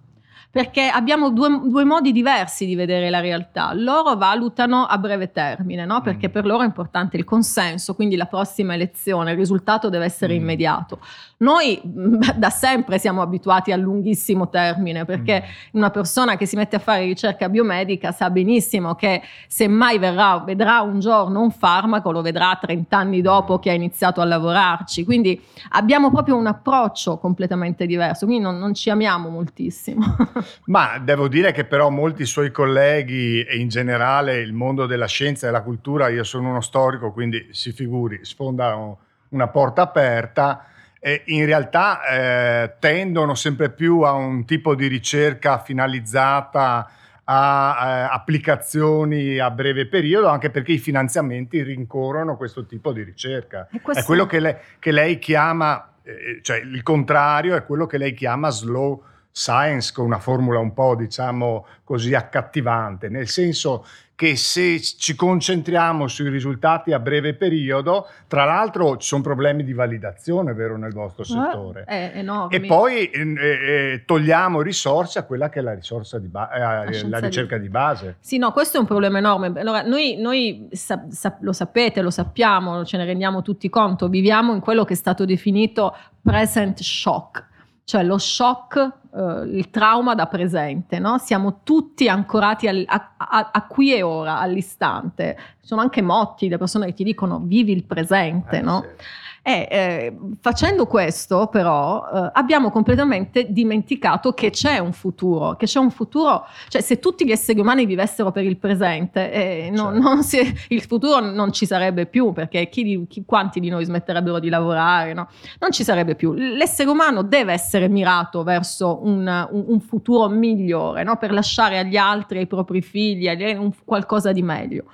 perché 0.57 0.89
abbiamo 0.89 1.29
due, 1.29 1.61
due, 1.65 1.85
modi 1.85 2.13
diversi 2.13 2.65
di 2.65 2.75
vedere 2.75 3.11
la 3.11 3.21
realtà. 3.21 3.75
Loro 3.75 4.17
valutano 4.17 4.87
a 4.87 4.97
breve 4.97 5.31
termine, 5.31 5.85
no? 5.85 6.01
perché 6.01 6.31
mm. 6.31 6.33
per 6.33 6.47
loro 6.47 6.63
è 6.63 6.65
importante 6.65 7.19
il 7.19 7.25
consenso, 7.25 7.95
quindi 7.95 8.17
la 8.17 8.25
prossima 8.25 8.73
elezione, 8.73 9.33
il 9.33 9.37
risultato 9.37 9.91
deve 9.91 10.07
essere 10.07 10.33
mm. 10.33 10.41
immediato. 10.41 11.01
Noi 11.39 11.79
da 11.85 12.49
sempre 12.49 12.99
siamo 12.99 13.21
abituati 13.21 13.71
al 13.71 13.81
lunghissimo 13.81 14.49
termine, 14.49 15.05
perché 15.05 15.43
mm. 15.45 15.77
una 15.77 15.91
persona 15.91 16.39
che 16.39 16.47
si 16.47 16.57
mette 16.57 16.77
a 16.77 16.79
fare 16.79 17.05
ricerca 17.05 17.51
biomedica 17.51 18.11
sa 18.13 18.31
benissimo 18.31 18.95
che 18.95 19.21
se 19.49 19.69
mai 19.69 19.99
verrà, 19.99 20.39
vedrà 20.39 20.81
un 20.81 21.01
giorno 21.01 21.43
un 21.43 21.51
farmaco, 21.51 22.11
lo 22.11 22.23
vedrà 22.23 22.59
30 22.59 22.97
anni 22.97 23.21
dopo 23.21 23.59
che 23.59 23.69
ha 23.69 23.75
iniziato 23.75 24.23
a 24.23 24.25
lavorarci. 24.25 25.05
Quindi 25.05 25.39
abbiamo 25.73 26.11
proprio 26.11 26.35
un 26.35 26.47
approccio 26.47 27.19
completamente 27.19 27.85
diverso, 27.85 28.25
quindi 28.25 28.43
non, 28.43 28.57
non 28.57 28.73
ci 28.73 28.89
amiamo 28.89 29.29
moltissimo. 29.29 30.17
Ma 30.66 30.99
devo 30.99 31.28
dire 31.28 31.53
che 31.53 31.64
però 31.64 31.90
molti 31.90 32.24
suoi 32.24 32.51
colleghi 32.51 33.42
e 33.42 33.57
in 33.57 33.68
generale 33.68 34.38
il 34.38 34.53
mondo 34.53 34.86
della 34.86 35.07
scienza 35.07 35.47
e 35.47 35.51
della 35.51 35.62
cultura, 35.62 36.09
io 36.09 36.24
sono 36.24 36.51
uno 36.51 36.61
storico, 36.61 37.12
quindi 37.12 37.49
si 37.51 37.72
figuri, 37.72 38.20
sfonda 38.22 38.97
una 39.28 39.49
porta 39.49 39.82
aperta, 39.82 40.66
e 40.99 41.22
in 41.26 41.44
realtà 41.44 42.05
eh, 42.05 42.74
tendono 42.78 43.34
sempre 43.34 43.70
più 43.70 44.01
a 44.01 44.12
un 44.12 44.44
tipo 44.44 44.74
di 44.74 44.88
ricerca 44.88 45.59
finalizzata 45.59 46.90
a 47.22 47.76
eh, 47.78 48.14
applicazioni 48.14 49.38
a 49.38 49.51
breve 49.51 49.86
periodo, 49.86 50.28
anche 50.28 50.51
perché 50.51 50.72
i 50.72 50.78
finanziamenti 50.78 51.62
rincorrono 51.62 52.36
questo 52.36 52.66
tipo 52.66 52.92
di 52.92 53.03
ricerca. 53.03 53.68
Questo... 53.82 54.03
È 54.03 54.05
quello 54.05 54.26
che 54.26 54.40
lei, 54.40 54.57
che 54.78 54.90
lei 54.92 55.18
chiama, 55.18 55.92
eh, 56.03 56.40
cioè 56.42 56.59
il 56.59 56.82
contrario 56.82 57.57
è 57.57 57.64
quello 57.64 57.86
che 57.86 57.99
lei 57.99 58.12
chiama 58.12 58.51
slow 58.51 59.03
science 59.37 59.93
con 59.93 60.07
una 60.07 60.18
formula 60.18 60.59
un 60.59 60.72
po' 60.72 60.95
diciamo 60.95 61.66
così 61.84 62.14
accattivante, 62.14 63.11
nel 63.11 63.28
senso 63.28 63.84
che 64.14 64.34
se 64.34 64.80
ci 64.80 65.14
concentriamo 65.14 66.09
sui 66.09 66.30
risultati 66.30 66.95
a 66.95 66.99
breve 66.99 67.34
periodo, 67.34 68.09
tra 68.28 68.47
l'altro 68.47 68.97
ci 68.97 69.09
sono 69.09 69.20
problemi 69.20 69.62
di 69.62 69.74
validazione, 69.74 70.55
vero, 70.55 70.78
nel 70.78 70.95
vostro 70.95 71.22
ah, 71.22 71.26
settore. 71.26 71.84
Eh, 71.87 72.24
e 72.49 72.61
poi 72.62 73.11
eh, 73.11 73.37
eh, 73.37 74.03
togliamo 74.07 74.62
risorse 74.62 75.18
a 75.18 75.24
quella 75.24 75.51
che 75.51 75.59
è 75.59 75.62
la, 75.62 75.74
risorsa 75.74 76.18
di 76.18 76.28
ba- 76.28 76.51
eh, 76.51 76.59
la, 76.59 77.09
la 77.09 77.18
ricerca 77.18 77.57
di... 77.57 77.64
di... 77.64 77.68
base. 77.68 78.16
Sì, 78.20 78.39
no, 78.39 78.53
questo 78.53 78.78
è 78.78 78.80
un 78.80 78.87
problema 78.87 79.18
enorme. 79.18 79.53
Allora, 79.55 79.82
noi, 79.82 80.16
noi 80.16 80.66
sa- 80.72 81.05
sa- 81.11 81.37
lo 81.41 81.53
sapete, 81.53 82.01
lo 82.01 82.11
sappiamo, 82.11 82.87
ce 82.87 82.97
ne 82.97 83.05
rendiamo 83.05 83.43
tutti 83.43 83.68
conto, 83.68 84.09
viviamo 84.09 84.55
in 84.55 84.61
quello 84.61 84.84
che 84.84 84.95
è 84.95 84.97
stato 84.97 85.26
definito 85.26 85.95
present 86.22 86.80
shock 86.80 87.55
cioè 87.87 88.03
lo 88.03 88.18
shock, 88.18 88.76
eh, 89.14 89.43
il 89.45 89.70
trauma 89.70 90.16
da 90.16 90.26
presente, 90.26 90.99
no? 90.99 91.18
siamo 91.18 91.61
tutti 91.62 92.09
ancorati 92.09 92.66
al, 92.66 92.82
a, 92.84 93.12
a, 93.16 93.51
a, 93.53 93.66
qui 93.68 93.95
e 93.95 94.03
ora, 94.03 94.41
all'istante. 94.41 95.39
Sono 95.61 95.82
anche 95.82 96.03
motti, 96.03 96.49
le 96.49 96.59
persone 96.59 96.87
che 96.87 96.95
ti 96.95 97.05
dicono 97.05 97.39
vivi 97.39 97.70
il 97.70 97.84
presente, 97.84 98.57
eh, 98.59 98.61
no? 98.61 98.82
Sì. 98.82 99.05
E 99.49 99.68
eh, 99.70 100.16
facendo 100.40 100.86
questo, 100.86 101.47
però, 101.47 102.05
eh, 102.12 102.30
abbiamo 102.32 102.72
completamente 102.72 103.47
dimenticato 103.53 104.32
che 104.32 104.51
c'è 104.51 104.78
un 104.78 104.92
futuro, 104.92 105.55
che 105.55 105.66
c'è 105.66 105.78
un 105.78 105.92
futuro, 105.92 106.44
cioè 106.66 106.82
se 106.82 106.99
tutti 106.99 107.24
gli 107.24 107.30
esseri 107.30 107.61
umani 107.61 107.86
vivessero 107.86 108.32
per 108.32 108.42
il 108.42 108.57
presente, 108.57 109.30
eh, 109.30 109.70
non, 109.70 109.92
certo. 109.92 110.09
non 110.09 110.22
si, 110.24 110.55
il 110.70 110.82
futuro 110.82 111.20
non 111.20 111.53
ci 111.53 111.64
sarebbe 111.64 112.07
più, 112.07 112.32
perché 112.32 112.68
chi, 112.68 113.07
chi, 113.07 113.22
quanti 113.24 113.61
di 113.61 113.68
noi 113.68 113.84
smetterebbero 113.84 114.40
di 114.40 114.49
lavorare, 114.49 115.14
no? 115.14 115.28
Non 115.61 115.70
ci 115.70 115.84
sarebbe 115.84 116.16
più. 116.16 116.32
L'essere 116.32 116.90
umano 116.90 117.22
deve 117.22 117.53
essere 117.53 117.86
mirato 117.86 118.42
verso 118.42 118.99
un, 119.05 119.28
un, 119.53 119.64
un 119.68 119.78
futuro 119.80 120.28
migliore, 120.28 121.05
no? 121.05 121.18
per 121.18 121.30
lasciare 121.30 121.78
agli 121.78 121.97
altri, 121.97 122.38
ai 122.38 122.49
propri 122.49 122.82
figli, 122.82 123.28
un, 123.57 123.70
qualcosa 123.84 124.32
di 124.32 124.42
meglio. 124.42 124.86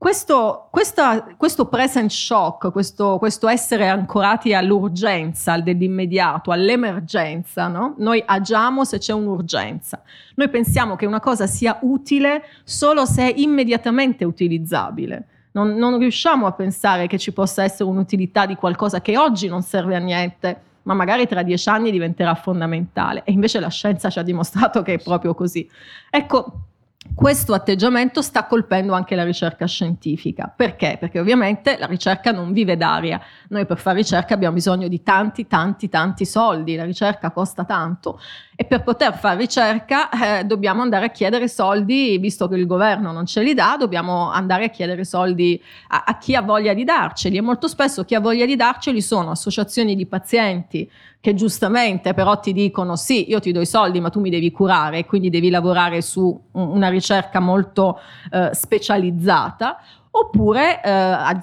Questo, 0.00 0.68
questa, 0.70 1.26
questo, 1.36 1.66
present 1.66 2.08
shock, 2.08 2.72
questo, 2.72 3.18
questo, 3.18 3.48
essere 3.48 3.86
ancorati 3.86 4.54
all'urgenza, 4.54 5.60
dell'immediato, 5.60 6.52
all'emergenza, 6.52 7.68
no? 7.68 7.96
noi 7.98 8.22
agiamo 8.24 8.86
se 8.86 8.96
c'è 8.96 9.12
un'urgenza. 9.12 10.00
Noi 10.36 10.48
pensiamo 10.48 10.96
che 10.96 11.04
una 11.04 11.20
cosa 11.20 11.46
sia 11.46 11.76
utile 11.82 12.44
solo 12.64 13.04
se 13.04 13.30
è 13.30 13.34
immediatamente 13.40 14.24
utilizzabile. 14.24 15.26
Non, 15.52 15.74
non 15.74 15.98
riusciamo 15.98 16.46
a 16.46 16.52
pensare 16.52 17.06
che 17.06 17.18
ci 17.18 17.34
possa 17.34 17.62
essere 17.62 17.90
un'utilità 17.90 18.46
di 18.46 18.54
qualcosa 18.54 19.02
che 19.02 19.18
oggi 19.18 19.48
non 19.48 19.60
serve 19.60 19.96
a 19.96 19.98
niente, 19.98 20.60
ma 20.84 20.94
magari 20.94 21.26
tra 21.26 21.42
dieci 21.42 21.68
anni 21.68 21.90
diventerà 21.90 22.34
fondamentale. 22.34 23.20
E 23.26 23.32
invece 23.32 23.60
la 23.60 23.68
scienza 23.68 24.08
ci 24.08 24.18
ha 24.18 24.22
dimostrato 24.22 24.80
che 24.80 24.94
è 24.94 24.98
proprio 24.98 25.34
così. 25.34 25.68
Ecco, 26.08 26.69
questo 27.14 27.54
atteggiamento 27.54 28.22
sta 28.22 28.46
colpendo 28.46 28.94
anche 28.94 29.14
la 29.14 29.24
ricerca 29.24 29.66
scientifica. 29.66 30.52
Perché? 30.54 30.96
Perché 30.98 31.20
ovviamente 31.20 31.76
la 31.78 31.86
ricerca 31.86 32.32
non 32.32 32.52
vive 32.52 32.76
d'aria. 32.76 33.20
Noi 33.48 33.66
per 33.66 33.78
fare 33.78 33.98
ricerca 33.98 34.34
abbiamo 34.34 34.54
bisogno 34.54 34.88
di 34.88 35.02
tanti, 35.02 35.46
tanti, 35.46 35.88
tanti 35.88 36.24
soldi. 36.24 36.76
La 36.76 36.84
ricerca 36.84 37.30
costa 37.30 37.64
tanto 37.64 38.20
e 38.60 38.66
per 38.66 38.82
poter 38.82 39.16
fare 39.16 39.38
ricerca 39.38 40.10
eh, 40.10 40.44
dobbiamo 40.44 40.82
andare 40.82 41.06
a 41.06 41.10
chiedere 41.10 41.48
soldi, 41.48 42.18
visto 42.18 42.46
che 42.46 42.56
il 42.56 42.66
governo 42.66 43.10
non 43.10 43.24
ce 43.24 43.42
li 43.42 43.54
dà, 43.54 43.76
dobbiamo 43.78 44.30
andare 44.30 44.64
a 44.64 44.68
chiedere 44.68 45.04
soldi 45.04 45.58
a, 45.88 46.04
a 46.06 46.18
chi 46.18 46.34
ha 46.34 46.42
voglia 46.42 46.74
di 46.74 46.84
darceli. 46.84 47.38
E 47.38 47.40
molto 47.40 47.68
spesso 47.68 48.04
chi 48.04 48.14
ha 48.14 48.20
voglia 48.20 48.44
di 48.44 48.56
darceli 48.56 49.00
sono 49.00 49.30
associazioni 49.30 49.96
di 49.96 50.04
pazienti 50.04 50.90
che 51.20 51.34
giustamente 51.34 52.14
però 52.14 52.40
ti 52.40 52.52
dicono 52.52 52.96
sì, 52.96 53.28
io 53.28 53.40
ti 53.40 53.52
do 53.52 53.60
i 53.60 53.66
soldi 53.66 54.00
ma 54.00 54.08
tu 54.08 54.20
mi 54.20 54.30
devi 54.30 54.50
curare 54.50 54.98
e 54.98 55.06
quindi 55.06 55.28
devi 55.28 55.50
lavorare 55.50 56.00
su 56.00 56.38
una 56.52 56.88
ricerca 56.88 57.40
molto 57.40 58.00
eh, 58.30 58.50
specializzata, 58.52 59.78
oppure 60.12 60.82
eh, 60.82 60.90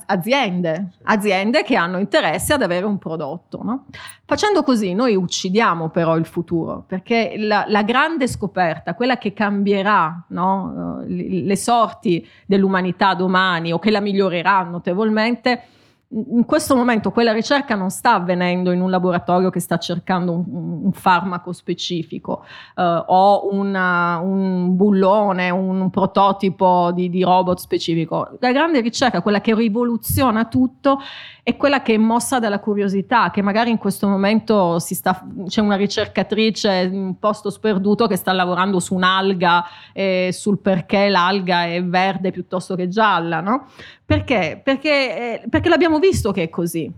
aziende, 0.07 0.89
aziende 1.03 1.63
che 1.63 1.75
hanno 1.75 1.99
interesse 1.99 2.53
ad 2.53 2.61
avere 2.61 2.86
un 2.86 2.97
prodotto. 2.97 3.61
No? 3.63 3.86
Facendo 4.25 4.63
così 4.63 4.93
noi 4.93 5.15
uccidiamo 5.15 5.89
però 5.89 6.17
il 6.17 6.25
futuro, 6.25 6.84
perché 6.86 7.36
la, 7.38 7.65
la 7.67 7.84
grande 7.84 8.28
scoperta, 8.28 8.93
quella 8.93 9.17
che 9.17 9.32
cambierà 9.32 10.25
no, 10.30 11.03
le, 11.05 11.43
le 11.43 11.55
sorti 11.55 12.28
dell'umanità 12.45 13.13
domani 13.13 13.71
o 13.71 13.80
che 13.80 13.91
la 13.91 14.01
migliorerà 14.01 14.63
notevolmente, 14.63 15.61
in 16.10 16.45
questo 16.45 16.74
momento 16.74 17.12
quella 17.12 17.34
ricerca 17.34 17.76
non 17.76 17.89
sta 17.89 18.14
avvenendo 18.14 18.72
in 18.72 18.80
un 18.80 18.89
laboratorio 18.89 19.49
che 19.49 19.60
sta 19.60 19.78
cercando 19.78 20.32
un, 20.32 20.45
un 20.84 20.91
farmaco 20.93 21.51
specifico 21.51 22.45
eh, 22.76 23.03
o 23.08 23.53
una, 23.53 24.18
un 24.20 24.74
bullone, 24.78 25.49
un 25.49 25.89
prototipo 25.89 26.91
di, 26.93 27.10
di, 27.10 27.24
robot 27.24 27.60
specifico. 27.60 28.38
La 28.39 28.53
grande 28.53 28.80
ricerca, 28.80 29.22
quella 29.22 29.41
che 29.41 29.53
rivoluziona 29.53 30.45
tutto, 30.45 30.99
è 31.43 31.58
quella 31.58 31.82
che 31.82 31.95
è 31.95 31.97
mossa 31.97 32.39
dalla 32.39 32.60
curiosità, 32.60 33.30
che 33.30 33.41
magari 33.41 33.70
in 33.70 33.78
questo 33.78 34.08
momento 34.08 34.80
sta, 34.80 35.28
c'è 35.47 35.62
una 35.62 35.76
ricercatrice 35.76 36.89
in 36.91 36.99
un 36.99 37.20
posto 37.20 37.49
sperduto 37.49 38.08
che 38.08 38.16
sta 38.16 38.32
lavorando 38.32 38.80
su 38.80 38.95
un'alga 38.95 39.66
e 39.91 40.30
sul 40.32 40.60
perché 40.60 41.10
l'alga 41.10 41.66
è 41.66 41.84
verde 41.84 42.32
piuttosto 42.32 42.76
che 42.76 42.88
gialla, 42.88 43.41
no? 43.41 43.66
Perché? 44.08 44.62
Perché, 44.64 45.41
eh, 45.41 45.49
perché 45.49 45.68
l'abbiamo 45.68 45.96
visto 45.99 46.31
che 46.31 46.43
è 46.43 46.49
così. 46.49 46.91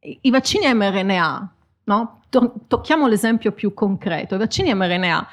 I 0.00 0.30
vaccini 0.30 0.72
mRNA, 0.72 1.54
no? 1.84 2.20
To- 2.28 2.54
tocchiamo 2.66 3.06
l'esempio 3.06 3.52
più 3.52 3.72
concreto, 3.72 4.34
i 4.34 4.38
vaccini 4.38 4.72
mRNA 4.74 5.28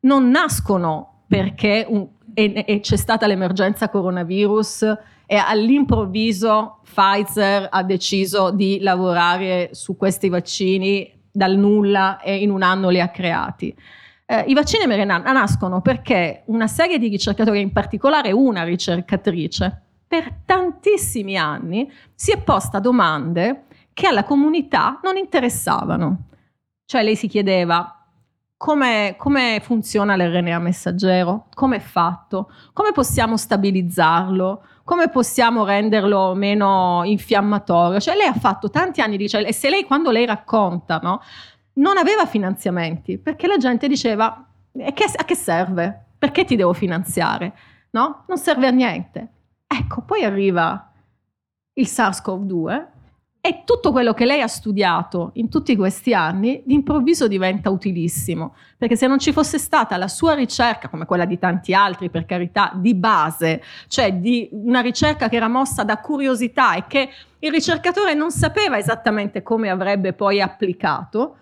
non 0.00 0.30
nascono 0.30 1.24
perché 1.26 1.84
un, 1.88 2.06
e, 2.32 2.64
e 2.66 2.80
c'è 2.80 2.96
stata 2.96 3.26
l'emergenza 3.26 3.88
coronavirus 3.88 4.82
e 5.26 5.36
all'improvviso 5.36 6.80
Pfizer 6.84 7.68
ha 7.70 7.82
deciso 7.82 8.50
di 8.50 8.78
lavorare 8.80 9.70
su 9.72 9.96
questi 9.96 10.28
vaccini 10.28 11.12
dal 11.32 11.56
nulla 11.56 12.20
e 12.20 12.36
in 12.36 12.50
un 12.50 12.62
anno 12.62 12.88
li 12.88 13.00
ha 13.00 13.08
creati. 13.08 13.74
Eh, 14.24 14.44
I 14.48 14.54
vaccini 14.54 14.86
mRNA 14.86 15.18
nascono 15.18 15.80
perché 15.80 16.42
una 16.46 16.66
serie 16.66 16.98
di 16.98 17.08
ricercatori, 17.08 17.60
in 17.60 17.72
particolare 17.72 18.32
una 18.32 18.64
ricercatrice, 18.64 19.82
per 20.06 20.32
tantissimi 20.44 21.36
anni 21.36 21.90
si 22.14 22.30
è 22.30 22.40
posta 22.42 22.78
domande 22.78 23.64
che 23.92 24.06
alla 24.06 24.24
comunità 24.24 25.00
non 25.02 25.16
interessavano. 25.16 26.28
Cioè 26.84 27.02
lei 27.02 27.16
si 27.16 27.28
chiedeva 27.28 27.96
come, 28.56 29.14
come 29.18 29.60
funziona 29.62 30.16
l'RNA 30.16 30.58
messaggero, 30.58 31.46
come 31.54 31.76
è 31.76 31.80
fatto, 31.80 32.50
come 32.72 32.92
possiamo 32.92 33.36
stabilizzarlo, 33.36 34.62
come 34.84 35.08
possiamo 35.08 35.64
renderlo 35.64 36.34
meno 36.34 37.02
infiammatorio. 37.04 38.00
Cioè 38.00 38.14
lei 38.16 38.28
ha 38.28 38.34
fatto 38.34 38.70
tanti 38.70 39.00
anni 39.00 39.16
di 39.16 39.24
ricerca 39.24 39.48
e 39.48 39.52
se 39.52 39.68
lei 39.68 39.84
quando 39.84 40.10
lei 40.10 40.26
racconta, 40.26 41.00
no? 41.02 41.20
non 41.74 41.98
aveva 41.98 42.24
finanziamenti 42.24 43.18
perché 43.18 43.46
la 43.46 43.58
gente 43.58 43.88
diceva 43.88 44.46
che, 44.72 45.04
a 45.14 45.24
che 45.24 45.34
serve? 45.34 46.06
Perché 46.18 46.44
ti 46.44 46.56
devo 46.56 46.72
finanziare? 46.72 47.52
No? 47.90 48.24
Non 48.28 48.38
serve 48.38 48.66
a 48.66 48.70
niente. 48.70 49.28
Ecco, 49.66 50.02
poi 50.02 50.24
arriva 50.24 50.92
il 51.74 51.86
SARS-CoV-2 51.86 52.86
e 53.46 53.62
tutto 53.64 53.92
quello 53.92 54.12
che 54.12 54.24
lei 54.24 54.40
ha 54.40 54.48
studiato 54.48 55.30
in 55.34 55.48
tutti 55.48 55.76
questi 55.76 56.12
anni 56.12 56.62
d'improvviso 56.64 57.28
diventa 57.28 57.70
utilissimo, 57.70 58.56
perché 58.76 58.96
se 58.96 59.06
non 59.06 59.20
ci 59.20 59.32
fosse 59.32 59.58
stata 59.58 59.96
la 59.96 60.08
sua 60.08 60.34
ricerca, 60.34 60.88
come 60.88 61.06
quella 61.06 61.24
di 61.26 61.38
tanti 61.38 61.72
altri 61.72 62.10
per 62.10 62.26
carità, 62.26 62.72
di 62.74 62.94
base, 62.94 63.62
cioè 63.86 64.14
di 64.14 64.48
una 64.50 64.80
ricerca 64.80 65.28
che 65.28 65.36
era 65.36 65.46
mossa 65.46 65.84
da 65.84 65.98
curiosità 65.98 66.74
e 66.74 66.86
che 66.88 67.08
il 67.38 67.52
ricercatore 67.52 68.14
non 68.14 68.32
sapeva 68.32 68.78
esattamente 68.78 69.44
come 69.44 69.70
avrebbe 69.70 70.12
poi 70.12 70.40
applicato, 70.40 71.36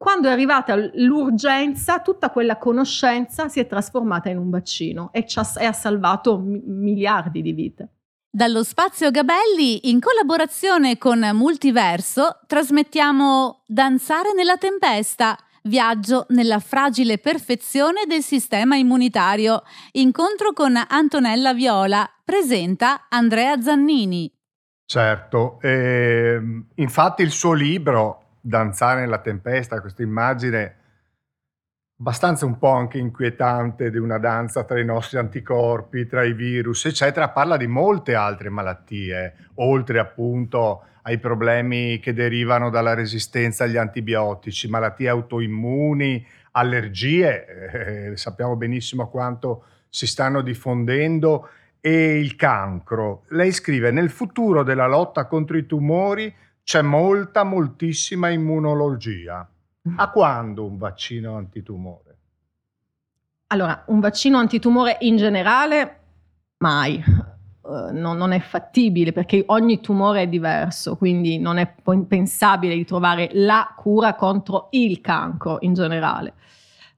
quando 0.00 0.28
è 0.28 0.32
arrivata 0.32 0.76
l'urgenza, 0.94 2.00
tutta 2.00 2.30
quella 2.30 2.56
conoscenza 2.56 3.50
si 3.50 3.60
è 3.60 3.66
trasformata 3.66 4.30
in 4.30 4.38
un 4.38 4.48
vaccino 4.48 5.10
e, 5.12 5.26
e 5.58 5.64
ha 5.66 5.72
salvato 5.74 6.38
miliardi 6.38 7.42
di 7.42 7.52
vite. 7.52 7.88
Dallo 8.30 8.64
Spazio 8.64 9.10
Gabelli, 9.10 9.90
in 9.90 10.00
collaborazione 10.00 10.96
con 10.96 11.18
Multiverso, 11.34 12.38
trasmettiamo 12.46 13.64
Danzare 13.66 14.32
nella 14.32 14.56
tempesta, 14.56 15.36
viaggio 15.64 16.24
nella 16.30 16.60
fragile 16.60 17.18
perfezione 17.18 18.06
del 18.06 18.22
sistema 18.22 18.76
immunitario. 18.76 19.64
Incontro 19.92 20.54
con 20.54 20.82
Antonella 20.88 21.52
Viola, 21.52 22.08
presenta 22.24 23.04
Andrea 23.10 23.60
Zannini. 23.60 24.32
Certo, 24.86 25.60
eh, 25.60 26.40
infatti 26.76 27.20
il 27.20 27.32
suo 27.32 27.52
libro 27.52 28.29
danzare 28.40 29.00
nella 29.00 29.18
tempesta, 29.18 29.80
questa 29.80 30.02
immagine 30.02 30.76
abbastanza 32.00 32.46
un 32.46 32.56
po' 32.58 32.70
anche 32.70 32.96
inquietante 32.96 33.90
di 33.90 33.98
una 33.98 34.18
danza 34.18 34.64
tra 34.64 34.80
i 34.80 34.84
nostri 34.84 35.18
anticorpi, 35.18 36.06
tra 36.06 36.24
i 36.24 36.32
virus, 36.32 36.86
eccetera, 36.86 37.28
parla 37.28 37.58
di 37.58 37.66
molte 37.66 38.14
altre 38.14 38.48
malattie, 38.48 39.34
oltre 39.56 39.98
appunto 39.98 40.84
ai 41.02 41.18
problemi 41.18 41.98
che 42.00 42.14
derivano 42.14 42.70
dalla 42.70 42.94
resistenza 42.94 43.64
agli 43.64 43.76
antibiotici, 43.76 44.68
malattie 44.68 45.08
autoimmuni, 45.08 46.26
allergie, 46.52 48.10
eh, 48.10 48.16
sappiamo 48.16 48.56
benissimo 48.56 49.08
quanto 49.08 49.64
si 49.90 50.06
stanno 50.06 50.40
diffondendo, 50.40 51.48
e 51.80 52.18
il 52.18 52.36
cancro. 52.36 53.24
Lei 53.28 53.52
scrive, 53.52 53.90
nel 53.90 54.10
futuro 54.10 54.62
della 54.62 54.86
lotta 54.86 55.26
contro 55.26 55.56
i 55.56 55.66
tumori 55.66 56.32
c'è 56.62 56.82
molta, 56.82 57.44
moltissima 57.44 58.28
immunologia. 58.28 59.48
A 59.96 60.10
quando 60.10 60.66
un 60.66 60.76
vaccino 60.76 61.36
antitumore? 61.36 62.18
Allora, 63.48 63.82
un 63.86 63.98
vaccino 63.98 64.38
antitumore 64.38 64.98
in 65.00 65.16
generale, 65.16 66.00
mai. 66.58 67.02
Uh, 67.62 67.92
no, 67.92 68.14
non 68.14 68.32
è 68.32 68.40
fattibile 68.40 69.12
perché 69.12 69.42
ogni 69.46 69.80
tumore 69.80 70.22
è 70.22 70.28
diverso, 70.28 70.96
quindi 70.96 71.38
non 71.38 71.56
è 71.58 71.74
pensabile 72.06 72.74
di 72.74 72.84
trovare 72.84 73.30
la 73.32 73.74
cura 73.76 74.14
contro 74.14 74.68
il 74.72 75.00
cancro 75.00 75.58
in 75.60 75.74
generale. 75.74 76.34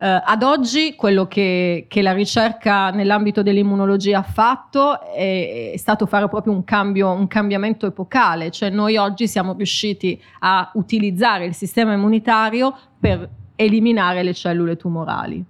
Uh, 0.02 0.20
ad 0.24 0.42
oggi 0.42 0.96
quello 0.96 1.28
che, 1.28 1.86
che, 1.88 2.02
la 2.02 2.12
ricerca 2.12 2.90
nell'ambito 2.90 3.40
dell'immunologia 3.40 4.18
ha 4.18 4.22
fatto 4.24 5.00
è, 5.00 5.70
è, 5.74 5.76
stato 5.76 6.06
fare 6.06 6.28
proprio 6.28 6.52
un, 6.52 6.64
cambio, 6.64 7.12
un 7.12 7.28
cambiamento 7.28 7.86
epocale, 7.86 8.50
cioè 8.50 8.68
noi 8.70 8.96
oggi 8.96 9.28
siamo 9.28 9.54
riusciti 9.54 10.20
a 10.40 10.68
utilizzare 10.74 11.44
il 11.44 11.54
sistema 11.54 11.92
immunitario 11.92 12.76
per 12.98 13.30
eliminare 13.54 14.24
le 14.24 14.34
cellule 14.34 14.74
tumorali. 14.74 15.44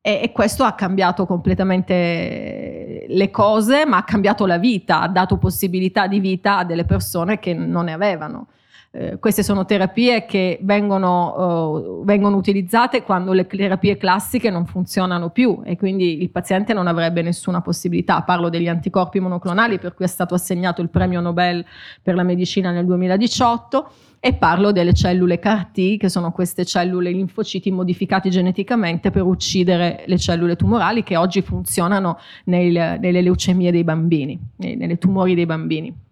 E, 0.00 0.20
e 0.22 0.32
questo 0.32 0.64
ha 0.64 0.72
cambiato 0.72 1.26
completamente 1.26 3.04
le 3.06 3.30
cose, 3.30 3.84
ma 3.84 3.98
ha 3.98 4.04
cambiato 4.04 4.46
la 4.46 4.56
vita, 4.56 5.02
ha 5.02 5.08
dato 5.08 5.36
possibilità 5.36 6.06
di 6.06 6.18
vita 6.18 6.56
a 6.56 6.64
delle 6.64 6.86
persone 6.86 7.38
che 7.38 7.52
non 7.52 7.84
ne 7.84 7.92
avevano. 7.92 8.46
Eh, 8.90 9.18
queste 9.18 9.42
sono 9.42 9.66
terapie 9.66 10.24
che 10.24 10.58
vengono, 10.62 12.00
uh, 12.00 12.04
vengono, 12.04 12.36
utilizzate 12.36 13.02
quando 13.02 13.34
le 13.34 13.46
terapie 13.46 13.98
classiche 13.98 14.48
non 14.48 14.64
funzionano 14.64 15.28
più 15.28 15.60
e 15.62 15.76
quindi 15.76 16.22
il 16.22 16.30
paziente 16.30 16.72
non 16.72 16.86
avrebbe 16.86 17.20
nessuna 17.20 17.60
possibilità. 17.60 18.22
Parlo 18.22 18.48
degli 18.48 18.66
anticorpi 18.66 19.20
monoclonali 19.20 19.78
per 19.78 19.92
cui 19.92 20.06
è 20.06 20.08
stato 20.08 20.34
assegnato 20.34 20.80
il 20.80 20.88
premio 20.88 21.20
Nobel 21.20 21.62
per 22.02 22.14
la 22.14 22.22
medicina 22.22 22.70
nel 22.70 22.86
2018 22.86 23.90
e 24.20 24.32
parlo 24.32 24.72
delle 24.72 24.94
cellule 24.94 25.38
CAR-T, 25.38 25.98
che 25.98 26.08
sono 26.08 26.32
queste 26.32 26.64
cellule 26.64 27.10
linfociti 27.10 27.70
modificati 27.70 28.30
geneticamente 28.30 29.10
per 29.10 29.22
uccidere 29.22 30.04
le 30.06 30.18
cellule 30.18 30.56
tumorali 30.56 31.02
che 31.02 31.16
oggi 31.16 31.42
funzionano 31.42 32.18
nel, 32.44 32.98
nelle 33.00 33.20
leucemie 33.20 33.70
dei 33.70 33.84
bambini, 33.84 34.38
nelle 34.56 34.96
tumori 34.96 35.34
dei 35.34 35.46
bambini. 35.46 36.06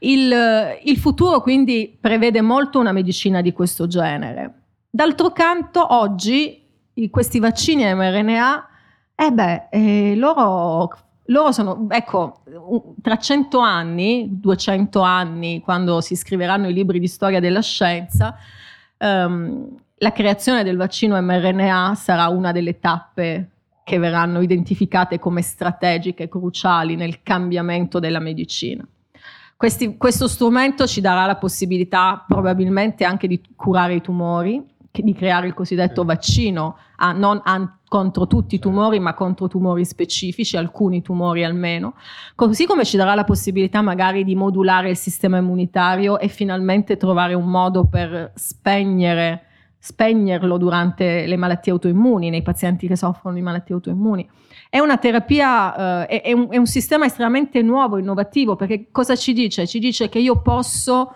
Il, 0.00 0.32
il 0.84 0.98
futuro 0.98 1.40
quindi 1.40 1.96
prevede 1.98 2.40
molto 2.40 2.78
una 2.78 2.92
medicina 2.92 3.40
di 3.40 3.52
questo 3.52 3.86
genere. 3.86 4.62
D'altro 4.90 5.32
canto, 5.32 5.94
oggi 5.94 6.62
questi 7.10 7.40
vaccini 7.40 7.82
mRNA, 7.92 8.68
eh 9.16 9.30
beh, 9.30 9.68
eh, 9.70 10.14
loro, 10.16 10.90
loro, 11.26 11.52
sono, 11.52 11.86
ecco, 11.88 12.42
tra 13.02 13.16
100 13.16 13.58
anni, 13.58 14.28
200 14.30 15.00
anni, 15.00 15.60
quando 15.60 16.00
si 16.00 16.16
scriveranno 16.16 16.68
i 16.68 16.72
libri 16.72 16.98
di 16.98 17.08
storia 17.08 17.40
della 17.40 17.62
scienza, 17.62 18.36
um, 18.98 19.68
la 19.98 20.12
creazione 20.12 20.64
del 20.64 20.76
vaccino 20.76 21.20
mRNA 21.20 21.94
sarà 21.94 22.28
una 22.28 22.52
delle 22.52 22.78
tappe 22.78 23.50
che 23.84 23.98
verranno 23.98 24.40
identificate 24.40 25.18
come 25.18 25.42
strategiche, 25.42 26.28
cruciali 26.28 26.96
nel 26.96 27.22
cambiamento 27.22 27.98
della 27.98 28.18
medicina. 28.18 28.86
Questi, 29.64 29.96
questo 29.96 30.28
strumento 30.28 30.86
ci 30.86 31.00
darà 31.00 31.24
la 31.24 31.36
possibilità 31.36 32.22
probabilmente 32.28 33.06
anche 33.06 33.26
di 33.26 33.40
curare 33.56 33.94
i 33.94 34.02
tumori, 34.02 34.62
di 34.90 35.14
creare 35.14 35.46
il 35.46 35.54
cosiddetto 35.54 36.04
vaccino, 36.04 36.76
a, 36.96 37.12
non 37.12 37.40
a, 37.42 37.78
contro 37.88 38.26
tutti 38.26 38.56
i 38.56 38.58
tumori, 38.58 39.00
ma 39.00 39.14
contro 39.14 39.48
tumori 39.48 39.86
specifici, 39.86 40.58
alcuni 40.58 41.00
tumori 41.00 41.44
almeno, 41.44 41.94
così 42.34 42.66
come 42.66 42.84
ci 42.84 42.98
darà 42.98 43.14
la 43.14 43.24
possibilità 43.24 43.80
magari 43.80 44.22
di 44.22 44.34
modulare 44.34 44.90
il 44.90 44.98
sistema 44.98 45.38
immunitario 45.38 46.18
e 46.18 46.28
finalmente 46.28 46.98
trovare 46.98 47.32
un 47.32 47.46
modo 47.46 47.86
per 47.86 48.32
spegnere, 48.34 49.44
spegnerlo 49.78 50.58
durante 50.58 51.24
le 51.24 51.36
malattie 51.38 51.72
autoimmuni, 51.72 52.28
nei 52.28 52.42
pazienti 52.42 52.86
che 52.86 52.96
soffrono 52.96 53.34
di 53.34 53.40
malattie 53.40 53.74
autoimmuni. 53.74 54.28
È 54.74 54.80
una 54.80 54.96
terapia, 54.96 56.04
eh, 56.08 56.20
è, 56.20 56.32
un, 56.32 56.48
è 56.50 56.56
un 56.56 56.66
sistema 56.66 57.06
estremamente 57.06 57.62
nuovo, 57.62 57.96
innovativo, 57.96 58.56
perché 58.56 58.88
cosa 58.90 59.14
ci 59.14 59.32
dice? 59.32 59.68
Ci 59.68 59.78
dice 59.78 60.08
che 60.08 60.18
io 60.18 60.42
posso 60.42 61.14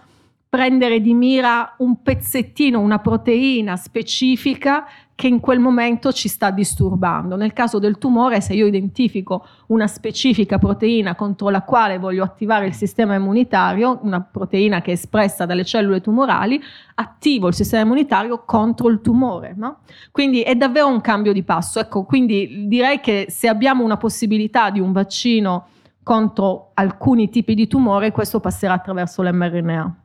prendere 0.49 1.01
di 1.01 1.13
mira 1.13 1.75
un 1.79 2.01
pezzettino, 2.01 2.79
una 2.79 3.01
proteina 3.01 3.75
specifica 3.75 4.87
che 5.19 5.27
in 5.27 5.41
quel 5.41 5.59
momento 5.59 6.13
ci 6.13 6.29
sta 6.29 6.53
disturbando. 6.53 7.35
Nel 7.35 7.53
caso 7.53 7.81
del 7.81 7.99
tumore, 7.99 8.41
se 8.41 8.55
io 8.55 8.67
identifico 8.67 9.45
una 9.67 9.89
specifica 9.89 10.59
proteina 10.59 11.17
contro 11.17 11.49
la 11.49 11.63
quale 11.63 11.99
voglio 11.99 12.23
attivare 12.23 12.67
il 12.67 12.73
sistema 12.73 13.17
immunitario, 13.17 13.99
una 14.03 14.21
proteina 14.21 14.81
che 14.81 14.93
è 14.93 14.95
espressa 14.95 15.45
dalle 15.45 15.65
cellule 15.65 16.01
tumorali, 16.01 16.63
attivo 16.95 17.49
il 17.49 17.55
sistema 17.55 17.83
immunitario 17.83 18.45
contro 18.45 18.89
il 18.91 19.01
tumore. 19.01 19.55
No? 19.57 19.81
Quindi 20.13 20.43
è 20.43 20.55
davvero 20.55 20.87
un 20.87 21.01
cambio 21.01 21.33
di 21.33 21.43
passo. 21.43 21.81
Ecco, 21.81 22.05
quindi 22.05 22.69
direi 22.69 23.01
che 23.01 23.27
se 23.29 23.49
abbiamo 23.49 23.83
una 23.83 23.97
possibilità 23.97 24.71
di 24.71 24.79
un 24.79 24.93
vaccino 24.93 25.67
contro 26.05 26.71
alcuni 26.75 27.29
tipi 27.29 27.55
di 27.55 27.67
tumore, 27.67 28.13
questo 28.13 28.39
passerà 28.39 28.75
attraverso 28.75 29.23
l'mRNA. 29.23 29.97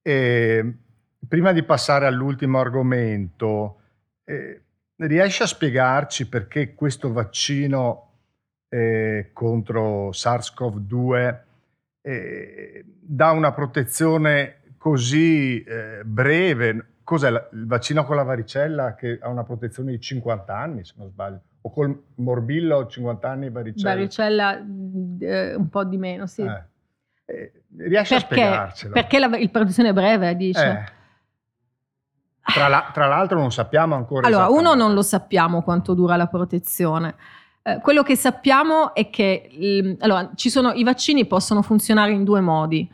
E 0.00 0.74
prima 1.28 1.52
di 1.52 1.62
passare 1.62 2.06
all'ultimo 2.06 2.58
argomento, 2.58 3.77
eh, 4.28 4.60
riesci 4.96 5.42
a 5.42 5.46
spiegarci 5.46 6.28
perché 6.28 6.74
questo 6.74 7.10
vaccino 7.10 8.10
eh, 8.68 9.30
contro 9.32 10.10
SARS-CoV-2 10.10 11.38
eh, 12.02 12.84
dà 12.84 13.30
una 13.30 13.52
protezione 13.52 14.60
così 14.76 15.62
eh, 15.62 16.02
breve? 16.04 16.92
Cos'è 17.02 17.30
il 17.30 17.66
vaccino 17.66 18.04
con 18.04 18.16
la 18.16 18.22
varicella 18.22 18.94
che 18.94 19.18
ha 19.18 19.28
una 19.28 19.44
protezione 19.44 19.92
di 19.92 20.00
50 20.00 20.54
anni, 20.54 20.84
se 20.84 20.92
non 20.98 21.08
sbaglio? 21.08 21.40
O 21.62 21.70
col 21.70 22.02
morbillo 22.16 22.86
50 22.86 23.30
anni 23.30 23.50
varicella? 23.50 23.94
Varicella 23.94 24.58
eh, 25.20 25.54
un 25.54 25.68
po' 25.70 25.84
di 25.84 25.96
meno, 25.96 26.26
sì. 26.26 26.42
Eh. 26.42 26.62
Eh, 27.24 27.52
riesci 27.78 28.12
perché, 28.12 28.14
a 28.14 28.18
spiegarcelo? 28.18 28.92
Perché 28.92 29.18
la, 29.18 29.36
il 29.38 29.50
è 29.50 29.92
breve, 29.94 30.36
dice. 30.36 30.96
Tra, 32.52 32.68
la, 32.68 32.90
tra, 32.92 33.06
l'altro 33.06 33.38
non 33.38 33.52
sappiamo 33.52 33.94
ancora. 33.94 34.26
Allora, 34.26 34.48
uno 34.48 34.74
non 34.74 34.94
lo 34.94 35.02
sappiamo 35.02 35.62
quanto 35.62 35.92
dura 35.92 36.16
la 36.16 36.26
protezione. 36.26 37.14
Eh, 37.62 37.80
quello 37.82 38.02
che 38.02 38.16
sappiamo 38.16 38.94
è 38.94 39.10
che 39.10 39.96
allora, 39.98 40.30
sono, 40.34 40.72
i 40.72 40.82
vaccini 40.82 41.26
possono 41.26 41.60
funzionare 41.60 42.12
in 42.12 42.24
due 42.24 42.40
modi. 42.40 42.90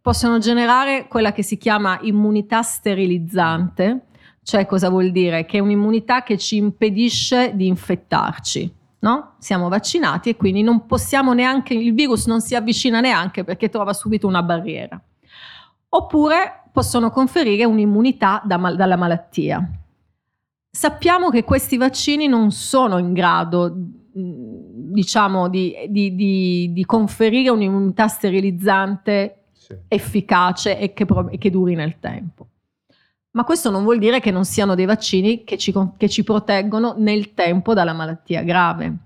possono 0.00 0.38
generare 0.38 1.06
quella 1.06 1.32
che 1.32 1.42
si 1.42 1.58
chiama 1.58 1.98
immunità 2.02 2.62
sterilizzante, 2.62 4.06
cioè 4.42 4.66
cosa 4.66 4.88
vuol 4.88 5.10
dire? 5.10 5.44
Che 5.44 5.58
è 5.58 5.60
un'immunità 5.60 6.22
che 6.22 6.38
ci 6.38 6.56
impedisce 6.56 7.54
di 7.54 7.66
infettarci. 7.66 8.74
No? 9.00 9.34
Siamo 9.38 9.68
vaccinati 9.68 10.30
e 10.30 10.36
quindi 10.36 10.62
non 10.62 10.86
possiamo 10.86 11.32
neanche, 11.34 11.74
il 11.74 11.94
virus 11.94 12.26
non 12.26 12.40
si 12.40 12.56
avvicina 12.56 13.00
neanche 13.00 13.44
perché 13.44 13.68
trova 13.68 13.92
subito 13.92 14.26
una 14.26 14.42
barriera. 14.42 15.00
Oppure 15.90 16.67
possono 16.78 17.10
conferire 17.10 17.64
un'immunità 17.64 18.40
da 18.44 18.56
mal- 18.56 18.76
dalla 18.76 18.94
malattia. 18.94 19.68
Sappiamo 20.70 21.28
che 21.28 21.42
questi 21.42 21.76
vaccini 21.76 22.28
non 22.28 22.52
sono 22.52 22.98
in 22.98 23.12
grado, 23.12 23.72
diciamo, 23.74 25.48
di, 25.48 25.74
di, 25.88 26.14
di, 26.14 26.72
di 26.72 26.84
conferire 26.84 27.50
un'immunità 27.50 28.06
sterilizzante 28.06 29.46
sì. 29.52 29.74
efficace 29.88 30.78
e 30.78 30.92
che, 30.92 31.04
e 31.30 31.38
che 31.38 31.50
duri 31.50 31.74
nel 31.74 31.98
tempo. 31.98 32.46
Ma 33.32 33.42
questo 33.42 33.70
non 33.70 33.82
vuol 33.82 33.98
dire 33.98 34.20
che 34.20 34.30
non 34.30 34.44
siano 34.44 34.76
dei 34.76 34.86
vaccini 34.86 35.42
che 35.42 35.58
ci, 35.58 35.74
che 35.96 36.08
ci 36.08 36.22
proteggono 36.22 36.94
nel 36.96 37.34
tempo 37.34 37.74
dalla 37.74 37.92
malattia 37.92 38.44
grave. 38.44 38.96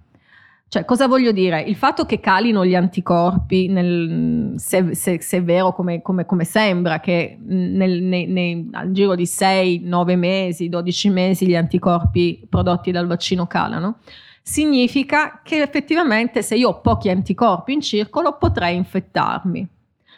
Cioè, 0.72 0.86
cosa 0.86 1.06
voglio 1.06 1.32
dire? 1.32 1.60
Il 1.60 1.76
fatto 1.76 2.06
che 2.06 2.18
calino 2.18 2.64
gli 2.64 2.74
anticorpi, 2.74 3.68
nel, 3.68 4.54
se, 4.56 4.94
se, 4.94 5.20
se, 5.20 5.36
è 5.36 5.42
vero 5.42 5.74
come, 5.74 6.00
come, 6.00 6.24
come 6.24 6.44
sembra, 6.44 6.98
che 6.98 7.36
nel, 7.44 8.00
nei, 8.00 8.26
nei, 8.26 8.70
al 8.72 8.90
giro 8.90 9.14
di 9.14 9.26
6, 9.26 9.80
9 9.84 10.16
mesi, 10.16 10.70
12 10.70 11.10
mesi 11.10 11.46
gli 11.46 11.54
anticorpi 11.54 12.46
prodotti 12.48 12.90
dal 12.90 13.06
vaccino 13.06 13.46
calano, 13.46 13.98
significa 14.40 15.42
che 15.44 15.60
effettivamente 15.60 16.40
se 16.40 16.54
io 16.54 16.70
ho 16.70 16.80
pochi 16.80 17.10
anticorpi 17.10 17.74
in 17.74 17.82
circolo 17.82 18.38
potrei 18.38 18.74
infettarmi. 18.74 19.68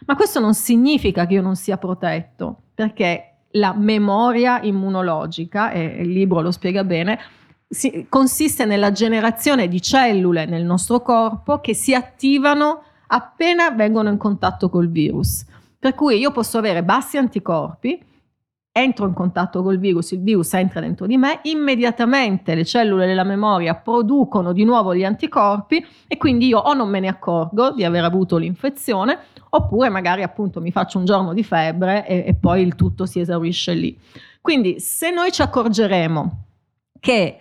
Ma 0.07 0.15
questo 0.15 0.39
non 0.39 0.55
significa 0.55 1.27
che 1.27 1.35
io 1.35 1.43
non 1.43 1.57
sia 1.57 1.79
protetto, 1.79 2.59
perché 2.73 3.39
la 3.55 3.75
memoria 3.77 4.63
immunologica, 4.63 5.73
e 5.73 5.83
il 5.99 6.13
libro 6.13 6.41
lo 6.41 6.53
spiega 6.53 6.85
bene, 6.85 7.19
si, 7.69 8.07
consiste 8.09 8.65
nella 8.65 8.93
generazione 8.93 9.69
di 9.69 9.81
cellule 9.81 10.47
nel 10.47 10.65
nostro 10.65 11.01
corpo 11.01 11.61
che 11.61 11.75
si 11.75 11.95
attivano 11.95 12.83
appena 13.09 13.71
vengono 13.71 14.09
in 14.09 14.17
contatto 14.17 14.69
col 14.69 14.91
virus. 14.91 15.45
Per 15.79 15.95
cui 15.95 16.19
io 16.19 16.31
posso 16.31 16.59
avere 16.59 16.83
bassi 16.83 17.17
anticorpi, 17.17 18.03
entro 18.77 19.07
in 19.07 19.13
contatto 19.13 19.63
col 19.63 19.79
virus, 19.79 20.11
il 20.13 20.23
virus 20.23 20.53
entra 20.55 20.81
dentro 20.81 21.07
di 21.07 21.17
me, 21.17 21.41
immediatamente 21.43 22.55
le 22.57 22.65
cellule 22.65 23.07
della 23.07 23.23
memoria 23.23 23.77
producono 23.77 24.53
di 24.53 24.65
nuovo 24.65 24.95
gli 24.95 25.05
anticorpi 25.05 25.85
e 26.09 26.17
quindi 26.17 26.49
io 26.49 26.59
o 26.59 26.75
non 26.75 26.89
me 26.89 26.99
ne 26.99 27.07
accorgo 27.09 27.71
di 27.71 27.85
aver 27.85 28.03
avuto 28.03 28.37
l'infezione 28.37 29.17
oppure 29.51 29.91
magari 29.91 30.25
appunto 30.25 30.61
mi 30.61 30.73
faccio 30.73 30.99
un 30.99 31.05
giorno 31.05 31.33
di 31.33 31.45
febbre 31.45 32.05
e, 32.05 32.25
e 32.27 32.35
poi 32.35 32.63
il 32.63 32.75
tutto 32.75 33.07
si 33.07 33.21
esaurisce 33.21 33.75
lì. 33.75 33.97
Quindi 34.41 34.81
se 34.81 35.11
noi 35.11 35.31
ci 35.31 35.43
accorgeremo 35.43 36.45
che 36.99 37.39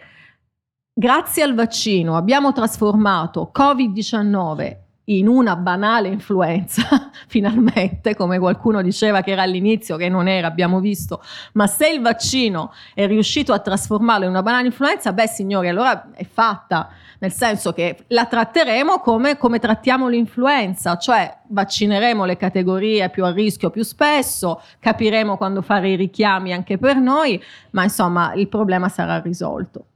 grazie 0.93 1.41
al 1.41 1.55
vaccino 1.55 2.15
abbiamo 2.15 2.53
trasformato 2.53 3.51
Covid-19 3.53 4.81
in 5.07 5.27
una 5.27 5.57
banale 5.57 6.07
influenza, 6.07 7.09
finalmente, 7.27 8.15
come 8.15 8.39
qualcuno 8.39 8.81
diceva 8.81 9.21
che 9.21 9.31
era 9.31 9.41
all'inizio, 9.41 9.97
che 9.97 10.07
non 10.07 10.27
era, 10.29 10.47
abbiamo 10.47 10.79
visto, 10.79 11.21
ma 11.53 11.67
se 11.67 11.89
il 11.89 11.99
vaccino 11.99 12.71
è 12.93 13.05
riuscito 13.07 13.51
a 13.51 13.59
trasformarlo 13.59 14.23
in 14.23 14.29
una 14.29 14.43
banale 14.43 14.67
influenza, 14.67 15.11
beh 15.11 15.27
signori, 15.27 15.67
allora 15.67 16.11
è 16.13 16.23
fatta, 16.23 16.89
nel 17.19 17.33
senso 17.33 17.73
che 17.73 18.05
la 18.07 18.25
tratteremo 18.25 18.99
come, 18.99 19.37
come 19.37 19.59
trattiamo 19.59 20.07
l'influenza, 20.07 20.95
cioè 20.97 21.39
vaccineremo 21.47 22.23
le 22.23 22.37
categorie 22.37 23.09
più 23.09 23.25
a 23.25 23.31
rischio 23.31 23.71
più 23.71 23.83
spesso, 23.83 24.61
capiremo 24.79 25.35
quando 25.35 25.61
fare 25.61 25.89
i 25.89 25.95
richiami 25.95 26.53
anche 26.53 26.77
per 26.77 26.95
noi, 26.95 27.41
ma 27.71 27.83
insomma 27.83 28.33
il 28.35 28.47
problema 28.47 28.87
sarà 28.87 29.19
risolto. 29.19 29.87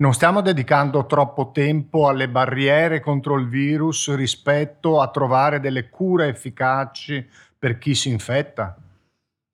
Non 0.00 0.14
stiamo 0.14 0.40
dedicando 0.40 1.04
troppo 1.04 1.50
tempo 1.52 2.08
alle 2.08 2.26
barriere 2.26 3.00
contro 3.00 3.36
il 3.36 3.48
virus 3.48 4.14
rispetto 4.14 4.98
a 4.98 5.08
trovare 5.08 5.60
delle 5.60 5.90
cure 5.90 6.28
efficaci 6.28 7.28
per 7.58 7.76
chi 7.76 7.94
si 7.94 8.08
infetta? 8.08 8.76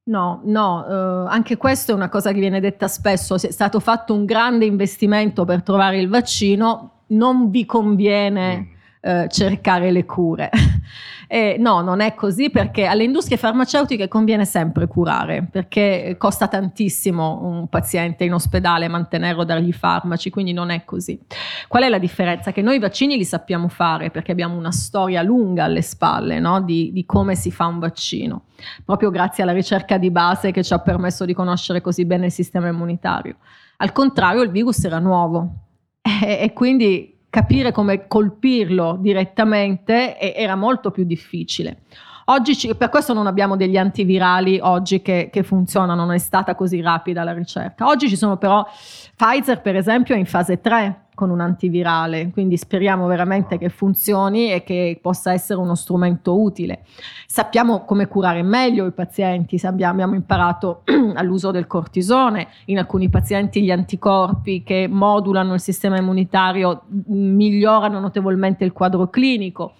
No, 0.09 0.41
no, 0.45 0.87
eh, 0.87 1.29
anche 1.29 1.57
questo 1.57 1.91
è 1.91 1.95
una 1.97 2.09
cosa 2.09 2.31
che 2.31 2.39
viene 2.39 2.61
detta 2.61 2.87
spesso, 2.87 3.35
è 3.35 3.51
stato 3.51 3.81
fatto 3.81 4.15
un 4.15 4.25
grande 4.25 4.67
investimento 4.67 5.45
per 5.45 5.65
trovare 5.65 5.99
il 5.99 6.09
vaccino, 6.09 7.03
non 7.09 7.51
vi 7.51 7.67
conviene 7.67 8.57
mm. 8.57 8.76
Eh, 9.07 9.29
cercare 9.29 9.93
le 9.93 10.05
cure. 10.05 10.51
Eh, 11.29 11.57
no, 11.59 11.81
non 11.81 11.99
è 11.99 12.15
così 12.15 12.51
perché 12.51 12.87
alle 12.87 13.03
industrie 13.03 13.37
farmaceutiche 13.37 14.07
conviene 14.07 14.45
sempre 14.45 14.87
curare 14.87 15.49
perché 15.51 16.15
costa 16.17 16.47
tantissimo 16.47 17.41
un 17.43 17.67
paziente 17.67 18.23
in 18.23 18.33
ospedale 18.33 18.87
mantenerlo, 18.87 19.43
dargli 19.43 19.73
farmaci, 19.73 20.31
quindi 20.31 20.53
non 20.53 20.71
è 20.71 20.85
così. 20.85 21.21
Qual 21.67 21.83
è 21.83 21.89
la 21.89 21.99
differenza? 21.99 22.53
Che 22.53 22.63
noi 22.63 22.77
i 22.77 22.79
vaccini 22.79 23.17
li 23.17 23.25
sappiamo 23.25 23.67
fare 23.67 24.13
perché 24.13 24.31
abbiamo 24.31 24.57
una 24.57 24.71
storia 24.71 25.21
lunga 25.23 25.65
alle 25.65 25.83
spalle 25.83 26.39
no? 26.39 26.61
di, 26.61 26.93
di 26.93 27.05
come 27.05 27.35
si 27.35 27.51
fa 27.51 27.67
un 27.67 27.81
vaccino, 27.81 28.43
proprio 28.85 29.11
grazie 29.11 29.43
alla 29.43 29.53
ricerca 29.53 29.99
di 29.99 30.13
base 30.13 30.53
che 30.53 30.63
ci 30.63 30.75
ha 30.75 30.79
permesso 30.79 31.25
di 31.25 31.35
conoscere 31.35 31.81
così 31.81 32.05
bene 32.05 32.27
il 32.27 32.33
sistema 32.33 32.69
immunitario. 32.69 33.39
Al 33.79 33.91
contrario, 33.91 34.43
il 34.43 34.51
virus 34.53 34.85
era 34.85 35.01
nuovo 35.01 35.55
e, 36.25 36.39
e 36.41 36.53
quindi 36.53 37.16
capire 37.31 37.73
come 37.73 38.07
colpirlo 38.07 38.97
direttamente 39.01 40.19
era 40.19 40.57
molto 40.57 40.91
più 40.91 41.05
difficile. 41.05 41.83
Oggi, 42.29 42.75
per 42.77 42.89
questo 42.89 43.13
non 43.13 43.29
abbiamo 43.29 43.57
degli 43.57 43.77
antivirali 43.77 44.59
oggi 44.61 45.01
che, 45.01 45.29
che, 45.31 45.45
funzionano, 45.45 46.05
non 46.05 46.15
è 46.15 46.19
stata 46.19 46.57
così 46.57 46.81
rapida 46.81 47.23
la 47.23 47.33
ricerca. 47.33 47.87
Oggi 47.87 48.09
ci 48.09 48.17
sono 48.17 48.37
però, 48.37 48.67
Pfizer 49.15 49.61
per 49.61 49.77
esempio 49.77 50.15
è 50.17 50.19
in 50.19 50.27
fase 50.27 50.61
3 50.61 51.06
con 51.17 51.31
un 51.31 51.41
antivirale, 51.41 52.31
quindi 52.31 52.59
speriamo 52.59 53.07
veramente 53.07 53.57
che 53.57 53.71
funzioni 53.71 54.53
e 54.53 54.63
che 54.63 54.99
possa 55.01 55.33
essere 55.33 55.59
uno 55.59 55.75
strumento 55.75 56.39
utile. 56.39 56.85
Sappiamo 57.27 57.87
come 57.87 58.07
curare 58.07 58.43
meglio 58.43 58.85
i 58.85 58.93
pazienti, 58.93 59.59
abbiamo 59.65 60.15
imparato 60.15 60.83
all'uso 61.17 61.51
del 61.51 61.67
cortisone, 61.67 62.49
in 62.67 62.77
alcuni 62.77 63.09
pazienti 63.09 63.63
gli 63.63 63.71
anticorpi 63.71 64.63
che 64.63 64.89
modulano 64.89 65.55
il 65.55 65.61
sistema 65.61 65.97
immunitario 65.97 66.83
migliorano 67.07 67.99
notevolmente 67.99 68.65
il 68.65 68.73
quadro 68.73 69.09
clinico 69.09 69.73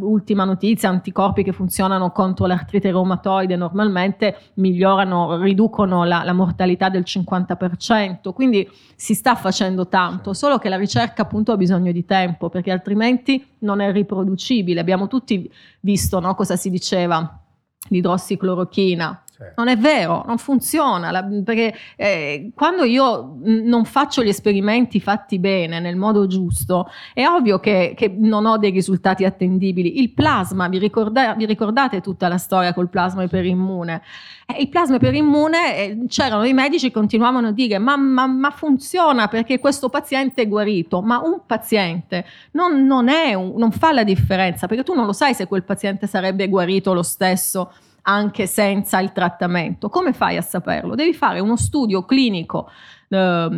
ultima 0.00 0.44
notizia, 0.44 0.88
anticorpi 0.88 1.42
che 1.42 1.52
funzionano 1.52 2.12
contro 2.12 2.46
l'artrite 2.46 2.90
reumatoide 2.90 3.56
normalmente 3.56 4.36
migliorano, 4.54 5.40
riducono 5.40 6.04
la, 6.04 6.22
la 6.22 6.32
mortalità 6.32 6.88
del 6.88 7.02
50%, 7.04 8.32
quindi 8.32 8.68
si 8.94 9.14
sta 9.14 9.34
facendo 9.34 9.88
tanto, 9.88 10.32
solo 10.32 10.58
che 10.58 10.68
la 10.68 10.76
ricerca 10.76 11.22
appunto 11.22 11.50
ha 11.50 11.56
bisogno 11.56 11.90
di 11.90 12.04
tempo 12.04 12.48
perché 12.48 12.70
altrimenti 12.70 13.44
non 13.58 13.80
è 13.80 13.90
riproducibile. 13.90 14.80
Abbiamo 14.80 15.08
tutti 15.08 15.50
visto 15.80 16.20
no, 16.20 16.34
cosa 16.34 16.54
si 16.54 16.70
diceva, 16.70 17.40
l'idrossiclorochina, 17.88 19.24
non 19.56 19.68
è 19.68 19.76
vero, 19.76 20.24
non 20.26 20.38
funziona, 20.38 21.10
la, 21.10 21.24
perché 21.44 21.74
eh, 21.96 22.50
quando 22.54 22.84
io 22.84 23.38
non 23.42 23.84
faccio 23.84 24.22
gli 24.22 24.28
esperimenti 24.28 25.00
fatti 25.00 25.38
bene, 25.38 25.80
nel 25.80 25.96
modo 25.96 26.26
giusto, 26.26 26.88
è 27.14 27.26
ovvio 27.26 27.58
che, 27.58 27.94
che 27.96 28.14
non 28.16 28.44
ho 28.46 28.58
dei 28.58 28.70
risultati 28.70 29.24
attendibili. 29.24 30.00
Il 30.00 30.12
plasma, 30.12 30.68
vi, 30.68 30.78
ricorda, 30.78 31.34
vi 31.34 31.46
ricordate 31.46 32.00
tutta 32.00 32.28
la 32.28 32.38
storia 32.38 32.72
col 32.74 32.88
plasma 32.88 33.22
iperimmune? 33.22 34.02
Eh, 34.46 34.62
il 34.62 34.68
plasma 34.68 34.96
iperimmune, 34.96 35.76
eh, 35.76 35.98
c'erano 36.08 36.44
i 36.44 36.52
medici 36.52 36.88
che 36.88 36.92
continuavano 36.92 37.48
a 37.48 37.52
dire 37.52 37.78
ma, 37.78 37.96
ma, 37.96 38.26
ma, 38.26 38.50
funziona 38.50 39.28
perché 39.28 39.58
questo 39.58 39.88
paziente 39.88 40.42
è 40.42 40.48
guarito, 40.48 41.00
ma 41.00 41.18
un 41.18 41.40
paziente 41.46 42.26
non, 42.52 42.84
non, 42.84 43.08
un, 43.08 43.54
non 43.56 43.72
fa 43.72 43.92
la 43.92 44.04
differenza, 44.04 44.66
perché 44.66 44.82
tu 44.82 44.94
non 44.94 45.06
lo 45.06 45.12
sai 45.12 45.34
se 45.34 45.46
quel 45.46 45.64
paziente 45.64 46.06
sarebbe 46.06 46.48
guarito 46.48 46.92
lo 46.92 47.02
stesso 47.02 47.72
anche 48.02 48.46
senza 48.46 48.98
il 49.00 49.12
trattamento. 49.12 49.88
Come 49.88 50.12
fai 50.12 50.36
a 50.36 50.42
saperlo? 50.42 50.94
Devi 50.94 51.14
fare 51.14 51.40
uno 51.40 51.56
studio 51.56 52.04
clinico 52.04 52.70
eh, 53.08 53.48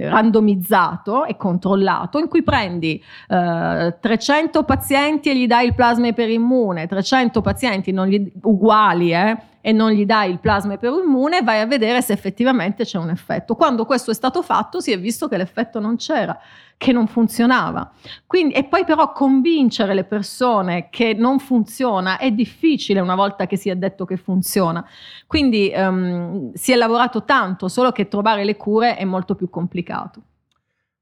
randomizzato 0.00 1.24
e 1.24 1.36
controllato 1.36 2.18
in 2.18 2.28
cui 2.28 2.42
prendi 2.42 3.02
eh, 3.28 3.96
300 4.00 4.62
pazienti 4.64 5.30
e 5.30 5.36
gli 5.36 5.46
dai 5.46 5.66
il 5.66 5.74
plasma 5.74 6.08
iperimmune, 6.08 6.86
300 6.86 7.40
pazienti 7.40 7.92
gli, 7.92 8.32
uguali 8.42 9.12
eh, 9.12 9.36
e 9.60 9.72
non 9.72 9.90
gli 9.90 10.04
dai 10.06 10.30
il 10.30 10.40
plasma 10.40 10.74
iperimmune 10.74 11.42
vai 11.42 11.60
a 11.60 11.66
vedere 11.66 12.02
se 12.02 12.12
effettivamente 12.12 12.84
c'è 12.84 12.98
un 12.98 13.10
effetto. 13.10 13.54
Quando 13.54 13.84
questo 13.84 14.10
è 14.10 14.14
stato 14.14 14.42
fatto 14.42 14.80
si 14.80 14.92
è 14.92 14.98
visto 14.98 15.28
che 15.28 15.36
l'effetto 15.36 15.80
non 15.80 15.96
c'era 15.96 16.38
che 16.80 16.92
non 16.92 17.06
funzionava. 17.08 17.92
Quindi, 18.26 18.54
e 18.54 18.64
poi 18.64 18.86
però 18.86 19.12
convincere 19.12 19.92
le 19.92 20.04
persone 20.04 20.88
che 20.88 21.12
non 21.12 21.38
funziona 21.38 22.16
è 22.16 22.30
difficile 22.30 23.00
una 23.00 23.14
volta 23.14 23.46
che 23.46 23.58
si 23.58 23.68
è 23.68 23.76
detto 23.76 24.06
che 24.06 24.16
funziona. 24.16 24.82
Quindi 25.26 25.70
um, 25.76 26.52
si 26.54 26.72
è 26.72 26.76
lavorato 26.76 27.24
tanto, 27.24 27.68
solo 27.68 27.92
che 27.92 28.08
trovare 28.08 28.44
le 28.44 28.56
cure 28.56 28.96
è 28.96 29.04
molto 29.04 29.34
più 29.34 29.50
complicato. 29.50 30.22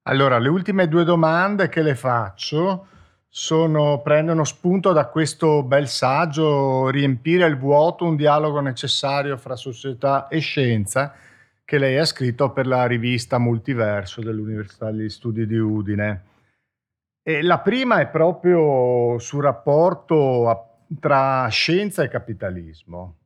Allora, 0.02 0.38
le 0.38 0.48
ultime 0.48 0.88
due 0.88 1.04
domande 1.04 1.68
che 1.68 1.82
le 1.82 1.94
faccio 1.94 2.86
sono, 3.28 4.00
prendono 4.00 4.44
spunto 4.44 4.92
da 4.92 5.06
questo 5.06 5.62
bel 5.62 5.86
saggio 5.86 6.88
Riempire 6.88 7.46
il 7.46 7.58
vuoto, 7.58 8.06
un 8.06 8.16
dialogo 8.16 8.60
necessario 8.60 9.36
fra 9.36 9.54
società 9.54 10.28
e 10.28 10.38
scienza 10.38 11.14
che 11.68 11.76
lei 11.76 11.98
ha 11.98 12.06
scritto 12.06 12.50
per 12.50 12.66
la 12.66 12.86
rivista 12.86 13.36
Multiverso 13.38 14.22
dell'Università 14.22 14.90
degli 14.90 15.10
Studi 15.10 15.46
di 15.46 15.58
Udine. 15.58 16.22
E 17.22 17.42
la 17.42 17.58
prima 17.58 18.00
è 18.00 18.06
proprio 18.06 19.18
sul 19.18 19.42
rapporto 19.42 20.86
tra 20.98 21.46
scienza 21.48 22.02
e 22.02 22.08
capitalismo. 22.08 23.16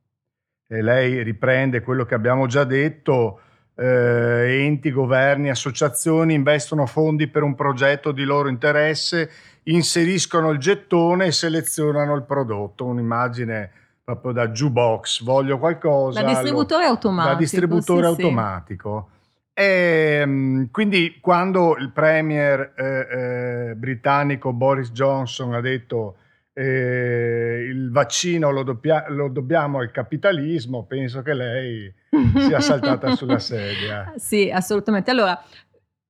E 0.67 0.81
lei 0.81 1.23
riprende 1.23 1.79
quello 1.79 2.03
che 2.03 2.15
abbiamo 2.15 2.45
già 2.47 2.65
detto, 2.65 3.39
eh, 3.75 4.65
enti, 4.65 4.91
governi, 4.91 5.49
associazioni 5.49 6.33
investono 6.33 6.85
fondi 6.85 7.27
per 7.27 7.43
un 7.43 7.55
progetto 7.55 8.11
di 8.11 8.25
loro 8.25 8.49
interesse, 8.49 9.29
inseriscono 9.65 10.49
il 10.51 10.59
gettone 10.59 11.27
e 11.27 11.31
selezionano 11.31 12.15
il 12.15 12.23
prodotto, 12.23 12.85
un'immagine 12.85 13.71
proprio 14.03 14.33
da 14.33 14.49
jukebox, 14.49 15.23
voglio 15.23 15.57
qualcosa. 15.57 16.21
Da 16.21 16.27
distributore 16.27 16.85
automatico. 16.85 17.33
Da 17.33 17.39
distributore 17.39 18.01
sì, 18.01 18.07
automatico. 18.07 19.07
Sì. 19.07 19.61
E, 19.61 20.67
quindi 20.71 21.17
quando 21.21 21.77
il 21.77 21.91
premier 21.91 22.73
eh, 22.75 23.69
eh, 23.69 23.75
britannico 23.75 24.51
Boris 24.51 24.91
Johnson 24.91 25.53
ha 25.53 25.61
detto 25.61 26.15
eh, 26.53 27.65
il 27.67 27.91
vaccino 27.91 28.51
lo, 28.51 28.63
doppia- 28.63 29.05
lo, 29.09 29.27
dobbiamo 29.27 29.79
al 29.79 29.91
capitalismo, 29.91 30.85
penso 30.85 31.21
che 31.21 31.33
lei 31.33 31.93
sia 32.37 32.59
saltata 32.59 33.15
sulla 33.15 33.39
sedia. 33.39 34.13
Sì, 34.17 34.51
assolutamente. 34.51 35.09
Allora, 35.09 35.41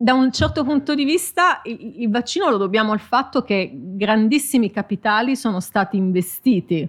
da 0.03 0.13
un 0.13 0.33
certo 0.33 0.65
punto 0.65 0.95
di 0.95 1.05
vista 1.05 1.61
il, 1.63 2.01
il 2.01 2.09
vaccino 2.09 2.49
lo 2.49 2.57
dobbiamo 2.57 2.91
al 2.91 2.99
fatto 2.99 3.41
che 3.41 3.71
grandissimi 3.73 4.69
capitali 4.69 5.37
sono 5.37 5.61
stati 5.61 5.95
investiti. 5.95 6.85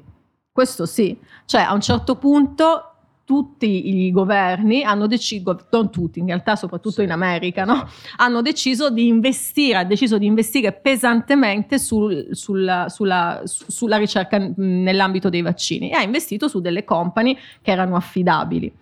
Questo 0.51 0.85
sì, 0.85 1.17
cioè 1.45 1.61
a 1.61 1.73
un 1.75 1.81
certo 1.81 2.17
punto 2.17 2.89
tutti 3.23 4.05
i 4.05 4.11
governi 4.11 4.83
hanno 4.83 5.07
deciso, 5.07 5.65
non 5.71 5.93
tutti, 5.93 6.19
in 6.19 6.27
realtà 6.27 6.57
soprattutto 6.57 7.03
in 7.03 7.13
America, 7.13 7.65
no? 7.65 7.89
hanno 8.17 8.43
deciso 8.43 8.91
di 8.91 9.07
investire, 9.07 9.79
ha 9.79 9.85
deciso 9.85 10.19
di 10.19 10.27
investire 10.27 10.73
pesantemente 10.73 11.79
sul, 11.79 12.27
sulla, 12.33 12.89
sulla, 12.89 13.43
sulla 13.45 13.97
ricerca 13.97 14.39
nell'ambito 14.57 15.29
dei 15.29 15.43
vaccini 15.43 15.91
e 15.91 15.95
ha 15.95 16.03
investito 16.03 16.49
su 16.49 16.61
delle 16.61 16.83
company 16.83 17.39
che 17.63 17.71
erano 17.71 17.95
affidabili. 17.95 18.73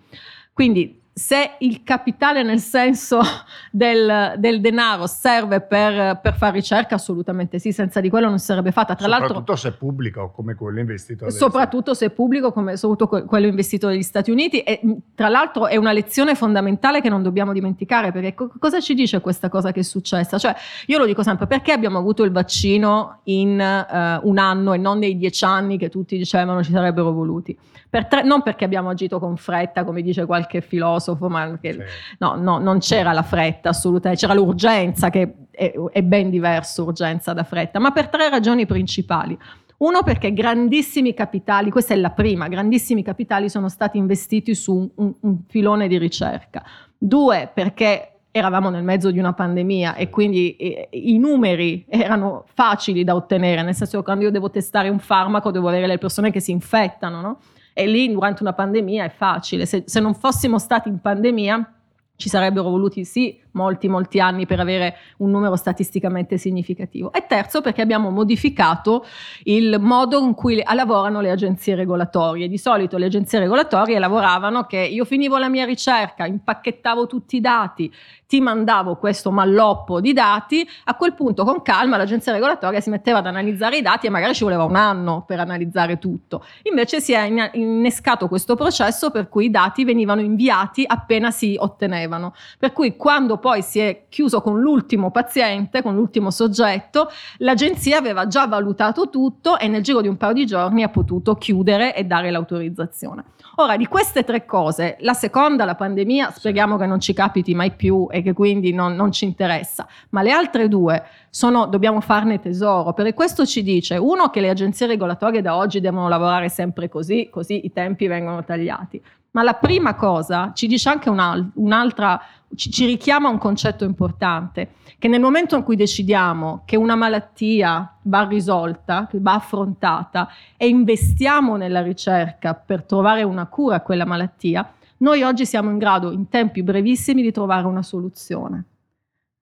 Quindi 0.51 1.01
se 1.13 1.57
il 1.59 1.83
capitale 1.83 2.41
nel 2.41 2.59
senso 2.59 3.21
del, 3.71 4.33
del 4.37 4.59
denaro 4.61 5.05
serve 5.05 5.61
per, 5.61 6.19
per, 6.21 6.35
fare 6.35 6.53
ricerca, 6.53 6.95
assolutamente 6.95 7.59
sì, 7.59 7.71
senza 7.71 8.01
di 8.01 8.09
quello 8.09 8.29
non 8.29 8.39
sarebbe 8.39 8.71
fatta. 8.71 8.95
Tra 8.95 9.07
soprattutto 9.07 9.33
l'altro, 9.33 9.55
se 9.55 9.69
è 9.69 9.73
pubblico 9.73 10.31
come 10.31 10.55
quello 10.55 10.79
investito 10.79 11.29
Soprattutto 11.29 11.93
se 11.93 12.07
è 12.07 12.09
pubblico 12.09 12.51
come 12.51 12.77
soprattutto 12.77 13.25
quello 13.25 13.45
investito 13.45 13.87
negli 13.87 14.01
Stati 14.01 14.31
Uniti 14.31 14.61
e 14.61 14.81
tra 15.13 15.29
l'altro 15.29 15.67
è 15.67 15.75
una 15.75 15.91
lezione 15.91 16.33
fondamentale 16.33 16.99
che 16.99 17.09
non 17.09 17.21
dobbiamo 17.21 17.53
dimenticare 17.53 18.11
perché 18.11 18.33
co- 18.33 18.51
cosa 18.57 18.79
ci 18.79 18.95
dice 18.95 19.21
questa 19.21 19.49
cosa 19.49 19.71
che 19.71 19.81
è 19.81 19.83
successa? 19.83 20.39
Cioè 20.39 20.55
io 20.87 20.97
lo 20.97 21.05
dico 21.05 21.21
sempre, 21.21 21.45
perché 21.45 21.71
abbiamo 21.71 21.99
avuto 21.99 22.23
il 22.23 22.31
vaccino 22.31 23.19
in 23.25 23.51
uh, 23.59 24.27
un 24.27 24.37
anno 24.39 24.73
e 24.73 24.77
non 24.77 24.97
nei 24.97 25.15
dieci 25.15 25.45
anni 25.45 25.77
che 25.77 25.89
tutti 25.89 26.17
dicevano 26.17 26.63
ci 26.63 26.71
sarebbero 26.71 27.11
voluti? 27.11 27.57
Per 27.93 28.07
tre, 28.07 28.23
non 28.23 28.41
perché 28.41 28.65
abbiamo 28.65 28.89
agito 28.89 29.19
con 29.19 29.37
fretta, 29.37 29.83
come 29.83 30.01
dice 30.01 30.25
qualche 30.25 30.61
filosofo, 30.61 31.02
ma 31.29 31.57
che, 31.59 31.73
sì. 31.73 31.79
no, 32.19 32.35
no, 32.35 32.57
non 32.57 32.79
c'era 32.79 33.13
la 33.13 33.23
fretta 33.23 33.69
assolutamente, 33.69 34.21
c'era 34.21 34.33
l'urgenza, 34.33 35.09
che 35.09 35.33
è, 35.51 35.73
è 35.91 36.01
ben 36.01 36.29
diverso 36.29 36.83
urgenza 36.83 37.33
da 37.33 37.43
fretta, 37.43 37.79
ma 37.79 37.91
per 37.91 38.07
tre 38.09 38.29
ragioni 38.29 38.65
principali. 38.65 39.37
Uno 39.77 40.01
perché 40.03 40.31
grandissimi 40.33 41.13
capitali, 41.13 41.69
questa 41.69 41.93
è 41.93 41.97
la 41.97 42.11
prima, 42.11 42.47
grandissimi 42.47 43.03
capitali 43.03 43.49
sono 43.49 43.67
stati 43.67 43.97
investiti 43.97 44.55
su 44.55 44.73
un, 44.73 44.89
un, 44.95 45.13
un 45.19 45.37
filone 45.47 45.87
di 45.87 45.97
ricerca. 45.97 46.63
Due 46.97 47.49
perché 47.53 48.13
eravamo 48.35 48.69
nel 48.69 48.83
mezzo 48.83 49.11
di 49.11 49.19
una 49.19 49.33
pandemia 49.33 49.93
e 49.93 50.09
quindi 50.09 50.55
eh, 50.55 50.87
i 50.91 51.19
numeri 51.19 51.85
erano 51.87 52.45
facili 52.51 53.03
da 53.03 53.13
ottenere, 53.13 53.61
nel 53.61 53.75
senso 53.75 53.99
che 53.99 54.03
quando 54.03 54.23
io 54.23 54.31
devo 54.31 54.49
testare 54.49 54.89
un 54.89 54.97
farmaco 54.97 55.51
devo 55.51 55.67
avere 55.67 55.85
le 55.85 55.99
persone 55.99 56.31
che 56.31 56.39
si 56.39 56.49
infettano, 56.49 57.21
no? 57.21 57.39
E 57.73 57.87
lì 57.87 58.11
durante 58.11 58.43
una 58.43 58.53
pandemia 58.53 59.05
è 59.05 59.09
facile. 59.09 59.65
Se, 59.65 59.83
se 59.85 59.99
non 59.99 60.13
fossimo 60.13 60.59
stati 60.59 60.89
in 60.89 60.99
pandemia 60.99 61.73
ci 62.15 62.29
sarebbero 62.29 62.69
voluti 62.69 63.03
sì 63.05 63.41
molti 63.53 63.87
molti 63.87 64.19
anni 64.19 64.45
per 64.45 64.59
avere 64.59 64.95
un 65.17 65.31
numero 65.31 65.55
statisticamente 65.55 66.37
significativo. 66.37 67.11
E 67.11 67.25
terzo 67.27 67.61
perché 67.61 67.81
abbiamo 67.81 68.09
modificato 68.09 69.05
il 69.43 69.77
modo 69.79 70.19
in 70.19 70.33
cui 70.33 70.61
lavorano 70.73 71.21
le 71.21 71.31
agenzie 71.31 71.75
regolatorie. 71.75 72.47
Di 72.47 72.57
solito 72.57 72.97
le 72.97 73.05
agenzie 73.05 73.39
regolatorie 73.39 73.99
lavoravano 73.99 74.65
che 74.65 74.79
io 74.79 75.05
finivo 75.05 75.37
la 75.37 75.49
mia 75.49 75.65
ricerca, 75.65 76.25
impacchettavo 76.25 77.07
tutti 77.07 77.37
i 77.37 77.41
dati, 77.41 77.91
ti 78.33 78.41
mandavo 78.41 78.95
questo 78.95 79.29
malloppo 79.29 80.01
di 80.01 80.11
dati, 80.11 80.67
a 80.85 80.95
quel 80.95 81.13
punto 81.13 81.43
con 81.43 81.61
calma 81.61 81.97
l'agenzia 81.97 82.31
regolatoria 82.31 82.79
si 82.79 82.89
metteva 82.89 83.19
ad 83.19 83.27
analizzare 83.27 83.77
i 83.77 83.83
dati 83.83 84.07
e 84.07 84.09
magari 84.09 84.33
ci 84.33 84.43
voleva 84.43 84.63
un 84.63 84.75
anno 84.75 85.23
per 85.27 85.39
analizzare 85.39 85.99
tutto. 85.99 86.43
Invece 86.63 86.99
si 86.99 87.13
è 87.13 87.21
innescato 87.53 88.27
questo 88.27 88.55
processo 88.55 89.11
per 89.11 89.29
cui 89.29 89.45
i 89.45 89.49
dati 89.51 89.85
venivano 89.85 90.21
inviati 90.21 90.83
appena 90.83 91.29
si 91.29 91.55
ottenevano. 91.59 92.33
Per 92.57 92.73
cui 92.73 92.95
quando 92.95 93.37
poi 93.37 93.61
si 93.61 93.77
è 93.77 94.05
chiuso 94.09 94.41
con 94.41 94.59
l'ultimo 94.59 95.11
paziente, 95.11 95.83
con 95.83 95.93
l'ultimo 95.93 96.31
soggetto, 96.31 97.11
l'agenzia 97.37 97.99
aveva 97.99 98.25
già 98.25 98.47
valutato 98.47 99.11
tutto 99.11 99.59
e 99.59 99.67
nel 99.67 99.83
giro 99.83 100.01
di 100.01 100.07
un 100.07 100.17
paio 100.17 100.33
di 100.33 100.47
giorni 100.47 100.81
ha 100.81 100.89
potuto 100.89 101.35
chiudere 101.35 101.95
e 101.95 102.03
dare 102.05 102.31
l'autorizzazione. 102.31 103.25
Ora, 103.57 103.77
di 103.77 103.85
queste 103.85 104.23
tre 104.23 104.45
cose, 104.45 104.97
la 105.01 105.13
seconda, 105.13 105.65
la 105.65 105.75
pandemia, 105.75 106.31
speriamo 106.31 106.77
che 106.77 106.87
non 106.87 106.99
ci 106.99 107.13
capiti 107.13 107.53
mai 107.53 107.69
più 107.69 108.07
e 108.09 108.22
che 108.23 108.33
quindi 108.33 108.73
non, 108.73 108.95
non 108.95 109.11
ci 109.11 109.25
interessa, 109.25 109.87
ma 110.09 110.21
le 110.21 110.31
altre 110.31 110.67
due 110.67 111.03
sono, 111.29 111.67
dobbiamo 111.67 112.01
farne 112.01 112.39
tesoro, 112.39 112.93
perché 112.93 113.13
questo 113.13 113.45
ci 113.45 113.61
dice, 113.61 113.97
uno, 113.97 114.29
che 114.29 114.41
le 114.41 114.49
agenzie 114.49 114.87
regolatorie 114.87 115.41
da 115.41 115.55
oggi 115.55 115.79
devono 115.79 116.07
lavorare 116.07 116.49
sempre 116.49 116.89
così, 116.89 117.27
così 117.29 117.65
i 117.65 117.71
tempi 117.71 118.07
vengono 118.07 118.43
tagliati, 118.43 119.01
ma 119.31 119.43
la 119.43 119.53
prima 119.53 119.95
cosa 119.95 120.51
ci 120.53 120.67
dice 120.67 120.89
anche 120.89 121.09
un'altra, 121.09 122.21
ci, 122.55 122.71
ci 122.71 122.85
richiama 122.85 123.29
un 123.29 123.39
concetto 123.39 123.83
importante, 123.83 124.73
che 124.99 125.07
nel 125.07 125.19
momento 125.19 125.55
in 125.55 125.63
cui 125.63 125.75
decidiamo 125.75 126.61
che 126.65 126.77
una 126.77 126.95
malattia 126.95 127.97
va 128.03 128.27
risolta, 128.27 129.07
che 129.09 129.17
va 129.19 129.33
affrontata 129.33 130.29
e 130.55 130.67
investiamo 130.67 131.57
nella 131.57 131.81
ricerca 131.81 132.53
per 132.53 132.83
trovare 132.83 133.23
una 133.23 133.47
cura 133.47 133.77
a 133.77 133.81
quella 133.81 134.05
malattia, 134.05 134.71
noi 135.03 135.21
oggi 135.21 135.45
siamo 135.45 135.69
in 135.69 135.77
grado 135.77 136.11
in 136.11 136.29
tempi 136.29 136.63
brevissimi 136.63 137.21
di 137.21 137.31
trovare 137.31 137.67
una 137.67 137.81
soluzione. 137.83 138.63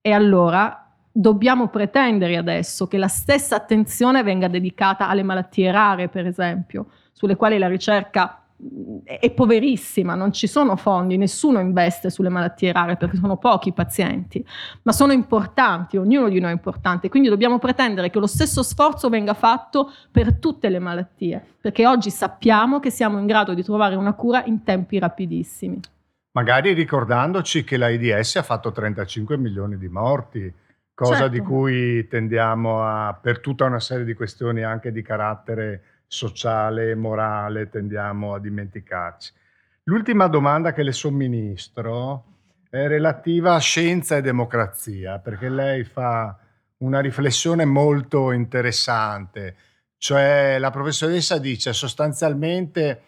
E 0.00 0.10
allora 0.12 0.92
dobbiamo 1.12 1.68
pretendere 1.68 2.36
adesso 2.36 2.88
che 2.88 2.98
la 2.98 3.06
stessa 3.06 3.54
attenzione 3.54 4.24
venga 4.24 4.48
dedicata 4.48 5.08
alle 5.08 5.22
malattie 5.22 5.70
rare, 5.70 6.08
per 6.08 6.26
esempio, 6.26 6.86
sulle 7.12 7.36
quali 7.36 7.58
la 7.58 7.68
ricerca 7.68 8.41
è 9.04 9.30
poverissima, 9.30 10.14
non 10.14 10.32
ci 10.32 10.46
sono 10.46 10.76
fondi, 10.76 11.16
nessuno 11.16 11.58
investe 11.58 12.10
sulle 12.10 12.28
malattie 12.28 12.72
rare 12.72 12.96
perché 12.96 13.16
sono 13.16 13.36
pochi 13.36 13.70
i 13.70 13.72
pazienti, 13.72 14.44
ma 14.82 14.92
sono 14.92 15.12
importanti, 15.12 15.96
ognuno 15.96 16.28
di 16.28 16.38
noi 16.38 16.50
è 16.50 16.54
importante, 16.54 17.08
quindi 17.08 17.28
dobbiamo 17.28 17.58
pretendere 17.58 18.10
che 18.10 18.18
lo 18.18 18.26
stesso 18.26 18.62
sforzo 18.62 19.08
venga 19.08 19.34
fatto 19.34 19.90
per 20.10 20.34
tutte 20.34 20.68
le 20.68 20.78
malattie, 20.78 21.44
perché 21.60 21.86
oggi 21.86 22.10
sappiamo 22.10 22.78
che 22.78 22.90
siamo 22.90 23.18
in 23.18 23.26
grado 23.26 23.54
di 23.54 23.62
trovare 23.62 23.96
una 23.96 24.12
cura 24.14 24.44
in 24.44 24.62
tempi 24.62 24.98
rapidissimi. 24.98 25.80
Magari 26.32 26.72
ricordandoci 26.72 27.64
che 27.64 27.76
l'AIDS 27.76 28.36
ha 28.36 28.42
fatto 28.42 28.72
35 28.72 29.36
milioni 29.36 29.76
di 29.76 29.88
morti, 29.88 30.52
cosa 30.94 31.16
certo. 31.16 31.28
di 31.28 31.40
cui 31.40 32.06
tendiamo 32.06 32.84
a, 32.84 33.18
per 33.20 33.40
tutta 33.40 33.64
una 33.64 33.80
serie 33.80 34.04
di 34.04 34.14
questioni 34.14 34.62
anche 34.62 34.92
di 34.92 35.02
carattere 35.02 35.82
sociale 36.12 36.90
e 36.90 36.94
morale 36.94 37.70
tendiamo 37.70 38.34
a 38.34 38.38
dimenticarci. 38.38 39.32
L'ultima 39.84 40.26
domanda 40.26 40.74
che 40.74 40.82
le 40.82 40.92
somministro 40.92 42.24
è 42.68 42.86
relativa 42.86 43.54
a 43.54 43.58
scienza 43.58 44.16
e 44.16 44.20
democrazia, 44.20 45.18
perché 45.20 45.48
lei 45.48 45.84
fa 45.84 46.36
una 46.78 47.00
riflessione 47.00 47.64
molto 47.64 48.30
interessante, 48.30 49.56
cioè 49.96 50.58
la 50.58 50.70
professoressa 50.70 51.38
dice 51.38 51.72
sostanzialmente 51.72 53.02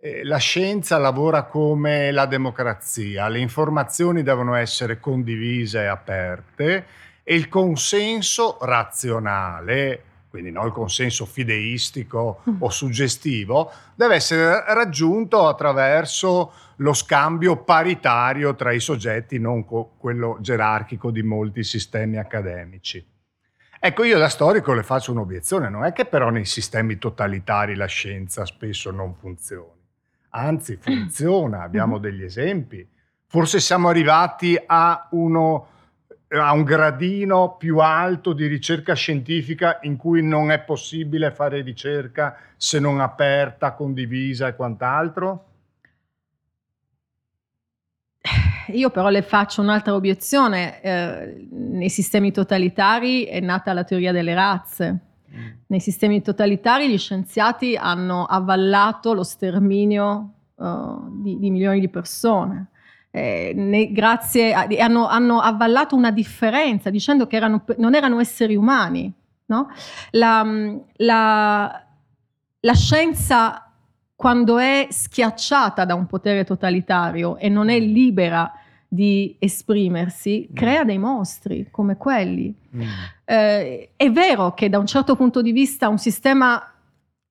eh, 0.00 0.24
la 0.24 0.38
scienza 0.38 0.98
lavora 0.98 1.44
come 1.44 2.10
la 2.10 2.26
democrazia, 2.26 3.28
le 3.28 3.38
informazioni 3.38 4.24
devono 4.24 4.54
essere 4.56 4.98
condivise 4.98 5.82
e 5.82 5.86
aperte 5.86 6.86
e 7.22 7.36
il 7.36 7.48
consenso 7.48 8.58
razionale 8.60 10.02
quindi 10.30 10.52
non 10.52 10.66
il 10.66 10.72
consenso 10.72 11.26
fideistico 11.26 12.42
mm. 12.48 12.62
o 12.62 12.70
suggestivo, 12.70 13.72
deve 13.96 14.14
essere 14.14 14.64
raggiunto 14.72 15.48
attraverso 15.48 16.52
lo 16.76 16.92
scambio 16.94 17.56
paritario 17.56 18.54
tra 18.54 18.70
i 18.72 18.78
soggetti, 18.78 19.38
non 19.38 19.64
co- 19.64 19.94
quello 19.98 20.38
gerarchico 20.40 21.10
di 21.10 21.22
molti 21.22 21.64
sistemi 21.64 22.16
accademici. 22.16 23.04
Ecco, 23.82 24.04
io 24.04 24.18
da 24.18 24.28
storico 24.28 24.72
le 24.72 24.84
faccio 24.84 25.10
un'obiezione, 25.10 25.68
non 25.68 25.84
è 25.84 25.92
che 25.92 26.04
però 26.04 26.30
nei 26.30 26.44
sistemi 26.44 26.98
totalitari 26.98 27.74
la 27.74 27.86
scienza 27.86 28.44
spesso 28.44 28.90
non 28.90 29.14
funzioni, 29.14 29.80
anzi 30.30 30.76
funziona, 30.80 31.62
abbiamo 31.62 31.96
mhm. 31.96 32.02
degli 32.02 32.22
esempi. 32.22 32.88
Forse 33.26 33.58
siamo 33.58 33.88
arrivati 33.88 34.60
a, 34.64 35.08
uno, 35.12 35.66
a 36.32 36.52
un 36.52 36.62
gradino 36.62 37.56
più 37.56 37.78
alto 37.78 38.32
di 38.32 38.46
ricerca 38.46 38.94
scientifica 38.94 39.78
in 39.82 39.96
cui 39.96 40.22
non 40.22 40.52
è 40.52 40.60
possibile 40.60 41.32
fare 41.32 41.60
ricerca 41.60 42.36
se 42.56 42.78
non 42.78 43.00
aperta, 43.00 43.72
condivisa 43.72 44.46
e 44.46 44.54
quant'altro? 44.54 45.46
Io 48.68 48.90
però 48.90 49.08
le 49.08 49.22
faccio 49.22 49.60
un'altra 49.60 49.94
obiezione. 49.94 50.80
Eh, 50.80 51.46
nei 51.50 51.88
sistemi 51.88 52.30
totalitari 52.30 53.24
è 53.24 53.40
nata 53.40 53.72
la 53.72 53.82
teoria 53.82 54.12
delle 54.12 54.34
razze. 54.34 54.98
Mm. 55.34 55.48
Nei 55.66 55.80
sistemi 55.80 56.22
totalitari 56.22 56.88
gli 56.88 56.98
scienziati 56.98 57.76
hanno 57.76 58.24
avvallato 58.24 59.14
lo 59.14 59.24
sterminio 59.24 60.32
uh, 60.54 61.22
di, 61.22 61.38
di, 61.38 61.50
milioni 61.50 61.80
di 61.80 61.88
persone. 61.88 62.68
Eh, 63.12 63.52
ne, 63.56 63.90
grazie 63.90 64.52
a, 64.52 64.66
hanno, 64.78 65.08
hanno, 65.08 65.40
avvallato 65.40 65.96
una 65.96 66.12
differenza 66.12 66.90
dicendo 66.90 67.26
che 67.26 67.36
erano, 67.36 67.64
non 67.78 67.94
erano 67.94 68.20
esseri 68.20 68.56
umani. 68.56 69.12
No? 69.46 69.68
La, 70.12 70.46
la, 70.96 71.84
la 72.60 72.74
scienza 72.74 73.70
quando 74.20 74.58
è 74.58 74.86
schiacciata 74.90 75.86
da 75.86 75.94
un 75.94 76.06
potere 76.06 76.44
totalitario 76.44 77.38
e 77.38 77.48
non 77.48 77.70
è 77.70 77.80
mm. 77.80 77.84
libera 77.84 78.52
di 78.86 79.34
esprimersi, 79.38 80.46
mm. 80.50 80.54
crea 80.54 80.84
dei 80.84 80.98
mostri 80.98 81.68
come 81.70 81.96
quelli. 81.96 82.54
Mm. 82.76 82.82
Eh, 83.24 83.90
è 83.96 84.10
vero 84.10 84.52
che 84.52 84.68
da 84.68 84.78
un 84.78 84.84
certo 84.84 85.16
punto 85.16 85.40
di 85.40 85.52
vista 85.52 85.88
un 85.88 85.96
sistema 85.96 86.62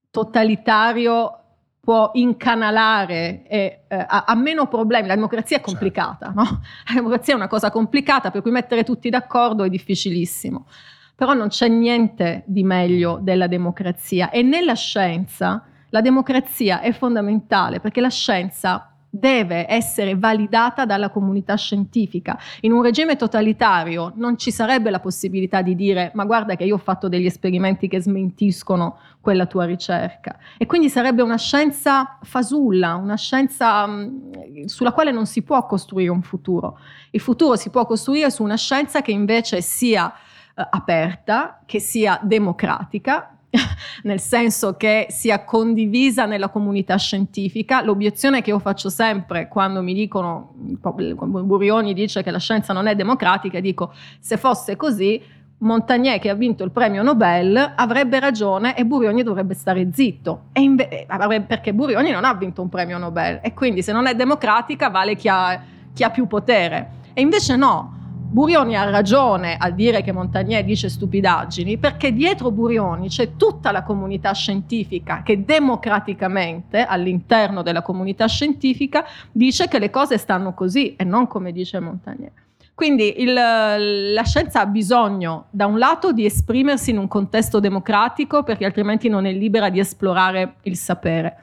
totalitario 0.10 1.39
può 1.80 2.12
incanalare 2.14 3.44
e 3.48 3.84
eh, 3.88 4.06
ha, 4.08 4.36
meno 4.36 4.68
problemi. 4.68 5.08
La 5.08 5.16
democrazia 5.16 5.58
è 5.58 5.62
complicata, 5.62 6.28
certo. 6.28 6.42
no? 6.42 6.62
La 6.88 6.94
democrazia 6.94 7.34
è 7.34 7.36
una 7.36 7.48
cosa 7.48 7.72
complicata 7.72 8.32
per 8.32 8.42
cui 8.42 8.52
mettere 8.52 8.84
tutti 8.84 9.10
d'accordo 9.10 9.64
è 9.64 9.70
difficilissimo. 9.70 10.68
Però 11.16 11.34
non 11.34 11.48
c'è 11.50 11.68
niente 11.68 12.44
di 12.46 12.64
meglio 12.64 13.20
della 13.22 13.48
democrazia 13.48 14.30
e 14.30 14.42
nella 14.42 14.76
scienza 14.76 15.64
la 15.90 16.02
democrazia 16.02 16.82
è 16.82 16.92
fondamentale 16.92 17.80
perché 17.80 18.00
la 18.00 18.10
scienza 18.10 18.94
deve 19.10 19.66
essere 19.68 20.16
validata 20.16 20.86
dalla 20.86 21.10
comunità 21.10 21.56
scientifica. 21.56 22.38
In 22.62 22.72
un 22.72 22.84
regime 22.84 23.16
totalitario 23.16 24.14
non 24.16 24.38
ci 24.38 24.52
sarebbe 24.52 24.90
la 24.90 25.00
possibilità 25.00 25.62
di 25.62 25.76
dire 25.76 26.12
ma 26.14 26.26
guarda 26.26 26.56
che 26.56 26.64
io 26.64 26.76
ho 26.76 26.80
fatto 26.80 27.08
degli 27.08 27.26
esperimenti 27.26 27.88
che 27.88 28.02
smentiscono 28.02 28.98
quella 29.22 29.46
tua 29.46 29.66
ricerca. 29.66 30.38
E 30.58 30.66
quindi 30.66 30.90
sarebbe 30.90 31.22
una 31.22 31.38
scienza 31.38 32.18
fasulla, 32.22 32.96
una 32.96 33.18
scienza 33.18 33.86
mh, 33.86 34.02
mm, 34.02 34.66
sulla 34.66 34.92
quale 34.92 35.12
non 35.12 35.26
si 35.26 35.42
può 35.42 35.66
costruire 35.66 36.12
un 36.12 36.22
futuro. 36.22 36.80
Il 37.12 37.20
futuro 37.20 37.56
si 37.56 37.70
può 37.70 37.86
costruire 37.86 38.30
su 38.30 38.44
una 38.44 38.58
scienza 38.58 39.02
che 39.02 39.12
invece 39.12 39.62
sia 39.62 40.12
eh, 40.56 40.68
aperta, 40.70 41.62
che 41.66 41.80
sia 41.80 42.20
democratica, 42.22 43.39
nel 44.04 44.20
senso 44.20 44.76
che 44.76 45.08
sia 45.10 45.44
condivisa 45.44 46.26
nella 46.26 46.50
comunità 46.50 46.98
scientifica. 46.98 47.82
L'obiezione 47.84 48.42
che 48.42 48.52
io 48.52 48.60
faccio 48.60 48.90
sempre 48.90 49.48
quando 49.48 49.82
mi 49.82 49.94
dicono, 49.94 50.54
Burioni 50.56 51.94
dice 51.94 52.24
che 52.24 52.32
la 52.32 52.40
scienza 52.40 52.74
non 52.74 52.88
è 52.88 52.96
democratica, 52.96 53.60
dico 53.60 53.94
se 54.20 54.38
fosse 54.38 54.76
così 54.76 55.22
Montagnier 55.62 56.20
che 56.20 56.30
ha 56.30 56.36
vinto 56.36 56.64
il 56.64 56.72
premio 56.72 57.04
Nobel 57.04 57.74
avrebbe 57.76 58.20
ragione 58.22 58.78
e 58.78 58.86
Burioni 58.86 59.24
dovrebbe 59.24 59.56
stare 59.56 59.90
zitto. 59.92 60.44
Inve- 60.54 61.06
perché 61.46 61.74
Burioni 61.74 62.12
non 62.12 62.24
ha 62.24 62.34
vinto 62.34 62.62
un 62.62 62.70
premio 62.70 62.98
Nobel. 62.98 63.40
E 63.42 63.54
quindi 63.54 63.82
se 63.82 63.92
non 63.92 64.08
è 64.08 64.16
democratica 64.16 64.90
vale 64.90 65.16
chi 65.16 65.28
ha, 65.28 65.62
chi 65.94 66.04
ha 66.04 66.10
più 66.12 66.28
potere. 66.28 66.92
E 67.14 67.20
invece 67.20 67.58
no 67.58 67.99
Burioni 68.32 68.78
ha 68.78 68.88
ragione 68.88 69.58
a 69.58 69.72
dire 69.72 70.04
che 70.04 70.12
Montagnier 70.12 70.64
dice 70.64 70.88
stupidaggini 70.88 71.78
perché 71.78 72.14
dietro 72.14 72.52
Burioni 72.52 73.08
c'è 73.08 73.36
tutta 73.36 73.72
la 73.72 73.82
comunità 73.82 74.34
scientifica 74.34 75.24
che 75.24 75.44
democraticamente 75.44 76.84
all'interno 76.84 77.64
della 77.64 77.82
comunità 77.82 78.28
scientifica 78.28 79.04
dice 79.32 79.68
che 79.68 79.80
le 79.80 79.90
cose 79.90 80.20
stanno 80.20 80.54
così 80.54 80.96
e 80.96 81.04
non 81.04 81.26
come 81.26 81.52
dice 81.52 81.80
Montagnier. 81.80 82.32
Quindi 82.76 83.20
il, 83.22 83.34
la 83.34 84.24
scienza 84.24 84.62
ha 84.62 84.66
bisogno 84.68 85.48
da 85.50 85.66
un 85.66 85.80
lato 85.80 86.12
di 86.12 86.24
esprimersi 86.24 86.92
in 86.92 87.00
un 87.00 87.08
contesto 87.08 87.60
democratico 87.60 88.44
perché 88.44 88.64
altrimenti 88.64 89.10
non 89.10 89.26
è 89.26 89.32
libera 89.34 89.70
di 89.70 89.80
esplorare 89.80 90.58
il 90.64 90.78
sapere 90.78 91.38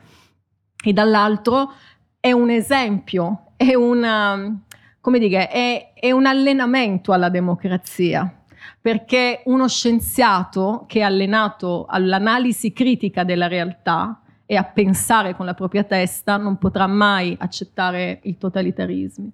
e 0.85 0.93
dall'altro 0.93 1.73
è 2.21 2.31
un 2.31 2.49
esempio, 2.49 3.53
è 3.57 3.75
una 3.75 4.61
come 5.07 5.21
dire, 5.21 5.47
è, 5.47 5.93
è 5.95 6.11
un 6.11 6.27
allenamento 6.27 7.13
alla 7.13 7.29
democrazia 7.29 8.43
perché 8.81 9.43
uno 9.45 9.69
scienziato 9.69 10.83
che 10.89 10.99
è 10.99 11.03
allenato 11.03 11.87
all'analisi 11.89 12.73
critica 12.73 13.23
della 13.23 13.47
realtà 13.47 14.21
e 14.45 14.57
a 14.57 14.65
pensare 14.65 15.37
con 15.37 15.47
la 15.47 15.55
propria 15.55 15.85
testa 15.85 16.39
non 16.39 16.59
potrà 16.59 16.89
mai 16.89 17.37
accettare 17.39 18.19
i 18.25 18.37
totalitarismi. 18.37 19.33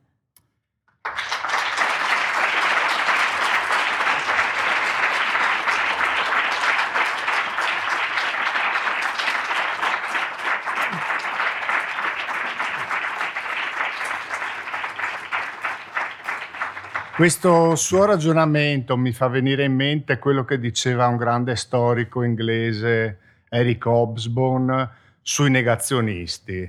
Questo 17.22 17.76
suo 17.76 18.04
ragionamento 18.04 18.96
mi 18.96 19.12
fa 19.12 19.28
venire 19.28 19.62
in 19.62 19.74
mente 19.76 20.18
quello 20.18 20.44
che 20.44 20.58
diceva 20.58 21.06
un 21.06 21.16
grande 21.16 21.54
storico 21.54 22.24
inglese, 22.24 23.18
Eric 23.48 23.86
Hobsbawm, 23.86 24.90
sui 25.22 25.48
negazionisti. 25.48 26.68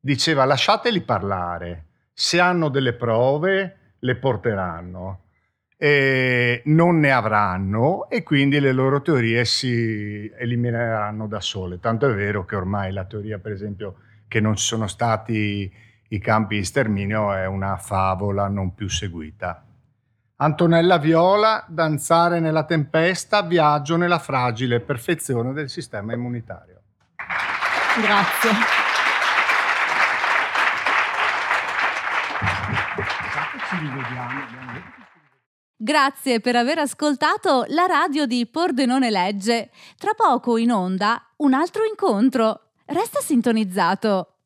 Diceva 0.00 0.46
lasciateli 0.46 1.02
parlare, 1.02 1.84
se 2.14 2.40
hanno 2.40 2.70
delle 2.70 2.94
prove 2.94 3.96
le 3.98 4.16
porteranno, 4.16 5.24
e 5.76 6.62
non 6.64 6.98
ne 6.98 7.12
avranno 7.12 8.08
e 8.08 8.22
quindi 8.22 8.58
le 8.58 8.72
loro 8.72 9.02
teorie 9.02 9.44
si 9.44 10.32
elimineranno 10.34 11.26
da 11.26 11.40
sole. 11.40 11.78
Tanto 11.78 12.08
è 12.08 12.14
vero 12.14 12.46
che 12.46 12.56
ormai 12.56 12.90
la 12.90 13.04
teoria, 13.04 13.38
per 13.38 13.52
esempio, 13.52 13.96
che 14.28 14.40
non 14.40 14.56
ci 14.56 14.64
sono 14.64 14.86
stati 14.86 15.70
i 16.08 16.18
campi 16.20 16.56
di 16.56 16.64
sterminio 16.64 17.34
è 17.34 17.44
una 17.44 17.76
favola 17.76 18.48
non 18.48 18.74
più 18.74 18.88
seguita. 18.88 19.66
Antonella 20.42 20.96
Viola, 20.96 21.62
danzare 21.68 22.40
nella 22.40 22.64
tempesta, 22.64 23.42
viaggio 23.42 23.96
nella 23.96 24.18
fragile 24.18 24.80
perfezione 24.80 25.52
del 25.52 25.68
sistema 25.68 26.14
immunitario. 26.14 26.80
Grazie. 28.00 28.50
Grazie 35.76 36.40
per 36.40 36.56
aver 36.56 36.78
ascoltato 36.78 37.66
la 37.68 37.84
radio 37.84 38.24
di 38.24 38.46
Pordenone 38.46 39.10
Legge. 39.10 39.70
Tra 39.98 40.12
poco 40.16 40.56
in 40.56 40.70
onda 40.72 41.22
un 41.36 41.52
altro 41.52 41.84
incontro. 41.84 42.70
Resta 42.86 43.20
sintonizzato. 43.20 44.39